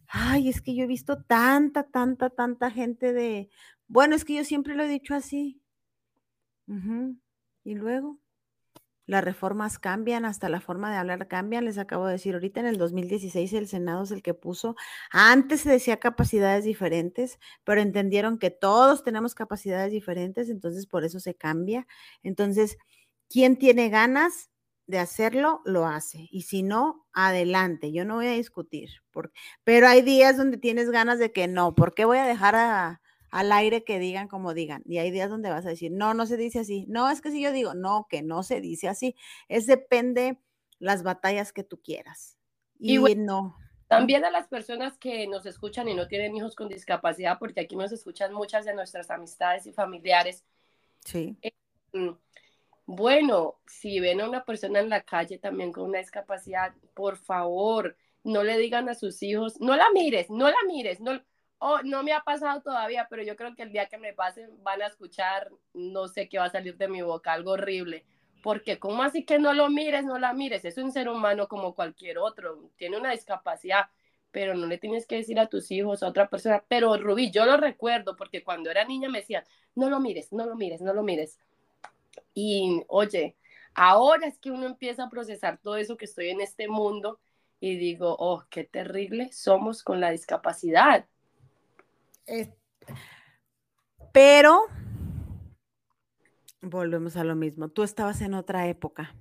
ay, 0.07 0.49
es 0.49 0.61
que 0.61 0.74
yo 0.74 0.84
he 0.84 0.86
visto 0.86 1.22
tanta, 1.22 1.84
tanta, 1.84 2.30
tanta 2.30 2.70
gente 2.70 3.12
de, 3.12 3.51
bueno, 3.86 4.14
es 4.14 4.24
que 4.24 4.34
yo 4.34 4.44
siempre 4.44 4.74
lo 4.74 4.84
he 4.84 4.88
dicho 4.88 5.14
así, 5.14 5.62
y 7.64 7.74
luego, 7.74 8.18
las 9.09 9.24
reformas 9.24 9.78
cambian, 9.78 10.26
hasta 10.26 10.48
la 10.50 10.61
forma 10.61 10.92
de 10.92 10.98
hablar 10.98 11.26
cambian. 11.28 11.64
Les 11.64 11.78
acabo 11.78 12.06
de 12.06 12.12
decir, 12.12 12.34
ahorita 12.34 12.61
en 12.61 12.66
el 12.66 12.76
2016 12.76 13.52
el 13.54 13.66
Senado 13.66 14.04
es 14.04 14.11
el 14.11 14.22
que 14.22 14.34
puso, 14.34 14.76
antes 15.11 15.62
se 15.62 15.70
decía 15.70 15.96
capacidades 15.98 16.64
diferentes, 16.64 17.40
pero 17.64 17.80
entendieron 17.80 18.38
que 18.38 18.50
todos 18.50 19.02
tenemos 19.02 19.34
capacidades 19.34 19.90
diferentes, 19.92 20.50
entonces 20.50 20.86
por 20.86 21.04
eso 21.04 21.20
se 21.20 21.34
cambia. 21.34 21.86
Entonces, 22.22 22.76
quien 23.30 23.56
tiene 23.56 23.88
ganas 23.88 24.50
de 24.86 24.98
hacerlo, 24.98 25.62
lo 25.64 25.86
hace. 25.86 26.28
Y 26.30 26.42
si 26.42 26.62
no, 26.62 27.06
adelante. 27.12 27.92
Yo 27.92 28.04
no 28.04 28.16
voy 28.16 28.26
a 28.26 28.32
discutir. 28.32 28.90
pero 29.64 29.88
hay 29.88 30.02
días 30.02 30.36
donde 30.36 30.59
tienes 30.59 30.90
ganas 30.90 31.18
de 31.18 31.32
que 31.32 31.48
no. 31.48 31.74
¿Por 31.74 31.94
qué 31.94 32.04
voy 32.04 32.18
a 32.18 32.24
dejar 32.24 32.56
a, 32.56 33.00
al 33.31 33.53
aire 33.53 33.85
que 33.85 33.99
digan 33.99 34.29
como 34.29 34.55
digan. 34.55 34.83
Y 34.87 34.99
hay 34.99 35.11
días 35.11 35.31
donde 35.31 35.51
vas 35.51 35.66
a 35.66 35.70
decir, 35.70 35.93
no, 35.93 36.14
no 36.14 36.26
se 36.26 36.37
dice 36.37 36.61
así. 36.61 36.87
No, 36.89 37.11
es 37.11 37.20
que 37.20 37.31
si 37.31 37.43
yo 37.43 37.53
digo, 37.53 37.74
no, 37.74 38.07
que 38.09 38.22
no 38.22 38.43
se 38.43 38.61
dice 38.61 38.89
así. 38.89 39.14
Es 39.49 39.66
depende 39.66 40.39
las 40.79 41.03
batallas 41.03 41.53
que 41.53 41.64
tú 41.64 41.81
quieras. 41.83 42.37
Y, 42.79 42.99
no. 43.16 43.57
También 43.89 44.24
a 44.24 44.31
las 44.31 44.47
personas 44.49 44.99
que 44.99 45.26
nos 45.26 45.47
escuchan 45.47 45.89
y 45.89 45.95
no 45.95 46.07
tienen 46.07 46.37
hijos 46.37 46.55
con 46.55 46.68
discapacidad, 46.68 47.39
porque 47.39 47.61
aquí 47.61 47.74
nos 47.74 47.91
escuchan 47.93 48.33
muchas 48.33 48.64
de 48.64 48.74
nuestras 48.74 49.11
amistades 49.11 49.66
y 49.66 49.72
familiares. 49.72 50.45
Sí. 51.05 51.37
Eh, 51.43 51.53
mm, 51.93 52.11
bueno, 52.87 53.59
si 53.66 53.99
ven 54.01 54.20
a 54.20 54.29
una 54.29 54.45
persona 54.45 54.81
en 54.81 54.89
la 54.89 55.03
calle 55.03 55.39
también 55.39 55.72
con 55.72 55.85
una 55.85 55.99
discapacidad, 55.99 56.74
por 56.95 57.16
favor, 57.16 57.97
no 58.24 58.43
le 58.43 58.59
digan 58.59 58.89
a 58.89 58.95
sus 58.95 59.22
hijos, 59.22 59.61
no 59.61 59.76
la 59.76 59.91
mires, 59.93 60.31
no 60.31 60.49
la 60.49 60.57
mires, 60.66 61.01
no, 61.01 61.20
Oh, 61.61 61.80
no 61.82 62.04
me 62.04 62.12
ha 62.12 62.20
pasado 62.20 62.62
todavía, 62.62 63.09
pero 63.11 63.22
yo 63.22 63.34
creo 63.34 63.54
que 63.56 63.64
el 63.64 63.72
día 63.72 63.88
que 63.88 63.98
me 63.98 64.12
pase 64.12 64.48
van 64.62 64.80
a 64.80 64.86
escuchar, 64.86 65.50
no 65.74 66.06
sé 66.06 66.28
qué 66.28 66.38
va 66.38 66.44
a 66.44 66.50
salir 66.50 66.76
de 66.76 66.86
mi 66.88 67.02
boca, 67.02 67.32
algo 67.32 67.52
horrible. 67.52 68.04
Porque 68.42 68.78
¿cómo 68.78 69.02
así 69.02 69.24
que 69.24 69.40
no 69.40 69.52
lo 69.52 69.68
mires, 69.68 70.04
no 70.04 70.18
la 70.18 70.32
mires? 70.32 70.64
Es 70.64 70.78
un 70.78 70.92
ser 70.92 71.09
humano 71.09 71.48
como 71.48 71.74
cualquier 71.74 72.18
otro, 72.18 72.70
tiene 72.76 72.96
una 72.96 73.11
discapacidad, 73.11 73.86
pero 74.30 74.54
no 74.54 74.66
le 74.66 74.78
tienes 74.78 75.06
que 75.06 75.16
decir 75.16 75.40
a 75.40 75.48
tus 75.48 75.70
hijos, 75.72 76.02
a 76.02 76.09
otra 76.09 76.28
persona. 76.28 76.62
Pero 76.68 76.96
Rubí, 76.96 77.32
yo 77.32 77.44
lo 77.44 77.56
recuerdo 77.56 78.14
porque 78.16 78.44
cuando 78.44 78.70
era 78.70 78.84
niña 78.84 79.09
me 79.09 79.18
decían, 79.18 79.44
no 79.74 79.90
lo 79.90 79.98
mires, 80.00 80.32
no 80.32 80.46
lo 80.46 80.54
mires, 80.54 80.80
no 80.80 80.94
lo 80.94 81.02
mires. 81.02 81.40
Y 82.34 82.84
oye, 82.88 83.36
ahora 83.74 84.28
es 84.28 84.38
que 84.38 84.50
uno 84.52 84.66
empieza 84.66 85.04
a 85.04 85.11
procesar 85.11 85.59
todo 85.59 85.76
eso 85.76 85.96
que 85.96 86.04
estoy 86.04 86.30
en 86.30 86.40
este 86.40 86.68
mundo 86.68 87.20
y 87.61 87.76
digo, 87.76 88.14
oh, 88.18 88.44
qué 88.50 88.64
terrible 88.64 89.32
somos 89.32 89.82
con 89.82 90.00
la 90.00 90.11
discapacidad 90.11 91.06
pero 94.12 94.66
volvemos 96.61 97.16
a 97.16 97.24
lo 97.24 97.35
mismo. 97.37 97.68
Tú 97.68 97.83
estabas 97.83 98.20
en 98.20 98.35
otra 98.35 98.66
época. 98.66 99.14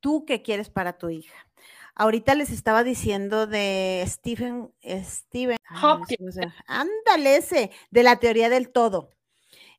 ¿Tú 0.00 0.24
qué 0.24 0.42
quieres 0.42 0.70
para 0.70 0.96
tu 0.96 1.08
hija? 1.10 1.34
Ahorita 1.94 2.34
les 2.34 2.50
estaba 2.50 2.82
diciendo 2.82 3.46
de 3.46 4.02
Stephen, 4.06 4.72
Stephen, 4.82 5.58
ándale 6.66 7.36
ese, 7.36 7.70
de 7.90 8.02
la 8.02 8.16
teoría 8.16 8.48
del 8.48 8.70
todo. 8.70 9.10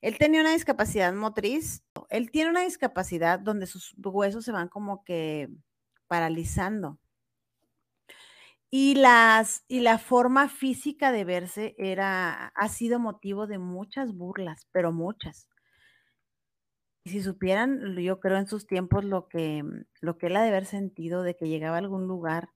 Él 0.01 0.17
tenía 0.17 0.41
una 0.41 0.53
discapacidad 0.53 1.13
motriz. 1.13 1.83
Él 2.09 2.31
tiene 2.31 2.49
una 2.49 2.61
discapacidad 2.61 3.39
donde 3.39 3.65
sus 3.67 3.95
huesos 3.97 4.43
se 4.43 4.51
van 4.51 4.67
como 4.67 5.03
que 5.03 5.49
paralizando. 6.07 6.99
Y, 8.71 8.95
las, 8.95 9.65
y 9.67 9.81
la 9.81 9.97
forma 9.97 10.47
física 10.47 11.11
de 11.11 11.25
verse 11.25 11.75
era, 11.77 12.47
ha 12.55 12.69
sido 12.69 12.99
motivo 12.99 13.45
de 13.45 13.57
muchas 13.57 14.13
burlas, 14.13 14.67
pero 14.71 14.93
muchas. 14.93 15.49
Y 17.03 17.09
si 17.09 17.21
supieran, 17.21 17.97
yo 17.97 18.19
creo 18.19 18.37
en 18.37 18.47
sus 18.47 18.67
tiempos 18.67 19.03
lo 19.03 19.27
que, 19.27 19.63
lo 20.01 20.17
que 20.17 20.27
él 20.27 20.35
ha 20.37 20.43
de 20.43 20.49
haber 20.49 20.65
sentido 20.65 21.23
de 21.23 21.35
que 21.35 21.49
llegaba 21.49 21.75
a 21.75 21.79
algún 21.79 22.07
lugar 22.07 22.49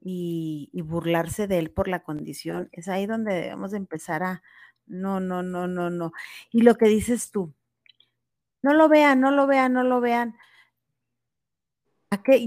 y, 0.00 0.70
y 0.72 0.82
burlarse 0.82 1.48
de 1.48 1.58
él 1.58 1.70
por 1.70 1.88
la 1.88 2.02
condición, 2.02 2.68
es 2.72 2.88
ahí 2.88 3.06
donde 3.06 3.34
debemos 3.34 3.74
empezar 3.74 4.22
a, 4.22 4.42
no, 4.86 5.20
no, 5.20 5.42
no, 5.42 5.68
no, 5.68 5.90
no. 5.90 6.12
Y 6.50 6.62
lo 6.62 6.76
que 6.76 6.86
dices 6.86 7.30
tú, 7.30 7.52
no 8.62 8.72
lo 8.74 8.88
vean, 8.88 9.20
no 9.20 9.30
lo 9.30 9.46
vean, 9.46 9.72
no 9.72 9.82
lo 9.84 10.00
vean 10.00 10.36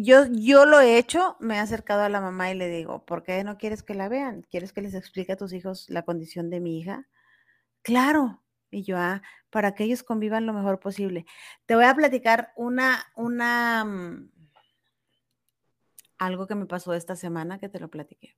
yo, 0.01 0.25
yo 0.31 0.65
lo 0.65 0.79
he 0.79 0.97
hecho, 0.97 1.37
me 1.39 1.55
he 1.55 1.59
acercado 1.59 2.01
a 2.01 2.09
la 2.09 2.21
mamá 2.21 2.51
y 2.51 2.55
le 2.55 2.67
digo, 2.67 3.05
¿por 3.05 3.23
qué 3.23 3.43
no 3.43 3.57
quieres 3.57 3.83
que 3.83 3.93
la 3.93 4.09
vean? 4.09 4.41
¿Quieres 4.49 4.73
que 4.73 4.81
les 4.81 4.93
explique 4.95 5.33
a 5.33 5.37
tus 5.37 5.53
hijos 5.53 5.89
la 5.89 6.03
condición 6.03 6.49
de 6.49 6.59
mi 6.59 6.79
hija? 6.79 7.07
Claro. 7.83 8.41
Y 8.71 8.83
yo, 8.83 8.97
ah, 8.97 9.21
para 9.49 9.75
que 9.75 9.83
ellos 9.83 10.01
convivan 10.03 10.45
lo 10.45 10.53
mejor 10.53 10.79
posible. 10.79 11.25
Te 11.65 11.75
voy 11.75 11.85
a 11.85 11.93
platicar 11.93 12.53
una, 12.55 13.05
una, 13.15 13.83
mm, 13.85 14.31
algo 16.17 16.47
que 16.47 16.55
me 16.55 16.65
pasó 16.65 16.93
esta 16.93 17.15
semana 17.15 17.59
que 17.59 17.69
te 17.69 17.79
lo 17.79 17.89
platiqué. 17.89 18.37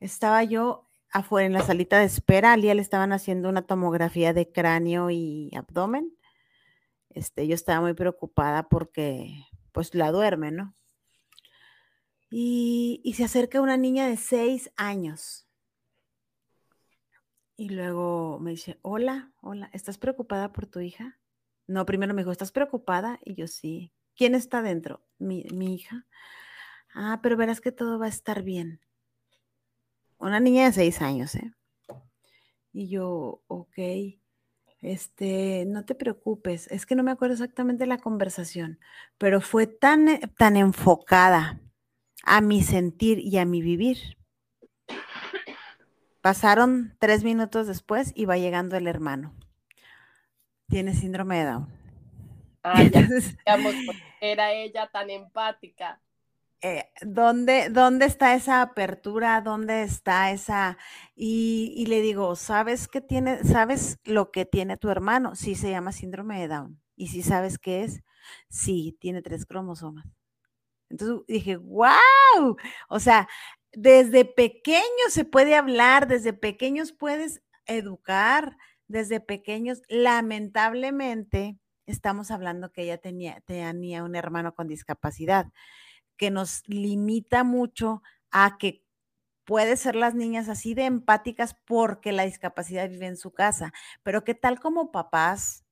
Estaba 0.00 0.42
yo 0.44 0.88
afuera 1.12 1.46
en 1.46 1.52
la 1.52 1.62
salita 1.62 1.98
de 1.98 2.06
espera, 2.06 2.52
al 2.54 2.62
día 2.62 2.74
le 2.74 2.82
estaban 2.82 3.12
haciendo 3.12 3.48
una 3.48 3.62
tomografía 3.62 4.32
de 4.32 4.50
cráneo 4.50 5.10
y 5.10 5.50
abdomen. 5.54 6.12
Este, 7.10 7.46
yo 7.46 7.54
estaba 7.54 7.80
muy 7.82 7.94
preocupada 7.94 8.68
porque 8.68 9.44
pues 9.72 9.94
la 9.94 10.12
duerme, 10.12 10.50
¿no? 10.50 10.74
Y, 12.30 13.12
se 13.14 13.24
acerca 13.24 13.60
una 13.60 13.76
niña 13.76 14.06
de 14.06 14.16
seis 14.16 14.70
años. 14.76 15.46
Y 17.56 17.68
luego 17.68 18.38
me 18.40 18.52
dice, 18.52 18.78
hola, 18.82 19.32
hola, 19.42 19.68
¿estás 19.74 19.98
preocupada 19.98 20.52
por 20.52 20.66
tu 20.66 20.80
hija? 20.80 21.18
No, 21.66 21.84
primero 21.84 22.14
me 22.14 22.22
dijo, 22.22 22.32
¿estás 22.32 22.52
preocupada? 22.52 23.20
Y 23.24 23.34
yo 23.34 23.46
sí. 23.46 23.92
¿Quién 24.16 24.34
está 24.34 24.62
dentro? 24.62 25.02
Mi, 25.18 25.44
mi 25.52 25.74
hija. 25.74 26.06
Ah, 26.94 27.20
pero 27.22 27.36
verás 27.36 27.60
que 27.60 27.72
todo 27.72 27.98
va 27.98 28.06
a 28.06 28.10
estar 28.10 28.42
bien. 28.42 28.80
Una 30.18 30.40
niña 30.40 30.64
de 30.66 30.72
seis 30.72 31.02
años, 31.02 31.34
¿eh? 31.34 31.52
Y 32.72 32.88
yo, 32.88 33.42
ok. 33.48 33.76
Este, 34.82 35.64
no 35.66 35.84
te 35.84 35.94
preocupes, 35.94 36.66
es 36.72 36.86
que 36.86 36.96
no 36.96 37.04
me 37.04 37.12
acuerdo 37.12 37.34
exactamente 37.34 37.86
la 37.86 37.98
conversación, 37.98 38.80
pero 39.16 39.40
fue 39.40 39.68
tan, 39.68 40.08
eh, 40.08 40.20
tan 40.36 40.56
enfocada 40.56 41.60
a 42.24 42.40
mi 42.40 42.62
sentir 42.62 43.20
y 43.20 43.38
a 43.38 43.44
mi 43.44 43.62
vivir. 43.62 44.18
Pasaron 46.20 46.96
tres 46.98 47.22
minutos 47.22 47.68
después 47.68 48.12
y 48.16 48.26
va 48.26 48.36
llegando 48.38 48.76
el 48.76 48.88
hermano. 48.88 49.34
tiene 50.68 50.94
síndrome 50.94 51.38
de 51.38 51.44
Down. 51.44 51.68
Ah, 52.62 52.82
ya 52.82 53.02
digamos, 53.46 53.74
¿por 53.86 53.94
qué 53.94 54.32
era 54.32 54.52
ella 54.52 54.88
tan 54.92 55.10
empática. 55.10 56.00
Eh, 56.64 56.84
¿dónde, 57.02 57.70
¿dónde 57.70 58.06
está 58.06 58.34
esa 58.36 58.62
apertura? 58.62 59.40
¿Dónde 59.40 59.82
está 59.82 60.30
esa? 60.30 60.78
Y, 61.16 61.84
le 61.88 62.00
digo, 62.00 62.36
¿sabes 62.36 62.86
qué 62.86 63.00
tiene? 63.00 63.42
¿Sabes 63.42 63.98
lo 64.04 64.30
que 64.30 64.44
tiene 64.46 64.76
tu 64.76 64.88
hermano? 64.88 65.34
Sí, 65.34 65.56
se 65.56 65.70
llama 65.70 65.90
síndrome 65.90 66.40
de 66.40 66.46
Down. 66.46 66.80
¿Y 66.94 67.08
si 67.08 67.22
sabes 67.22 67.58
qué 67.58 67.82
es? 67.82 68.04
Sí, 68.48 68.96
tiene 69.00 69.22
tres 69.22 69.44
cromosomas. 69.44 70.06
Entonces 70.90 71.26
dije, 71.26 71.56
wow, 71.56 72.56
o 72.88 73.00
sea, 73.00 73.28
desde 73.72 74.24
pequeño 74.24 74.82
se 75.10 75.24
puede 75.24 75.56
hablar, 75.56 76.06
desde 76.06 76.32
pequeños 76.32 76.92
puedes 76.92 77.42
educar, 77.66 78.56
desde 78.86 79.20
pequeños, 79.20 79.82
lamentablemente, 79.88 81.58
estamos 81.86 82.30
hablando 82.30 82.70
que 82.72 82.82
ella 82.82 82.98
tenía, 82.98 83.40
tenía 83.46 84.04
un 84.04 84.14
hermano 84.14 84.54
con 84.54 84.68
discapacidad 84.68 85.46
que 86.22 86.30
nos 86.30 86.62
limita 86.68 87.42
mucho 87.42 88.00
a 88.30 88.56
que 88.56 88.86
puede 89.44 89.76
ser 89.76 89.96
las 89.96 90.14
niñas 90.14 90.48
así 90.48 90.72
de 90.72 90.84
empáticas 90.84 91.56
porque 91.64 92.12
la 92.12 92.22
discapacidad 92.22 92.88
vive 92.88 93.06
en 93.06 93.16
su 93.16 93.32
casa, 93.32 93.72
pero 94.04 94.22
qué 94.22 94.36
tal 94.36 94.60
como 94.60 94.92
papás 94.92 95.64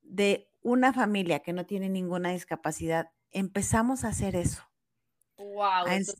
de 0.00 0.50
una 0.62 0.94
familia 0.94 1.40
que 1.40 1.52
no 1.52 1.66
tiene 1.66 1.90
ninguna 1.90 2.30
discapacidad, 2.30 3.10
empezamos 3.30 4.04
a 4.04 4.08
hacer 4.08 4.36
eso. 4.36 4.62
Wow, 5.36 5.86
eso, 5.90 6.14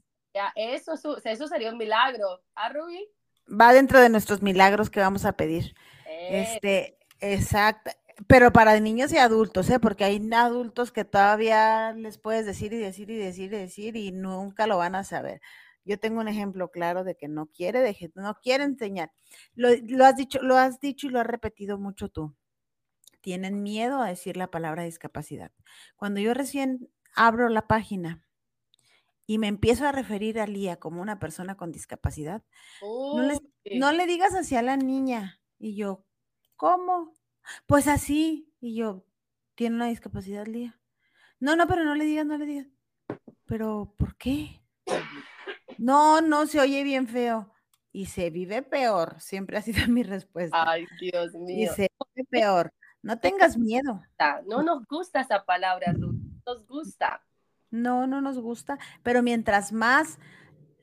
eso, 0.55 1.17
eso, 1.25 1.49
sería 1.49 1.71
un 1.71 1.79
milagro. 1.79 2.43
¿Ah, 2.55 2.69
Ruby? 2.69 3.09
Va 3.49 3.73
dentro 3.73 3.99
de 3.99 4.11
nuestros 4.11 4.43
milagros 4.43 4.91
que 4.91 5.01
vamos 5.01 5.25
a 5.25 5.39
pedir. 5.39 5.75
Eh. 6.05 6.43
Este, 6.43 6.99
exacto 7.19 7.93
pero 8.27 8.53
para 8.53 8.79
niños 8.81 9.13
y 9.13 9.19
adultos, 9.19 9.71
¿eh? 9.71 9.81
porque 9.81 10.05
hay 10.05 10.21
adultos 10.33 10.93
que 10.93 11.05
todavía 11.05 11.93
les 11.93 12.19
puedes 12.19 12.47
decir 12.47 12.73
y 12.73 12.79
decir 12.79 13.11
y 13.11 13.17
decir 13.17 13.53
y 13.53 13.57
decir 13.57 13.97
y 13.97 14.13
nunca 14.13 14.67
lo 14.67 14.79
van 14.79 14.95
a 14.95 15.05
saber. 15.05 15.41
Yo 15.85 15.99
tengo 15.99 16.21
un 16.21 16.29
ejemplo 16.29 16.71
claro 16.71 17.05
de 17.05 17.17
que 17.17 17.29
no 17.29 17.47
quiere, 17.47 17.97
no 18.15 18.35
quiere 18.41 18.65
enseñar. 18.65 19.13
Lo, 19.55 19.69
has 20.05 20.17
dicho, 20.17 20.41
lo 20.43 20.57
has 20.57 20.79
dicho 20.79 21.07
y 21.07 21.11
lo 21.11 21.21
has 21.21 21.27
repetido 21.27 21.79
mucho 21.79 22.09
tú. 22.09 22.35
Tienen 23.21 23.63
miedo 23.63 24.01
a 24.01 24.09
decir 24.09 24.37
la 24.37 24.51
palabra 24.51 24.85
discapacidad. 24.85 25.51
Cuando 25.97 26.21
yo 26.21 26.35
recién 26.35 26.89
abro 27.15 27.49
la 27.49 27.67
página 27.67 28.25
y 29.27 29.39
me 29.39 29.49
empiezo 29.49 29.87
a 29.87 29.93
referir 29.93 30.39
a 30.39 30.47
Lía 30.47 30.77
como 30.77 31.03
una 31.03 31.19
persona 31.19 31.57
con 31.57 31.73
discapacidad, 31.73 32.43
no, 32.81 33.41
no 33.75 33.93
le 33.93 34.07
digas 34.07 34.35
hacia 34.35 34.63
la 34.63 34.77
niña. 34.77 35.41
Y 35.59 35.75
yo, 35.75 36.05
¿cómo? 36.57 37.13
Pues 37.67 37.89
así. 37.89 38.53
Y 38.61 38.75
yo, 38.75 39.05
¿tiene 39.55 39.77
una 39.77 39.87
discapacidad, 39.87 40.47
Lía? 40.47 40.79
No, 41.41 41.57
no, 41.57 41.67
pero 41.67 41.85
no 41.85 41.95
le 41.95 42.05
digas, 42.05 42.27
no 42.27 42.39
le 42.39 42.47
digas. 42.47 42.67
Pero, 43.47 43.95
¿por 43.99 44.17
qué? 44.17 44.63
No, 45.79 46.21
no, 46.21 46.47
se 46.47 46.61
oye 46.61 46.85
bien 46.85 47.09
feo. 47.09 47.53
Y 47.91 48.07
se 48.07 48.31
vive 48.31 48.63
peor. 48.63 49.21
Siempre 49.21 49.57
ha 49.59 49.63
sido 49.63 49.79
mi 49.89 50.03
respuesta. 50.03 50.71
Ay, 50.71 50.87
Dios 51.01 51.35
mío. 51.35 51.71
Y 51.71 51.75
se 51.75 51.91
vive 52.15 52.29
peor. 52.31 52.73
No 53.03 53.19
tengas 53.19 53.59
miedo. 53.59 54.01
No 54.47 54.63
nos 54.63 54.87
gusta 54.87 55.21
esa 55.21 55.45
palabra, 55.45 55.93
Ruth. 55.93 56.21
Nos 56.47 56.67
gusta. 56.67 57.25
No, 57.71 58.07
no 58.07 58.21
nos 58.21 58.39
gusta. 58.39 58.79
Pero 59.03 59.23
mientras 59.23 59.73
más 59.73 60.19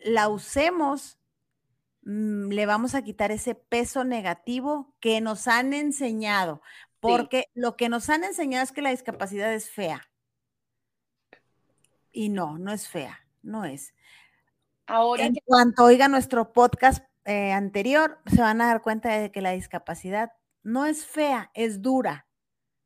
la 0.03 0.28
usemos, 0.28 1.18
Mm, 2.02 2.50
le 2.50 2.66
vamos 2.66 2.95
a 2.95 3.02
quitar 3.02 3.32
ese 3.32 3.56
peso 3.56 4.04
negativo 4.04 4.93
que 5.00 5.22
nos 5.22 5.47
han 5.47 5.74
enseñado, 5.74 6.62
porque 7.00 7.45
lo 7.54 7.76
que 7.76 7.89
nos 7.89 8.10
han 8.10 8.24
enseñado 8.24 8.64
es 8.64 8.72
que 8.72 8.82
la 8.82 8.91
discapacidad 8.91 9.54
es 9.54 9.70
fea. 9.70 10.10
Y 12.12 12.30
no, 12.30 12.58
no 12.58 12.72
es 12.72 12.88
fea, 12.88 13.20
no 13.41 13.66
es. 13.66 13.93
Ahora 14.88 15.26
en 15.26 15.36
cuanto 15.45 15.84
oigan 15.84 16.12
nuestro 16.12 16.52
podcast 16.52 17.06
eh, 17.26 17.52
anterior, 17.52 18.20
se 18.26 18.41
van 18.41 18.60
a 18.62 18.68
dar 18.68 18.82
cuenta 18.82 19.10
de 19.10 19.32
que 19.32 19.41
la 19.41 19.52
discapacidad 19.52 20.32
no 20.64 20.86
es 20.86 21.06
fea, 21.06 21.52
es 21.54 21.82
dura. 21.82 22.28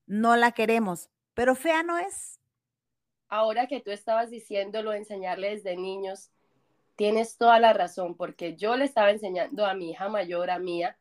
No 0.05 0.35
la 0.35 0.51
queremos, 0.51 1.09
pero 1.33 1.55
fea 1.55 1.81
no 1.81 1.97
es. 1.97 2.41
Ahora 3.29 3.67
que 3.67 3.79
tú 3.79 3.91
estabas 3.91 4.29
diciéndolo, 4.29 4.93
enseñarle 4.93 5.51
desde 5.51 5.77
niños, 5.77 6.32
tienes 6.95 7.37
toda 7.37 7.59
la 7.59 7.73
razón, 7.73 8.15
porque 8.15 8.55
yo 8.55 8.75
le 8.75 8.85
estaba 8.85 9.11
enseñando 9.11 9.65
a 9.65 9.73
mi 9.73 9.91
hija 9.91 10.09
mayor, 10.09 10.49
a 10.49 10.59
Mía, 10.59 10.97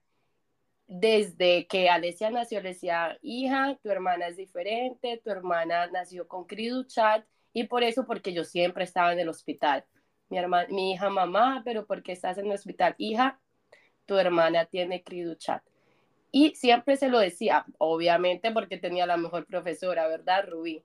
desde 0.87 1.67
que 1.67 1.89
Alesia 1.89 2.31
nació, 2.31 2.61
le 2.61 2.71
decía, 2.71 3.19
hija, 3.23 3.79
tu 3.83 3.91
hermana 3.91 4.29
es 4.29 4.37
diferente, 4.37 5.21
tu 5.25 5.31
hermana 5.31 5.87
nació 5.89 6.29
con 6.29 6.45
Criduchat, 6.45 7.25
y 7.53 7.65
por 7.65 7.83
eso, 7.83 8.07
porque 8.07 8.33
yo 8.33 8.45
siempre 8.45 8.85
estaba 8.85 9.13
en 9.13 9.21
el 9.21 9.29
hospital. 9.29 9.85
Mi, 10.29 10.39
mi 10.71 10.93
hija, 10.93 11.11
mamá, 11.11 11.63
pero 11.65 11.87
¿por 11.87 12.03
qué 12.03 12.13
estás 12.13 12.39
en 12.39 12.47
el 12.47 12.53
hospital? 12.53 12.95
Hija, 12.99 13.41
tu 14.07 14.17
hermana 14.17 14.65
tiene 14.67 15.03
Criduchat. 15.03 15.63
Y 16.31 16.55
siempre 16.55 16.97
se 16.97 17.09
lo 17.09 17.19
decía, 17.19 17.67
obviamente 17.79 18.51
porque 18.53 18.79
tenía 18.79 19.07
la 19.07 19.19
mejor 19.19 19.47
profesora, 19.47 20.09
¿verdad, 20.09 20.47
Rubí? 20.49 20.83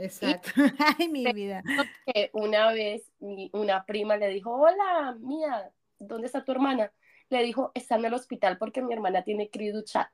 Exacto. 0.00 0.50
Ay, 0.98 1.08
mi 1.08 1.30
vida. 1.32 1.62
Que 2.06 2.30
una 2.32 2.72
vez 2.72 3.10
una 3.52 3.84
prima 3.84 4.16
le 4.16 4.28
dijo, 4.28 4.52
hola, 4.52 5.16
mía, 5.20 5.70
¿dónde 5.98 6.26
está 6.26 6.44
tu 6.44 6.52
hermana? 6.52 6.92
Le 7.28 7.42
dijo, 7.42 7.70
está 7.74 7.96
en 7.96 8.06
el 8.06 8.14
hospital 8.14 8.58
porque 8.58 8.82
mi 8.82 8.92
hermana 8.94 9.22
tiene 9.22 9.50
chat. 9.84 10.08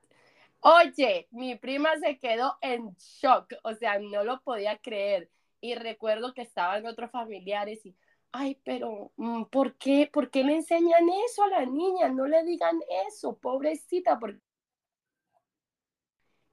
Oye, 0.59 1.27
mi 1.31 1.55
prima 1.55 1.89
se 1.99 2.17
quedó 2.19 2.57
en 2.61 2.95
shock, 2.97 3.53
o 3.63 3.73
sea, 3.75 3.99
no 3.99 4.23
lo 4.23 4.41
podía 4.41 4.77
creer. 4.77 5.29
Y 5.61 5.75
recuerdo 5.75 6.33
que 6.33 6.41
estaban 6.41 6.85
otros 6.85 7.11
familiares 7.11 7.85
y, 7.85 7.95
ay, 8.31 8.59
pero 8.63 9.11
mm, 9.17 9.45
¿por 9.45 9.75
qué? 9.77 10.09
¿Por 10.11 10.29
qué 10.29 10.43
le 10.43 10.55
enseñan 10.55 11.07
eso 11.25 11.43
a 11.43 11.47
la 11.47 11.65
niña? 11.65 12.09
No 12.09 12.27
le 12.27 12.43
digan 12.43 12.79
eso, 13.07 13.37
pobrecita, 13.37 14.19
porque 14.19 14.41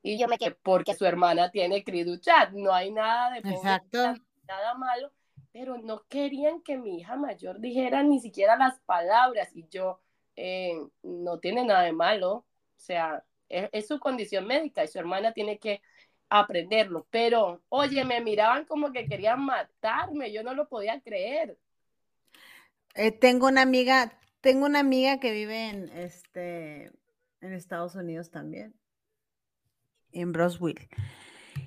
y 0.04 0.18
yo 0.18 0.28
me 0.28 0.36
quedé, 0.36 0.54
porque 0.62 0.94
su 0.94 1.06
hermana 1.06 1.50
tiene 1.50 1.82
Criduchat, 1.82 2.50
no 2.52 2.74
hay 2.74 2.92
nada 2.92 3.30
de 3.30 3.38
Exacto. 3.38 4.14
nada 4.46 4.74
malo, 4.74 5.10
pero 5.50 5.78
no 5.78 6.04
querían 6.08 6.60
que 6.60 6.76
mi 6.76 7.00
hija 7.00 7.16
mayor 7.16 7.58
dijera 7.58 8.02
ni 8.02 8.20
siquiera 8.20 8.54
las 8.56 8.78
palabras 8.80 9.56
y 9.56 9.66
yo, 9.70 10.02
eh, 10.36 10.74
no 11.02 11.38
tiene 11.38 11.64
nada 11.64 11.84
de 11.84 11.94
malo, 11.94 12.32
o 12.34 12.44
sea, 12.76 13.24
es, 13.48 13.88
su 13.88 13.98
condición 13.98 14.46
médica 14.46 14.84
y 14.84 14.88
su 14.88 14.98
hermana 14.98 15.32
tiene 15.32 15.58
que 15.58 15.80
aprenderlo, 16.28 17.06
pero 17.08 17.62
oye, 17.70 18.04
me 18.04 18.20
miraban 18.20 18.66
como 18.66 18.92
que 18.92 19.06
querían 19.06 19.42
matarme, 19.42 20.30
yo 20.32 20.42
no 20.42 20.52
lo 20.52 20.68
podía 20.68 21.00
creer. 21.00 21.56
Eh, 22.94 23.10
tengo 23.10 23.46
una 23.46 23.62
amiga, 23.62 24.18
tengo 24.42 24.66
una 24.66 24.80
amiga 24.80 25.18
que 25.18 25.32
vive 25.32 25.70
en 25.70 25.88
este 25.96 26.92
en 27.40 27.52
Estados 27.54 27.94
Unidos 27.94 28.30
también 28.30 28.74
en 30.14 30.32
Broswell. 30.32 30.88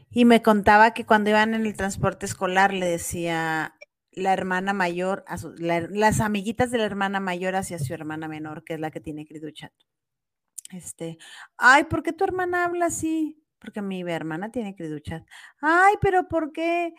Y 0.09 0.25
me 0.25 0.41
contaba 0.41 0.93
que 0.93 1.05
cuando 1.05 1.29
iban 1.29 1.53
en 1.53 1.65
el 1.65 1.75
transporte 1.75 2.25
escolar 2.25 2.73
le 2.73 2.87
decía 2.87 3.75
la 4.11 4.33
hermana 4.33 4.73
mayor, 4.73 5.23
a 5.27 5.37
las 5.59 6.21
amiguitas 6.21 6.71
de 6.71 6.79
la 6.79 6.85
hermana 6.85 7.19
mayor 7.19 7.55
hacia 7.55 7.77
su 7.77 7.93
hermana 7.93 8.27
menor, 8.27 8.63
que 8.63 8.73
es 8.73 8.79
la 8.79 8.89
que 8.89 8.99
tiene 8.99 9.27
Criduchat. 9.27 9.71
Este, 10.71 11.17
ay, 11.57 11.83
¿por 11.85 12.03
qué 12.03 12.13
tu 12.13 12.23
hermana 12.23 12.65
habla 12.65 12.87
así? 12.87 13.43
Porque 13.59 13.81
mi 13.81 14.01
hermana 14.01 14.51
tiene 14.51 14.75
Criduchat. 14.75 15.23
Ay, 15.61 15.95
pero 16.01 16.27
¿por 16.27 16.51
qué? 16.51 16.93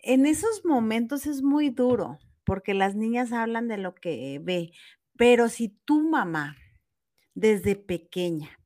En 0.00 0.26
esos 0.26 0.64
momentos 0.64 1.26
es 1.26 1.42
muy 1.42 1.70
duro, 1.70 2.18
porque 2.44 2.74
las 2.74 2.94
niñas 2.94 3.32
hablan 3.32 3.68
de 3.68 3.78
lo 3.78 3.94
que 3.94 4.40
ve, 4.42 4.72
pero 5.16 5.48
si 5.48 5.68
tu 5.68 6.02
mamá 6.08 6.56
desde 7.34 7.76
pequeña 7.76 8.58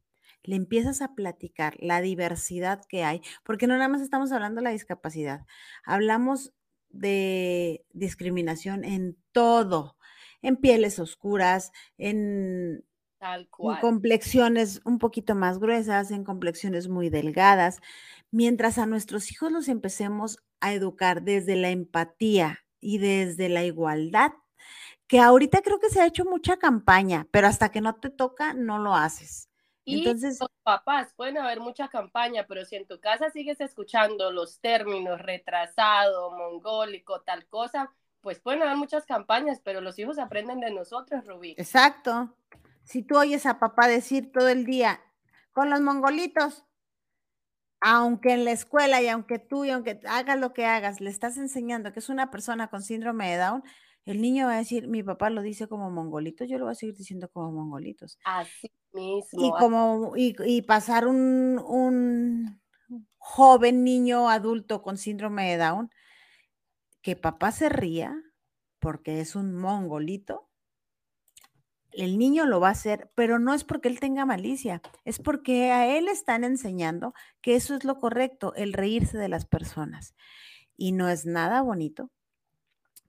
le 0.43 0.57
empiezas 0.57 1.03
a 1.03 1.15
platicar 1.15 1.77
la 1.79 2.01
diversidad 2.01 2.83
que 2.89 3.05
hay, 3.05 3.23
porque 3.45 3.67
no 3.67 3.75
nada 3.75 3.89
más 3.89 4.01
estamos 4.01 4.33
hablando 4.33 4.61
de 4.61 4.65
la 4.65 4.71
discapacidad, 4.71 5.47
hablamos 5.85 6.53
de 6.91 7.85
discriminación 7.93 8.85
en 8.85 9.17
todo, 9.33 9.97
en 10.43 10.57
pieles 10.57 10.99
oscuras, 10.99 11.73
en, 11.99 12.85
complexiones 13.81 14.81
un 14.85 14.99
poquito 14.99 15.35
más 15.35 15.59
gruesas, 15.59 16.11
en 16.11 16.25
complexiones 16.25 16.89
muy 16.89 17.11
delgadas, 17.11 17.81
mientras 18.31 18.79
a 18.79 18.87
nuestros 18.87 19.31
hijos 19.31 19.53
los 19.53 19.69
empecemos 19.69 20.39
a 20.61 20.73
educar 20.73 21.23
desde 21.23 21.57
la 21.57 21.71
empatía 21.71 22.61
y 22.81 22.99
desde 22.99 23.49
la 23.49 23.65
igualdad, 23.65 24.33
que 25.07 25.21
ahorita 25.21 25.61
creo 25.63 25.81
que 25.81 25.91
se 25.91 26.01
ha 26.01 26.07
hecho 26.07 26.25
mucha 26.25 26.57
campaña, 26.57 27.27
pero 27.31 27.47
hasta 27.47 27.71
que 27.71 27.81
no 27.81 27.97
te 27.97 28.11
toca, 28.11 28.55
no 28.55 28.79
lo 28.79 28.95
haces. 28.95 29.50
Y 29.91 29.99
Entonces, 29.99 30.39
los 30.41 30.51
papás, 30.63 31.13
pueden 31.15 31.39
haber 31.39 31.61
mucha 31.61 31.89
campaña, 31.89 32.47
pero 32.47 32.65
si 32.65 32.77
en 32.77 32.87
tu 32.87 33.01
casa 33.01 33.31
sigues 33.31 33.61
escuchando 33.61 34.31
los 34.31 34.61
términos 34.61 35.21
retrasado, 35.21 36.31
mongólico, 36.31 37.23
tal 37.23 37.47
cosa, 37.47 37.91
pues 38.21 38.39
pueden 38.39 38.63
haber 38.63 38.77
muchas 38.77 39.07
campañas, 39.07 39.61
pero 39.65 39.81
los 39.81 39.99
hijos 39.99 40.19
aprenden 40.19 40.61
de 40.61 40.71
nosotros, 40.71 41.27
Rubí. 41.27 41.55
Exacto. 41.57 42.37
Si 42.85 43.03
tú 43.03 43.19
oyes 43.19 43.47
a 43.47 43.59
papá 43.59 43.89
decir 43.89 44.31
todo 44.33 44.49
el 44.49 44.65
día, 44.65 45.01
con 45.53 45.71
los 45.71 45.81
mongolitos, 45.81 46.65
aunque 47.81 48.33
en 48.33 48.45
la 48.45 48.53
escuela 48.53 49.01
y 49.01 49.09
aunque 49.09 49.39
tú 49.39 49.65
y 49.65 49.71
aunque 49.71 50.01
hagas 50.07 50.39
lo 50.39 50.53
que 50.53 50.67
hagas, 50.67 51.01
le 51.01 51.11
estás 51.11 51.39
enseñando 51.39 51.93
que 51.93 52.01
es 52.01 52.09
una 52.09 52.31
persona 52.31 52.69
con 52.69 52.83
síndrome 52.83 53.31
de 53.31 53.39
Down, 53.39 53.65
el 54.05 54.21
niño 54.21 54.47
va 54.47 54.55
a 54.55 54.59
decir, 54.59 54.89
mi 54.89 55.03
papá 55.03 55.31
lo 55.31 55.43
dice 55.43 55.69
como 55.69 55.91
mongolitos, 55.91 56.49
yo 56.49 56.59
lo 56.59 56.65
voy 56.65 56.73
a 56.73 56.75
seguir 56.75 56.97
diciendo 56.97 57.29
como 57.31 57.53
mongolitos. 57.53 58.19
Así 58.25 58.71
mismo. 58.93 59.47
Y 59.47 59.51
como, 59.59 60.17
y, 60.17 60.37
y 60.45 60.63
pasar 60.63 61.07
un, 61.07 61.59
un 61.59 62.61
joven 63.19 63.85
niño 63.85 64.29
adulto 64.29 64.83
con 64.83 64.97
síndrome 64.97 65.51
de 65.51 65.57
Down, 65.59 65.91
que 67.03 67.17
papá 67.17 67.53
se 67.53 67.69
ría 67.69 68.17
porque 68.79 69.21
es 69.21 69.37
un 69.37 69.55
mongolito, 69.55 70.49
el 71.93 72.19
niño 72.19 72.47
lo 72.47 72.61
va 72.61 72.69
a 72.69 72.73
hacer, 72.73 73.11
pero 73.15 73.39
no 73.39 73.53
es 73.53 73.65
porque 73.65 73.89
él 73.89 74.01
tenga 74.01 74.25
malicia, 74.25 74.81
es 75.05 75.19
porque 75.19 75.73
a 75.73 75.97
él 75.97 76.09
están 76.09 76.45
enseñando 76.45 77.15
que 77.41 77.57
eso 77.57 77.75
es 77.75 77.85
lo 77.85 77.99
correcto, 77.99 78.55
el 78.55 78.73
reírse 78.73 79.19
de 79.19 79.29
las 79.29 79.45
personas. 79.45 80.15
Y 80.77 80.93
no 80.93 81.09
es 81.09 81.27
nada 81.27 81.63
bonito, 81.63 82.11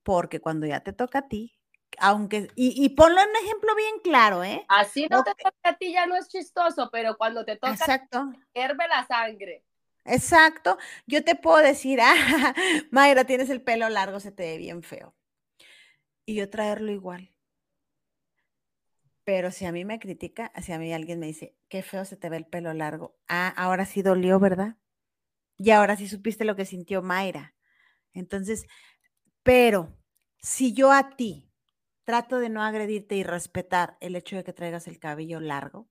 porque 0.03 0.39
cuando 0.41 0.65
ya 0.65 0.82
te 0.82 0.93
toca 0.93 1.19
a 1.19 1.27
ti, 1.27 1.55
aunque, 1.99 2.49
y, 2.55 2.89
ponlo 2.89 3.21
en 3.21 3.29
un 3.29 3.35
ejemplo 3.35 3.75
bien 3.75 3.99
claro, 4.03 4.43
¿eh? 4.43 4.65
Así 4.67 5.07
no 5.09 5.23
te 5.23 5.31
toca 5.35 5.55
a 5.63 5.77
ti 5.77 5.93
ya 5.93 6.05
no 6.05 6.15
es 6.15 6.27
chistoso, 6.27 6.89
pero 6.91 7.17
cuando 7.17 7.45
te 7.45 7.55
toca, 7.55 7.73
Exacto. 7.73 8.31
hierve 8.53 8.87
la 8.87 9.05
sangre. 9.05 9.63
Exacto. 10.05 10.77
Yo 11.05 11.23
te 11.23 11.35
puedo 11.35 11.57
decir, 11.57 11.99
ah, 12.01 12.53
Mayra, 12.91 13.25
tienes 13.25 13.49
el 13.49 13.61
pelo 13.61 13.89
largo, 13.89 14.19
se 14.19 14.31
te 14.31 14.43
ve 14.43 14.57
bien 14.57 14.83
feo. 14.83 15.15
Y 16.25 16.35
yo 16.35 16.49
traerlo 16.49 16.91
igual. 16.91 17.31
Pero 19.23 19.51
si 19.51 19.65
a 19.65 19.71
mí 19.71 19.85
me 19.85 19.99
critica, 19.99 20.51
si 20.61 20.71
a 20.71 20.79
mí 20.79 20.93
alguien 20.93 21.19
me 21.19 21.27
dice, 21.27 21.55
qué 21.69 21.83
feo 21.83 22.05
se 22.05 22.17
te 22.17 22.29
ve 22.29 22.37
el 22.37 22.45
pelo 22.45 22.73
largo. 22.73 23.15
Ah, 23.27 23.53
ahora 23.55 23.85
sí 23.85 24.01
dolió, 24.01 24.39
¿verdad? 24.39 24.77
Y 25.57 25.71
ahora 25.71 25.95
sí 25.95 26.07
supiste 26.07 26.43
lo 26.43 26.55
que 26.55 26.65
sintió 26.65 27.01
Mayra. 27.03 27.53
Entonces, 28.13 28.65
pero 29.43 29.95
si 30.39 30.73
yo 30.73 30.91
a 30.91 31.15
ti 31.15 31.51
trato 32.04 32.39
de 32.39 32.49
no 32.49 32.64
agredirte 32.64 33.16
y 33.16 33.24
respetar 33.24 33.97
el 34.02 34.16
hecho 34.16 34.36
de 34.36 34.43
que 34.43 34.54
traigas 34.54 34.88
el 34.88 34.99
cabello 34.99 35.39
largo, 35.39 35.88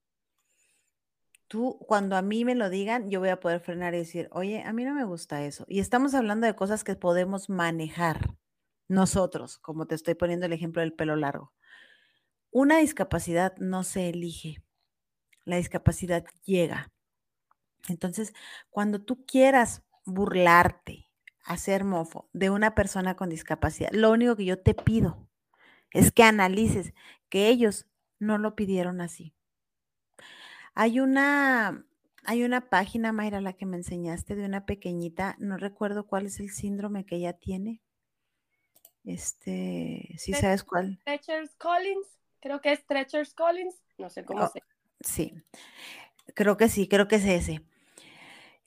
tú, 1.47 1.77
cuando 1.87 2.15
a 2.15 2.21
mí 2.21 2.45
me 2.45 2.55
lo 2.55 2.69
digan, 2.69 3.09
yo 3.09 3.19
voy 3.19 3.29
a 3.29 3.39
poder 3.39 3.59
frenar 3.59 3.93
y 3.93 3.97
decir, 3.97 4.29
oye, 4.31 4.63
a 4.63 4.71
mí 4.71 4.85
no 4.85 4.93
me 4.93 5.03
gusta 5.03 5.43
eso. 5.43 5.65
Y 5.67 5.79
estamos 5.79 6.13
hablando 6.13 6.47
de 6.47 6.55
cosas 6.55 6.83
que 6.83 6.95
podemos 6.95 7.49
manejar 7.49 8.37
nosotros, 8.87 9.57
como 9.57 9.85
te 9.85 9.95
estoy 9.95 10.15
poniendo 10.15 10.45
el 10.45 10.53
ejemplo 10.53 10.81
del 10.81 10.93
pelo 10.93 11.15
largo. 11.15 11.53
Una 12.51 12.77
discapacidad 12.77 13.55
no 13.57 13.83
se 13.83 14.09
elige, 14.09 14.63
la 15.45 15.57
discapacidad 15.57 16.25
llega. 16.43 16.91
Entonces, 17.87 18.33
cuando 18.69 19.01
tú 19.01 19.25
quieras 19.25 19.83
burlarte, 20.05 21.09
hacer 21.43 21.83
mofo 21.83 22.29
de 22.33 22.49
una 22.49 22.75
persona 22.75 23.15
con 23.15 23.29
discapacidad, 23.29 23.89
lo 23.91 24.11
único 24.11 24.35
que 24.35 24.45
yo 24.45 24.59
te 24.59 24.73
pido 24.73 25.30
es 25.91 26.11
que 26.11 26.23
analices 26.23 26.93
que 27.29 27.49
ellos 27.49 27.85
no 28.19 28.37
lo 28.37 28.55
pidieron 28.55 29.01
así. 29.01 29.33
Hay 30.73 30.99
una, 30.99 31.85
hay 32.23 32.43
una 32.43 32.69
página, 32.69 33.11
Mayra, 33.11 33.41
la 33.41 33.53
que 33.53 33.65
me 33.65 33.77
enseñaste 33.77 34.35
de 34.35 34.45
una 34.45 34.65
pequeñita, 34.65 35.35
no 35.39 35.57
recuerdo 35.57 36.07
cuál 36.07 36.25
es 36.25 36.39
el 36.39 36.49
síndrome 36.51 37.05
que 37.05 37.17
ella 37.17 37.33
tiene. 37.33 37.81
Este, 39.03 40.13
¿sí 40.17 40.33
sabes 40.33 40.63
cuál? 40.63 40.99
Collins 41.57 42.21
creo 42.41 42.59
que 42.59 42.73
es 42.73 42.85
Treacher's 42.85 43.33
Collins, 43.33 43.75
no 43.97 44.09
sé 44.09 44.25
cómo 44.25 44.43
oh, 44.43 44.47
se 44.47 44.61
Sí, 44.99 45.33
creo 46.35 46.57
que 46.57 46.67
sí, 46.67 46.87
creo 46.87 47.07
que 47.07 47.15
es 47.15 47.25
ese. 47.25 47.61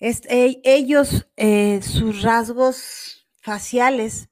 E, 0.01 0.61
ellos, 0.65 1.29
eh, 1.37 1.81
sus 1.83 2.23
rasgos 2.23 3.29
faciales 3.41 4.31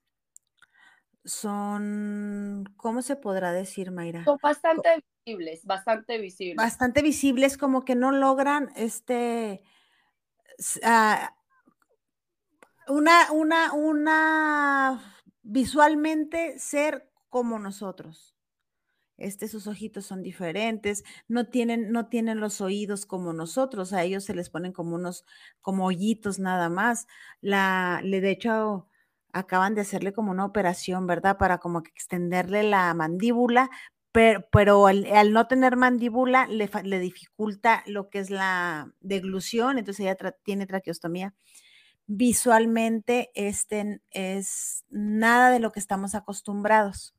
son, 1.24 2.64
¿cómo 2.76 3.02
se 3.02 3.16
podrá 3.16 3.52
decir, 3.52 3.90
Mayra? 3.90 4.24
Son 4.24 4.38
bastante 4.42 5.04
visibles, 5.24 5.64
bastante 5.64 6.18
visibles. 6.18 6.56
Bastante 6.56 7.02
visibles, 7.02 7.56
como 7.56 7.84
que 7.84 7.94
no 7.94 8.12
logran 8.12 8.70
este, 8.76 9.62
ah, 10.82 11.34
una, 12.88 13.30
una, 13.32 13.72
una, 13.72 15.16
visualmente 15.42 16.58
ser 16.58 17.10
como 17.28 17.58
nosotros 17.58 18.32
este, 19.22 19.46
sus 19.48 19.66
ojitos 19.66 20.04
son 20.04 20.22
diferentes, 20.22 21.04
no 21.28 21.46
tienen, 21.46 21.92
no 21.92 22.08
tienen 22.08 22.40
los 22.40 22.60
oídos 22.60 23.06
como 23.06 23.32
nosotros, 23.32 23.92
a 23.92 24.02
ellos 24.02 24.24
se 24.24 24.34
les 24.34 24.50
ponen 24.50 24.72
como 24.72 24.96
unos, 24.96 25.24
como 25.60 25.86
hoyitos 25.86 26.38
nada 26.38 26.68
más. 26.68 27.06
La, 27.40 28.00
le 28.02 28.20
de 28.20 28.30
hecho, 28.30 28.88
acaban 29.32 29.74
de 29.74 29.80
hacerle 29.80 30.12
como 30.12 30.30
una 30.30 30.44
operación, 30.44 31.06
¿verdad? 31.06 31.38
Para 31.38 31.58
como 31.58 31.82
que 31.82 31.90
extenderle 31.90 32.62
la 32.62 32.92
mandíbula, 32.94 33.70
pero, 34.12 34.46
pero 34.52 34.86
al, 34.86 35.32
no 35.32 35.46
tener 35.46 35.76
mandíbula 35.76 36.46
le, 36.46 36.70
le, 36.84 36.98
dificulta 36.98 37.82
lo 37.86 38.10
que 38.10 38.18
es 38.18 38.30
la 38.30 38.92
deglución, 39.00 39.78
entonces 39.78 40.04
ella 40.04 40.16
tiene 40.44 40.66
traqueostomía. 40.66 41.34
Visualmente, 42.06 43.30
este 43.34 44.02
es 44.10 44.84
nada 44.90 45.50
de 45.50 45.60
lo 45.60 45.72
que 45.72 45.80
estamos 45.80 46.14
acostumbrados. 46.14 47.14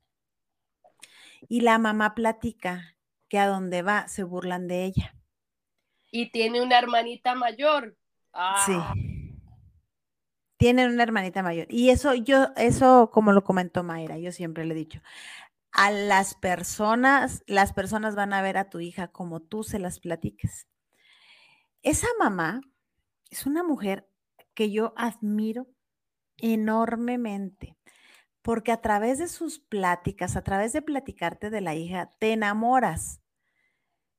Y 1.48 1.62
la 1.62 1.78
mamá 1.78 2.14
platica 2.14 2.96
que 3.28 3.38
a 3.38 3.48
donde 3.48 3.82
va 3.82 4.06
se 4.06 4.22
burlan 4.22 4.68
de 4.68 4.84
ella. 4.84 5.16
Y 6.12 6.30
tiene 6.30 6.62
una 6.62 6.78
hermanita 6.78 7.34
mayor. 7.34 7.96
Sí. 8.64 8.74
Tienen 10.64 10.90
una 10.90 11.02
hermanita 11.02 11.42
mayor. 11.42 11.66
Y 11.68 11.90
eso, 11.90 12.14
yo, 12.14 12.46
eso, 12.56 13.10
como 13.12 13.32
lo 13.32 13.44
comentó 13.44 13.82
Mayra, 13.82 14.16
yo 14.16 14.32
siempre 14.32 14.64
le 14.64 14.72
he 14.72 14.76
dicho, 14.78 15.02
a 15.72 15.90
las 15.90 16.34
personas, 16.36 17.42
las 17.46 17.74
personas 17.74 18.14
van 18.14 18.32
a 18.32 18.40
ver 18.40 18.56
a 18.56 18.70
tu 18.70 18.80
hija 18.80 19.08
como 19.08 19.40
tú 19.40 19.62
se 19.62 19.78
las 19.78 20.00
platiques. 20.00 20.66
Esa 21.82 22.06
mamá 22.18 22.62
es 23.28 23.44
una 23.44 23.62
mujer 23.62 24.08
que 24.54 24.70
yo 24.70 24.94
admiro 24.96 25.66
enormemente 26.38 27.76
porque 28.40 28.72
a 28.72 28.80
través 28.80 29.18
de 29.18 29.28
sus 29.28 29.58
pláticas, 29.58 30.34
a 30.34 30.44
través 30.44 30.72
de 30.72 30.80
platicarte 30.80 31.50
de 31.50 31.60
la 31.60 31.74
hija, 31.74 32.08
te 32.18 32.32
enamoras. 32.32 33.20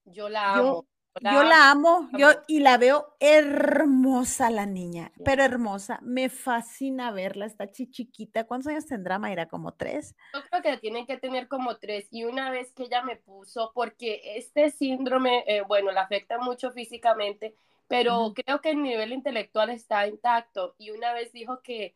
Yo 0.03 0.29
la 0.29 0.53
amo. 0.53 0.63
Yo 0.63 0.94
la, 1.21 1.71
amo, 1.71 2.09
yo 2.17 2.29
y 2.47 2.59
la 2.59 2.77
veo 2.77 3.15
hermosa 3.19 4.49
la 4.49 4.65
niña, 4.65 5.11
pero 5.23 5.43
hermosa. 5.43 5.99
Me 6.01 6.29
fascina 6.29 7.11
verla, 7.11 7.45
está 7.45 7.71
chiquita. 7.71 8.45
¿Cuántos 8.45 8.71
años 8.71 8.85
tendrá 8.85 9.19
Mayra? 9.19 9.47
¿Como 9.47 9.73
tres? 9.73 10.15
Yo 10.33 10.41
creo 10.49 10.61
que 10.61 10.77
tiene 10.77 11.05
que 11.05 11.17
tener 11.17 11.47
como 11.47 11.77
tres. 11.77 12.07
Y 12.11 12.25
una 12.25 12.51
vez 12.51 12.73
que 12.73 12.83
ella 12.83 13.01
me 13.01 13.15
puso, 13.15 13.71
porque 13.73 14.21
este 14.37 14.71
síndrome, 14.71 15.43
eh, 15.47 15.61
bueno, 15.61 15.91
la 15.91 16.01
afecta 16.01 16.37
mucho 16.37 16.71
físicamente, 16.71 17.55
pero 17.87 18.33
creo 18.33 18.61
que 18.61 18.71
el 18.71 18.81
nivel 18.81 19.13
intelectual 19.13 19.69
está 19.69 20.07
intacto. 20.07 20.75
Y 20.77 20.91
una 20.91 21.13
vez 21.13 21.31
dijo 21.31 21.61
que 21.61 21.95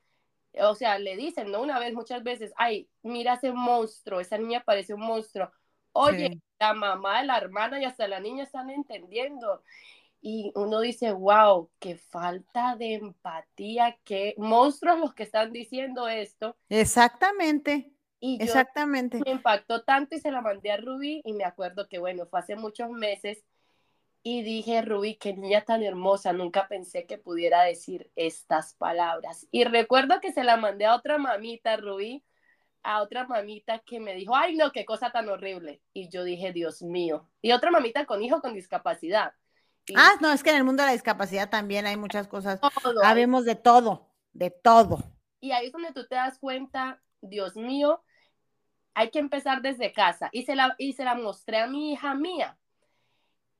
o 0.61 0.75
sea, 0.75 0.97
le 0.99 1.15
dicen, 1.15 1.51
¿no? 1.51 1.61
Una 1.61 1.79
vez, 1.79 1.93
muchas 1.93 2.23
veces, 2.23 2.53
ay, 2.57 2.89
mira 3.03 3.35
ese 3.35 3.51
monstruo, 3.51 4.19
esa 4.19 4.37
niña 4.37 4.63
parece 4.65 4.93
un 4.93 5.01
monstruo. 5.01 5.51
Oye, 5.91 6.41
la 6.59 6.73
mamá, 6.73 7.23
la 7.23 7.37
hermana 7.37 7.79
y 7.79 7.85
hasta 7.85 8.07
la 8.07 8.19
niña 8.19 8.43
están 8.43 8.69
entendiendo. 8.69 9.63
Y 10.21 10.51
uno 10.55 10.81
dice, 10.81 11.13
wow, 11.13 11.69
qué 11.79 11.95
falta 11.95 12.75
de 12.75 12.95
empatía, 12.95 13.97
qué 14.03 14.35
monstruos 14.37 14.99
los 14.99 15.13
que 15.13 15.23
están 15.23 15.53
diciendo 15.53 16.09
esto. 16.09 16.57
Exactamente. 16.67 17.93
Y 18.19 18.43
Exactamente. 18.43 19.19
Me 19.25 19.31
impactó 19.31 19.83
tanto 19.83 20.15
y 20.15 20.19
se 20.19 20.31
la 20.31 20.41
mandé 20.41 20.71
a 20.71 20.77
Ruby 20.77 21.21
y 21.23 21.31
me 21.31 21.45
acuerdo 21.45 21.87
que, 21.87 21.99
bueno, 21.99 22.25
fue 22.25 22.41
hace 22.41 22.57
muchos 22.57 22.89
meses 22.89 23.45
y 24.21 24.43
dije, 24.43 24.81
Rubí, 24.81 25.15
qué 25.15 25.33
niña 25.33 25.61
tan 25.61 25.81
hermosa, 25.83 26.33
nunca 26.33 26.67
pensé 26.67 27.05
que 27.05 27.17
pudiera 27.17 27.63
decir 27.63 28.11
estas 28.17 28.73
palabras. 28.73 29.47
Y 29.51 29.63
recuerdo 29.63 30.19
que 30.19 30.33
se 30.33 30.43
la 30.43 30.57
mandé 30.57 30.85
a 30.85 30.95
otra 30.95 31.17
mamita, 31.17 31.77
Rubí, 31.77 32.23
a 32.83 33.01
otra 33.01 33.27
mamita 33.27 33.79
que 33.79 33.99
me 33.99 34.15
dijo, 34.15 34.35
ay 34.35 34.55
no, 34.55 34.71
qué 34.71 34.85
cosa 34.85 35.11
tan 35.11 35.29
horrible. 35.29 35.81
Y 35.93 36.09
yo 36.09 36.23
dije, 36.23 36.53
Dios 36.53 36.81
mío. 36.81 37.27
Y 37.41 37.51
otra 37.51 37.71
mamita 37.71 38.05
con 38.05 38.23
hijo 38.23 38.41
con 38.41 38.53
discapacidad. 38.53 39.33
ah, 39.95 40.13
no, 40.21 40.31
es 40.31 40.43
que 40.43 40.51
en 40.51 40.57
el 40.57 40.63
mundo 40.63 40.83
de 40.83 40.87
la 40.87 40.93
discapacidad 40.93 41.49
también 41.49 41.85
hay 41.85 41.97
muchas 41.97 42.27
cosas. 42.27 42.59
Habemos 43.03 43.45
de 43.45 43.55
todo, 43.55 44.07
de 44.33 44.51
todo. 44.51 45.03
Y 45.41 45.51
ahí 45.51 45.67
es 45.67 45.71
donde 45.71 45.93
tú 45.93 46.05
te 46.07 46.15
das 46.15 46.37
cuenta, 46.39 47.01
Dios 47.21 47.55
mío, 47.55 48.03
hay 48.93 49.09
que 49.09 49.19
empezar 49.19 49.61
desde 49.61 49.91
casa. 49.91 50.29
Y 50.31 50.43
se 50.43 50.55
la, 50.55 50.75
y 50.77 50.93
se 50.93 51.03
la 51.03 51.15
mostré 51.15 51.59
a 51.59 51.67
mi 51.67 51.93
hija 51.93 52.13
mía 52.13 52.57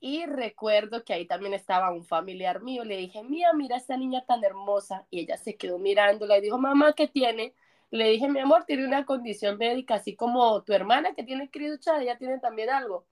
y 0.01 0.25
recuerdo 0.25 1.03
que 1.03 1.13
ahí 1.13 1.25
también 1.25 1.53
estaba 1.53 1.91
un 1.91 2.05
familiar 2.05 2.61
mío. 2.61 2.83
Le 2.83 2.97
dije, 2.97 3.23
mira, 3.23 3.51
mira 3.53 3.77
esta 3.77 3.97
niña 3.97 4.23
tan 4.25 4.43
hermosa. 4.43 5.05
Y 5.09 5.21
ella 5.21 5.37
se 5.37 5.57
quedó 5.57 5.77
mirándola 5.77 6.37
y 6.37 6.41
dijo, 6.41 6.57
mamá, 6.57 6.93
¿qué 6.93 7.07
tiene? 7.07 7.53
Le 7.91 8.09
dije, 8.09 8.27
mi 8.27 8.39
amor, 8.39 8.65
tiene 8.65 8.85
una 8.85 9.05
condición 9.05 9.57
médica, 9.57 9.95
así 9.95 10.15
como 10.15 10.63
tu 10.63 10.73
hermana 10.73 11.13
que 11.13 11.23
tiene 11.23 11.49
criducha, 11.49 12.01
ella 12.01 12.17
tiene 12.17 12.39
también 12.39 12.69
algo. 12.69 13.07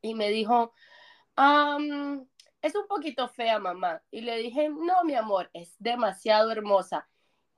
Y 0.00 0.14
me 0.14 0.30
dijo, 0.30 0.72
es 1.36 2.74
un 2.74 2.86
poquito 2.88 3.28
fea, 3.28 3.58
mamá. 3.58 4.02
Y 4.10 4.22
le 4.22 4.36
dije, 4.38 4.68
no, 4.70 5.04
mi 5.04 5.14
amor, 5.14 5.50
es 5.52 5.74
demasiado 5.78 6.50
hermosa. 6.50 7.08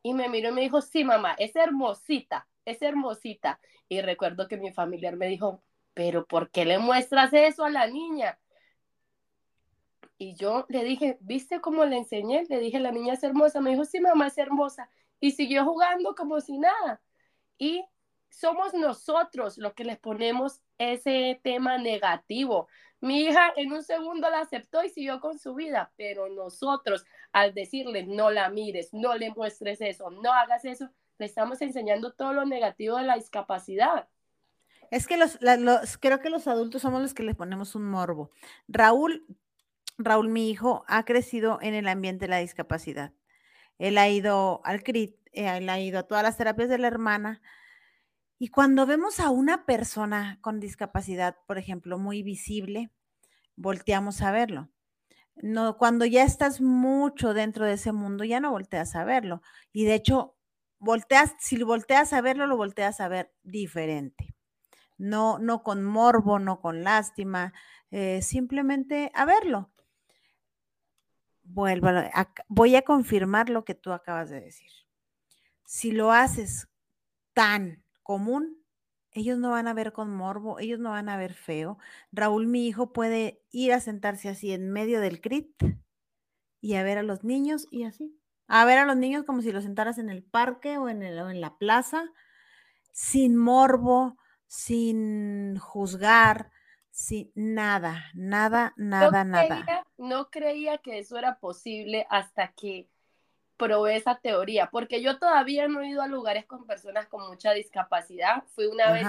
Y 0.03 0.15
me 0.15 0.29
miró 0.29 0.49
y 0.49 0.53
me 0.53 0.61
dijo, 0.63 0.81
sí, 0.81 1.05
mamá, 1.05 1.35
es 1.39 1.55
hermosita, 1.55 2.49
es 2.65 2.83
hermosita. 2.83 3.61
Y 3.89 4.01
recuerdo 4.01 4.49
que 4.49 4.57
mi 4.57 4.73
familiar 4.73 5.17
me 5.17 5.29
dijo, 5.29 5.63
pero 5.95 6.27
¿por 6.27 6.51
qué 6.51 6.65
le 6.65 6.79
muestras 6.79 7.33
eso 7.33 7.65
a 7.65 7.71
la 7.71 7.87
niña? 7.87 8.39
Y 10.19 10.35
yo 10.35 10.67
le 10.69 10.83
dije, 10.85 11.19
¿viste 11.21 11.61
cómo 11.61 11.85
le 11.85 11.99
enseñé? 11.99 12.45
Le 12.49 12.59
dije, 12.59 12.81
la 12.81 12.93
niña 12.93 13.15
es 13.15 13.23
hermosa. 13.23 13.61
Me 13.61 13.71
dijo, 13.71 13.85
sí, 13.85 14.01
mamá, 14.01 14.29
es 14.29 14.39
hermosa. 14.39 14.89
Y 15.23 15.31
siguió 15.31 15.65
jugando 15.65 16.17
como 16.17 16.41
si 16.41 16.59
nada. 16.59 17.01
Y 17.57 17.85
somos 18.29 18.75
nosotros 18.75 19.57
los 19.57 19.73
que 19.75 19.85
les 19.85 19.99
ponemos 19.99 20.61
ese 20.79 21.41
tema 21.45 21.79
negativo. 21.79 22.67
Mi 23.01 23.21
hija 23.21 23.53
en 23.57 23.73
un 23.73 23.85
segundo 23.85 24.29
la 24.31 24.41
aceptó 24.41 24.83
y 24.83 24.89
siguió 24.89 25.21
con 25.21 25.39
su 25.39 25.55
vida, 25.55 25.93
pero 25.97 26.29
nosotros 26.29 27.05
al 27.33 27.55
decirle 27.55 28.05
no 28.05 28.31
la 28.31 28.51
mires, 28.51 28.93
no 28.93 29.15
le 29.15 29.31
muestres 29.31 29.81
eso, 29.81 30.11
no 30.11 30.33
hagas 30.33 30.65
eso, 30.65 30.91
le 31.19 31.27
estamos 31.27 31.63
enseñando 31.63 32.13
todo 32.13 32.33
lo 32.33 32.45
negativo 32.45 32.97
de 32.97 33.05
la 33.05 33.15
discapacidad. 33.15 34.09
Es 34.91 35.07
que 35.07 35.17
los, 35.17 35.39
creo 36.01 36.19
que 36.19 36.31
los 36.31 36.49
adultos 36.49 36.83
somos 36.83 37.01
los 37.01 37.15
que 37.15 37.23
les 37.23 37.37
ponemos 37.37 37.77
un 37.77 37.85
morbo. 37.85 38.31
Raúl, 38.67 39.25
Raúl, 39.99 40.29
mi 40.29 40.51
hijo, 40.51 40.85
ha 40.89 41.05
crecido 41.05 41.59
en 41.63 41.75
el 41.75 41.87
ambiente 41.87 42.25
de 42.25 42.31
la 42.31 42.39
discapacidad. 42.39 43.13
Él 43.83 43.99
ha 43.99 44.09
ido 44.09 44.61
al 44.65 44.85
CRIT, 44.85 45.17
eh, 45.33 45.57
él 45.57 45.69
ha 45.69 45.81
ido 45.81 45.99
a 45.99 46.03
todas 46.05 46.23
las 46.23 46.37
terapias 46.37 46.69
de 46.69 46.79
la 46.79 46.87
hermana, 46.87 47.43
y 48.39 48.47
cuando 48.47 48.87
vemos 48.87 49.19
a 49.19 49.31
una 49.31 49.67
persona 49.67 50.39
con 50.41 50.61
discapacidad, 50.61 51.37
por 51.49 51.59
ejemplo, 51.59 51.99
muy 51.99 52.23
visible, 52.23 52.93
volteamos 53.57 54.23
a 54.23 54.31
verlo. 54.31 54.71
No, 55.35 55.79
cuando 55.79 56.05
ya 56.05 56.23
estás 56.23 56.61
mucho 56.61 57.35
dentro 57.35 57.67
de 57.67 57.73
ese 57.73 57.91
mundo, 57.91 58.23
ya 58.23 58.39
no 58.39 58.53
volteas 58.53 58.95
a 58.95 59.03
verlo. 59.03 59.43
Y 59.73 59.85
de 59.85 59.95
hecho, 59.95 60.37
volteas, 60.79 61.35
si 61.41 61.61
volteas 61.65 62.13
a 62.13 62.21
verlo, 62.21 62.47
lo 62.47 62.57
volteas 62.57 63.01
a 63.01 63.09
ver 63.09 63.33
diferente. 63.43 64.33
No, 64.97 65.41
no 65.41 65.65
con 65.65 65.83
morbo, 65.83 66.39
no 66.39 66.61
con 66.61 66.85
lástima, 66.85 67.53
eh, 67.91 68.23
simplemente 68.23 69.11
a 69.13 69.25
verlo. 69.25 69.72
Vuelvo 71.45 71.89
voy 72.49 72.77
a 72.77 72.83
confirmar 72.83 73.51
lo 73.51 73.65
que 73.65 73.75
tú 73.75 73.93
acabas 73.93 74.31
de 74.31 74.41
decir. 74.41 74.71
Si 75.65 75.93
lo 75.93 76.13
haces 76.13 76.69
tan 77.35 77.85
común, 78.03 78.63
ellos 79.11 79.39
no 79.39 79.51
van 79.51 79.69
a 79.69 79.75
ver 79.75 79.93
con 79.93 80.15
morbo, 80.15 80.59
ellos 80.59 80.79
no 80.79 80.91
van 80.91 81.09
a 81.09 81.17
ver 81.17 81.35
feo. 81.35 81.79
Raúl, 82.13 82.47
mi 82.47 82.67
hijo, 82.67 82.93
puede 82.93 83.43
ir 83.51 83.73
a 83.73 83.81
sentarse 83.81 84.29
así 84.29 84.53
en 84.53 84.71
medio 84.71 85.01
del 85.01 85.21
crit 85.21 85.51
y 86.61 86.75
a 86.75 86.83
ver 86.83 86.99
a 86.99 87.03
los 87.03 87.25
niños 87.25 87.67
y 87.71 87.85
así. 87.85 88.19
A 88.47 88.65
ver 88.65 88.79
a 88.79 88.87
los 88.87 88.97
niños 88.97 89.25
como 89.25 89.43
si 89.43 89.53
los 89.53 89.65
sentaras 89.65 89.99
en 89.99 90.11
el 90.11 90.23
parque 90.23 90.79
o 90.79 90.89
en, 90.89 91.03
en 91.03 91.41
la 91.41 91.59
plaza, 91.59 92.05
sin 92.93 93.37
morbo, 93.37 94.17
sin 94.47 95.59
juzgar, 95.59 96.51
sin 96.93 97.33
nada, 97.35 98.05
nada, 98.13 98.75
nada, 98.77 99.25
nada. 99.25 99.87
No 99.97 100.31
creía 100.31 100.77
que 100.79 100.99
eso 100.99 101.17
era 101.17 101.39
posible 101.39 102.07
hasta 102.11 102.53
que 102.53 102.87
probé 103.57 103.97
esa 103.97 104.19
teoría, 104.19 104.69
porque 104.71 105.03
yo 105.03 105.19
todavía 105.19 105.69
no 105.69 105.81
he 105.81 105.89
ido 105.89 106.03
a 106.03 106.07
lugares 106.07 106.45
con 106.45 106.67
personas 106.67 107.07
con 107.07 107.27
mucha 107.27 107.53
discapacidad. 107.53 108.45
Fui 108.55 108.67
una 108.67 108.93
vez 108.93 109.07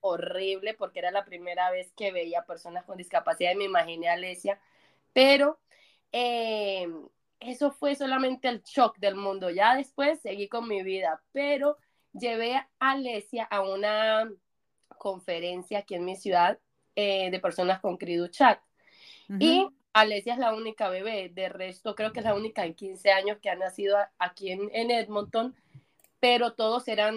horrible 0.00 0.74
porque 0.74 1.00
era 1.00 1.10
la 1.10 1.24
primera 1.24 1.70
vez 1.72 1.92
que 1.96 2.12
veía 2.12 2.44
personas 2.44 2.84
con 2.84 2.96
discapacidad 2.96 3.52
y 3.52 3.56
me 3.56 3.64
imaginé 3.64 4.08
a 4.08 4.12
Alesia, 4.12 4.60
pero 5.12 5.58
eh, 6.12 6.86
eso 7.40 7.72
fue 7.72 7.96
solamente 7.96 8.48
el 8.48 8.62
shock 8.62 8.98
del 8.98 9.16
mundo. 9.16 9.50
Ya 9.50 9.74
después 9.74 10.20
seguí 10.20 10.48
con 10.48 10.68
mi 10.68 10.84
vida, 10.84 11.20
pero 11.32 11.76
llevé 12.12 12.54
a 12.54 12.68
Alesia 12.78 13.44
a 13.44 13.62
una 13.62 14.30
conferencia 14.96 15.80
aquí 15.80 15.96
en 15.96 16.04
mi 16.04 16.14
ciudad 16.14 16.60
eh, 16.96 17.30
de 17.30 17.38
personas 17.38 17.80
con 17.80 17.96
Criduchat. 17.96 18.58
Y 19.38 19.68
Alesia 19.92 20.34
es 20.34 20.38
la 20.38 20.54
única 20.54 20.88
bebé, 20.88 21.30
de 21.30 21.48
resto 21.48 21.94
creo 21.94 22.12
que 22.12 22.20
es 22.20 22.24
la 22.24 22.34
única 22.34 22.64
en 22.64 22.74
15 22.74 23.10
años 23.10 23.38
que 23.40 23.50
ha 23.50 23.54
nacido 23.56 23.96
aquí 24.18 24.50
en, 24.50 24.90
Edmonton, 24.90 25.54
pero 26.20 26.54
todos 26.54 26.86
eran 26.88 27.16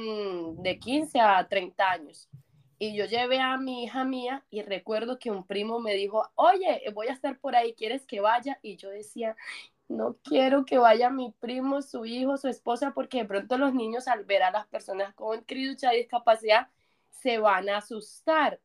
de 0.63 0.79
15 0.79 1.19
a 1.19 1.47
30 1.47 1.91
años. 1.91 2.29
Y 2.77 2.95
yo 2.95 3.05
llevé 3.05 3.39
a 3.39 3.57
mi 3.57 3.83
hija 3.83 4.05
mía 4.05 4.45
y 4.49 4.61
recuerdo 4.61 5.19
que 5.19 5.29
un 5.31 5.45
primo 5.45 5.79
me 5.79 5.93
dijo, 5.93 6.29
oye, 6.35 6.81
voy 6.93 7.07
a 7.07 7.13
estar 7.13 7.37
por 7.39 7.55
ahí, 7.55 7.73
¿quieres 7.73 8.05
que 8.05 8.21
vaya? 8.21 8.59
Y 8.61 8.77
yo 8.77 8.89
decía, 8.89 9.35
no 9.89 10.17
quiero 10.23 10.65
que 10.65 10.77
vaya 10.77 11.09
mi 11.09 11.31
primo, 11.39 11.81
su 11.81 12.05
hijo, 12.05 12.37
su 12.37 12.47
esposa, 12.47 12.91
porque 12.93 13.19
de 13.19 13.25
pronto 13.25 13.57
los 13.57 13.73
niños 13.73 14.07
al 14.07 14.23
ver 14.23 14.43
a 14.43 14.51
las 14.51 14.67
personas 14.67 15.13
con 15.15 15.41
criducha 15.43 15.93
y 15.93 15.97
discapacidad 15.97 16.69
se 17.09 17.39
van 17.39 17.69
a 17.69 17.77
asustar. 17.77 18.61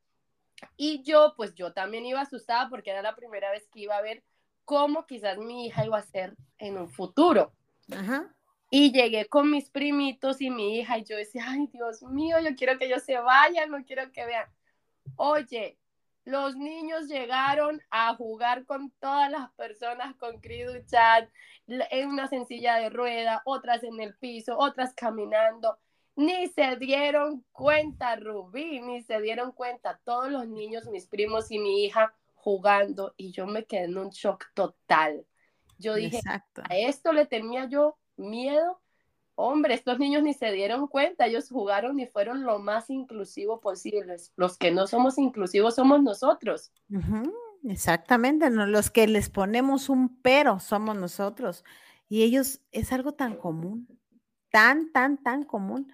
Y 0.77 1.03
yo, 1.03 1.35
pues 1.37 1.55
yo 1.55 1.73
también 1.73 2.07
iba 2.07 2.21
asustada 2.21 2.69
porque 2.69 2.91
era 2.91 3.03
la 3.03 3.15
primera 3.15 3.51
vez 3.51 3.69
que 3.73 3.81
iba 3.81 3.97
a 3.97 4.03
ver 4.03 4.23
cómo 4.65 5.07
quizás 5.07 5.39
mi 5.39 5.67
hija 5.67 5.85
iba 5.85 5.99
a 5.99 6.03
ser 6.03 6.35
en 6.59 6.79
un 6.79 6.89
futuro. 6.89 7.53
Y 8.71 8.93
llegué 8.93 9.27
con 9.27 9.51
mis 9.51 9.71
primitos 9.71 10.41
y 10.41 10.51
mi 10.51 10.79
hija 10.79 10.99
y 10.99 11.05
yo 11.05 11.17
decía, 11.17 11.45
ay 11.47 11.69
Dios 11.73 12.03
mío, 12.03 12.39
yo 12.41 12.55
quiero 12.57 12.79
que 12.79 12.87
ellos 12.87 13.03
se 13.03 13.19
vayan, 13.19 13.71
no 13.71 13.85
quiero 13.85 14.11
que 14.11 14.25
vean. 14.25 14.49
Oye, 15.17 15.79
los 16.25 16.57
niños 16.57 17.07
llegaron 17.07 17.83
a 17.91 18.15
jugar 18.15 18.65
con 18.65 18.91
todas 18.93 19.31
las 19.31 19.51
personas 19.53 20.17
con 20.17 20.41
Chat 20.87 21.29
en 21.67 22.09
una 22.09 22.29
sencilla 22.29 22.77
de 22.77 22.91
rueda, 22.91 23.43
otras 23.45 23.85
en 23.85 24.01
el 24.01 24.15
piso, 24.17 24.57
otras 24.59 24.95
caminando. 24.95 25.79
Ni 26.17 26.47
se 26.49 26.77
dieron 26.77 27.45
cuenta, 27.51 28.15
Rubí, 28.17 28.81
ni 28.81 29.03
se 29.03 29.21
dieron 29.21 29.53
cuenta 29.53 30.01
todos 30.05 30.31
los 30.31 30.47
niños, 30.47 30.89
mis 30.89 31.07
primos 31.07 31.51
y 31.51 31.59
mi 31.59 31.85
hija 31.85 32.15
jugando 32.35 33.15
y 33.17 33.33
yo 33.33 33.47
me 33.47 33.65
quedé 33.65 33.85
en 33.85 33.99
un 33.99 34.11
shock 34.11 34.47
total. 34.55 35.27
Yo 35.79 35.95
dije, 35.95 36.21
a 36.27 36.77
esto 36.77 37.13
le 37.13 37.27
tenía 37.27 37.67
yo 37.69 37.97
miedo. 38.17 38.81
Hombre, 39.35 39.75
estos 39.75 39.99
niños 39.99 40.23
ni 40.23 40.35
se 40.35 40.53
dieron 40.53 40.87
cuenta, 40.87 41.27
ellos 41.27 41.49
jugaron 41.49 41.99
y 41.99 42.07
fueron 42.07 42.45
lo 42.45 42.61
más 42.61 42.91
inclusivo 42.91 43.61
posible. 43.61 44.17
Los 44.37 44.57
que 44.57 44.71
no 44.71 44.87
somos 44.87 45.19
inclusivos 45.19 45.75
somos 45.75 46.01
nosotros. 46.03 46.71
Exactamente, 47.65 48.49
los 48.51 48.91
que 48.91 49.09
les 49.09 49.31
ponemos 49.31 49.89
un 49.89 50.21
pero 50.23 50.61
somos 50.61 50.97
nosotros. 50.97 51.65
Y 52.09 52.23
ellos 52.23 52.61
es 52.71 52.93
algo 52.93 53.13
tan 53.13 53.35
común 53.35 53.89
tan, 54.55 54.93
tan, 54.93 55.21
tan 55.21 55.43
común, 55.43 55.93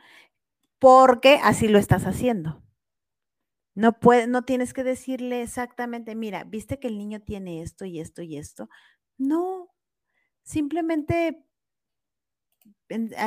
porque 0.79 1.41
así 1.43 1.67
lo 1.67 1.79
estás 1.79 2.05
haciendo. 2.05 2.63
No, 3.75 3.99
puede, 3.99 4.27
no 4.27 4.45
tienes 4.45 4.75
que 4.75 4.85
decirle 4.85 5.41
exactamente, 5.41 6.15
mira, 6.15 6.45
viste 6.45 6.79
que 6.79 6.89
el 6.89 6.99
niño 6.99 7.23
tiene 7.23 7.63
esto 7.63 7.87
y 7.87 8.01
esto 8.01 8.21
y 8.21 8.37
esto. 8.37 8.69
No, 9.17 9.71
simplemente 10.43 11.43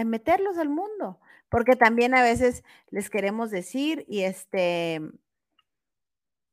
meterlos 0.05 0.59
al 0.59 0.69
mundo, 0.69 1.19
porque 1.49 1.75
también 1.75 2.13
a 2.13 2.21
veces 2.21 2.63
les 2.91 3.09
queremos 3.09 3.49
decir 3.49 4.05
y 4.07 4.21
este, 4.21 5.01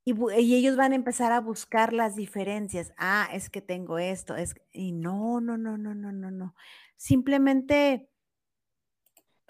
y, 0.07 0.14
y, 0.39 0.55
ellos 0.55 0.76
van 0.76 0.93
a 0.93 0.97
empezar 0.97 1.33
a 1.33 1.41
buscar 1.41 1.93
las 1.93 2.16
diferencias. 2.16 2.95
Ah, 2.97 3.28
es 3.31 3.51
que 3.51 3.61
tengo 3.61 3.99
esto, 3.99 4.37
es, 4.37 4.55
y 4.72 4.93
no, 4.93 5.43
no, 5.43 5.59
no, 5.59 5.76
no, 5.76 5.95
no, 5.95 6.12
no, 6.12 6.31
no. 6.31 6.55
Simplemente 6.97 8.10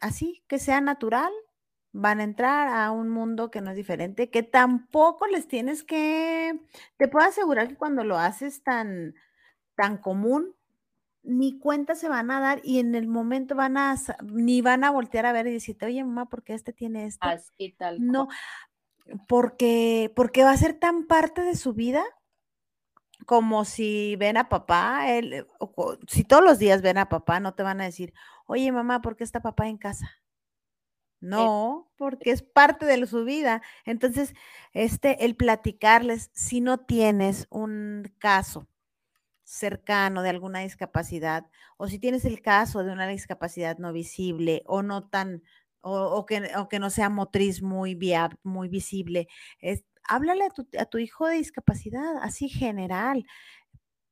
así, 0.00 0.42
que 0.48 0.58
sea 0.58 0.80
natural, 0.80 1.32
van 1.92 2.20
a 2.20 2.24
entrar 2.24 2.68
a 2.68 2.90
un 2.90 3.08
mundo 3.08 3.50
que 3.50 3.60
no 3.60 3.70
es 3.70 3.76
diferente, 3.76 4.30
que 4.30 4.42
tampoco 4.42 5.26
les 5.26 5.48
tienes 5.48 5.82
que, 5.82 6.60
te 6.96 7.08
puedo 7.08 7.26
asegurar 7.26 7.68
que 7.68 7.76
cuando 7.76 8.04
lo 8.04 8.18
haces 8.18 8.62
tan, 8.62 9.14
tan 9.74 9.98
común, 9.98 10.54
ni 11.22 11.58
cuenta 11.58 11.94
se 11.94 12.08
van 12.08 12.30
a 12.30 12.40
dar 12.40 12.60
y 12.64 12.78
en 12.78 12.94
el 12.94 13.06
momento 13.06 13.54
van 13.54 13.76
a, 13.76 13.94
ni 14.24 14.62
van 14.62 14.84
a 14.84 14.90
voltear 14.90 15.26
a 15.26 15.32
ver 15.32 15.46
y 15.46 15.52
decirte, 15.52 15.86
oye 15.86 16.02
mamá, 16.02 16.26
¿por 16.26 16.42
qué 16.42 16.54
este 16.54 16.72
tiene 16.72 17.06
esto? 17.06 17.26
Así 17.26 17.74
tal. 17.76 17.98
No, 18.00 18.28
porque, 19.28 20.12
porque 20.16 20.44
va 20.44 20.52
a 20.52 20.56
ser 20.56 20.74
tan 20.74 21.06
parte 21.06 21.42
de 21.42 21.56
su 21.56 21.74
vida 21.74 22.04
como 23.26 23.64
si 23.64 24.16
ven 24.16 24.36
a 24.36 24.48
papá, 24.48 25.10
él, 25.10 25.46
si 26.08 26.24
todos 26.24 26.42
los 26.44 26.58
días 26.58 26.82
ven 26.82 26.98
a 26.98 27.08
papá, 27.08 27.40
no 27.40 27.54
te 27.54 27.62
van 27.62 27.80
a 27.80 27.84
decir, 27.84 28.12
oye 28.46 28.72
mamá, 28.72 29.00
¿por 29.02 29.16
qué 29.16 29.24
está 29.24 29.40
papá 29.40 29.68
en 29.68 29.78
casa? 29.78 30.20
No, 31.20 31.92
porque 31.96 32.30
es 32.30 32.42
parte 32.42 32.86
de 32.86 33.06
su 33.06 33.24
vida. 33.24 33.60
Entonces, 33.84 34.34
este, 34.72 35.24
el 35.26 35.36
platicarles, 35.36 36.30
si 36.32 36.62
no 36.62 36.78
tienes 36.78 37.46
un 37.50 38.10
caso 38.18 38.66
cercano 39.44 40.22
de 40.22 40.30
alguna 40.30 40.60
discapacidad, 40.60 41.46
o 41.76 41.88
si 41.88 41.98
tienes 41.98 42.24
el 42.24 42.40
caso 42.40 42.84
de 42.84 42.92
una 42.92 43.06
discapacidad 43.06 43.78
no 43.78 43.92
visible 43.92 44.62
o 44.66 44.82
no 44.82 45.08
tan, 45.08 45.42
o, 45.82 46.24
que, 46.24 46.50
que, 46.70 46.78
no 46.78 46.88
sea 46.88 47.10
motriz 47.10 47.62
muy, 47.62 47.98
muy 48.42 48.68
visible, 48.68 49.28
es, 49.60 49.84
háblale 50.10 50.44
a 50.78 50.84
tu, 50.86 50.98
hijo 50.98 51.26
de 51.26 51.36
discapacidad, 51.36 52.18
así 52.22 52.48
general 52.48 53.24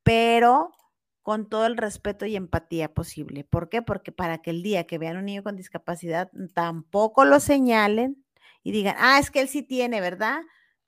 pero 0.09 0.72
con 1.20 1.51
todo 1.51 1.66
el 1.66 1.76
respeto 1.76 2.24
y 2.24 2.34
empatía 2.34 2.94
posible. 2.94 3.44
¿Por 3.44 3.68
qué? 3.68 3.82
Porque 3.82 4.11
para 4.11 4.38
que 4.38 4.49
el 4.49 4.62
día 4.62 4.86
que 4.86 4.96
vean 4.96 5.18
un 5.18 5.26
niño 5.26 5.42
con 5.42 5.55
discapacidad 5.55 6.30
tampoco 6.55 7.26
lo 7.26 7.40
señalen 7.40 8.24
y 8.62 8.72
digan, 8.72 8.96
ah, 8.99 9.18
es 9.18 9.30
que 9.30 9.42
él 9.42 9.49
sí 9.49 9.62
tiene, 9.62 10.01
¿verdad? 10.01 10.40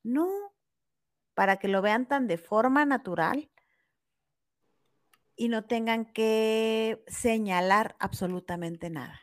No, 0.03 0.27
para 1.35 1.59
que 1.59 1.69
lo 1.69 1.83
vean 1.83 2.09
tan 2.09 2.27
de 2.29 2.39
forma 2.39 2.87
natural 2.87 3.51
y 5.37 5.49
no 5.49 5.67
tengan 5.67 6.07
que 6.07 7.05
señalar 7.09 7.97
absolutamente 7.99 8.89
nada. 8.89 9.21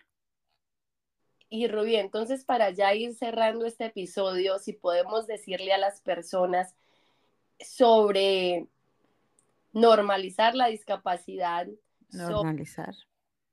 Y 1.49 1.67
Rubí, 1.67 1.95
entonces 1.95 2.43
para 2.43 2.71
ya 2.71 2.93
ir 2.93 3.15
cerrando 3.15 3.65
este 3.65 3.85
episodio, 3.85 4.59
si 4.59 4.73
podemos 4.73 5.27
decirle 5.27 5.73
a 5.73 5.77
las 5.77 6.01
personas 6.01 6.75
sobre 7.59 8.67
normalizar 9.71 10.55
la 10.55 10.67
discapacidad, 10.67 11.67
normalizar. 12.09 12.93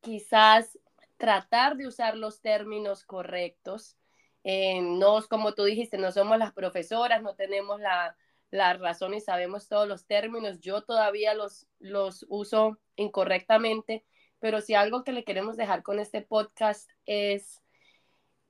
quizás 0.00 0.78
tratar 1.16 1.76
de 1.76 1.86
usar 1.86 2.16
los 2.16 2.40
términos 2.40 3.04
correctos. 3.04 3.96
Eh, 4.42 4.80
no, 4.82 5.22
como 5.28 5.54
tú 5.54 5.64
dijiste, 5.64 5.96
no 5.96 6.12
somos 6.12 6.38
las 6.38 6.52
profesoras, 6.52 7.22
no 7.22 7.34
tenemos 7.34 7.80
la, 7.80 8.16
la 8.50 8.74
razón 8.74 9.14
y 9.14 9.20
sabemos 9.20 9.68
todos 9.68 9.88
los 9.88 10.06
términos. 10.06 10.60
Yo 10.60 10.82
todavía 10.82 11.34
los, 11.34 11.66
los 11.78 12.26
uso 12.28 12.78
incorrectamente, 12.96 14.04
pero 14.38 14.60
si 14.60 14.74
algo 14.74 15.04
que 15.04 15.12
le 15.12 15.24
queremos 15.24 15.56
dejar 15.56 15.82
con 15.82 15.98
este 15.98 16.20
podcast 16.20 16.90
es 17.06 17.63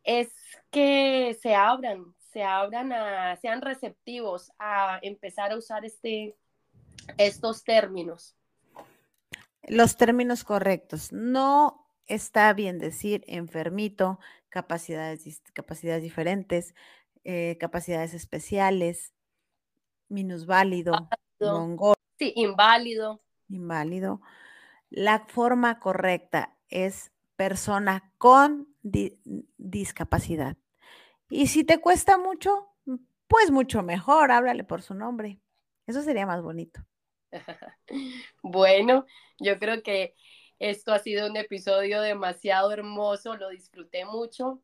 es 0.04 0.28
que 0.70 1.36
se 1.40 1.54
abran, 1.54 2.14
se 2.32 2.42
abran 2.42 2.92
a, 2.92 3.36
sean 3.36 3.62
receptivos 3.62 4.52
a 4.58 4.98
empezar 5.02 5.52
a 5.52 5.56
usar 5.56 5.84
este, 5.84 6.36
estos 7.18 7.64
términos. 7.64 8.36
Los 9.62 9.96
términos 9.96 10.44
correctos. 10.44 11.12
No 11.12 11.88
está 12.06 12.52
bien 12.52 12.78
decir 12.78 13.24
enfermito, 13.26 14.18
capacidades, 14.50 15.42
capacidades 15.52 16.02
diferentes, 16.02 16.74
eh, 17.24 17.56
capacidades 17.58 18.12
especiales, 18.14 19.14
minusválido, 20.08 21.08
mongol. 21.40 21.94
Sí, 22.18 22.32
inválido. 22.36 23.22
Inválido. 23.48 24.20
La 24.90 25.26
forma 25.26 25.80
correcta 25.80 26.56
es 26.68 27.13
persona 27.36 28.12
con 28.18 28.68
discapacidad. 29.56 30.56
Y 31.28 31.46
si 31.48 31.64
te 31.64 31.80
cuesta 31.80 32.18
mucho, 32.18 32.68
pues 33.28 33.50
mucho 33.50 33.82
mejor, 33.82 34.30
háblale 34.30 34.64
por 34.64 34.82
su 34.82 34.94
nombre. 34.94 35.40
Eso 35.86 36.02
sería 36.02 36.26
más 36.26 36.42
bonito. 36.42 36.80
bueno, 38.42 39.06
yo 39.38 39.58
creo 39.58 39.82
que 39.82 40.14
esto 40.58 40.92
ha 40.92 40.98
sido 40.98 41.28
un 41.28 41.36
episodio 41.36 42.00
demasiado 42.00 42.72
hermoso, 42.72 43.36
lo 43.36 43.48
disfruté 43.48 44.04
mucho 44.04 44.62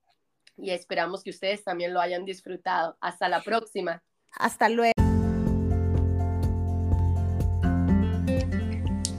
y 0.57 0.71
esperamos 0.71 1.23
que 1.23 1.31
ustedes 1.31 1.64
también 1.64 1.93
lo 1.95 2.01
hayan 2.01 2.25
disfrutado. 2.25 2.97
Hasta 3.01 3.29
la 3.29 3.43
próxima. 3.43 4.03
Hasta 4.33 4.68
luego. 4.68 4.93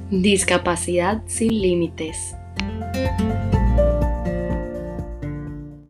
Discapacidad 0.10 1.24
sin 1.26 1.62
límites. 1.62 2.36
Música 3.02 3.51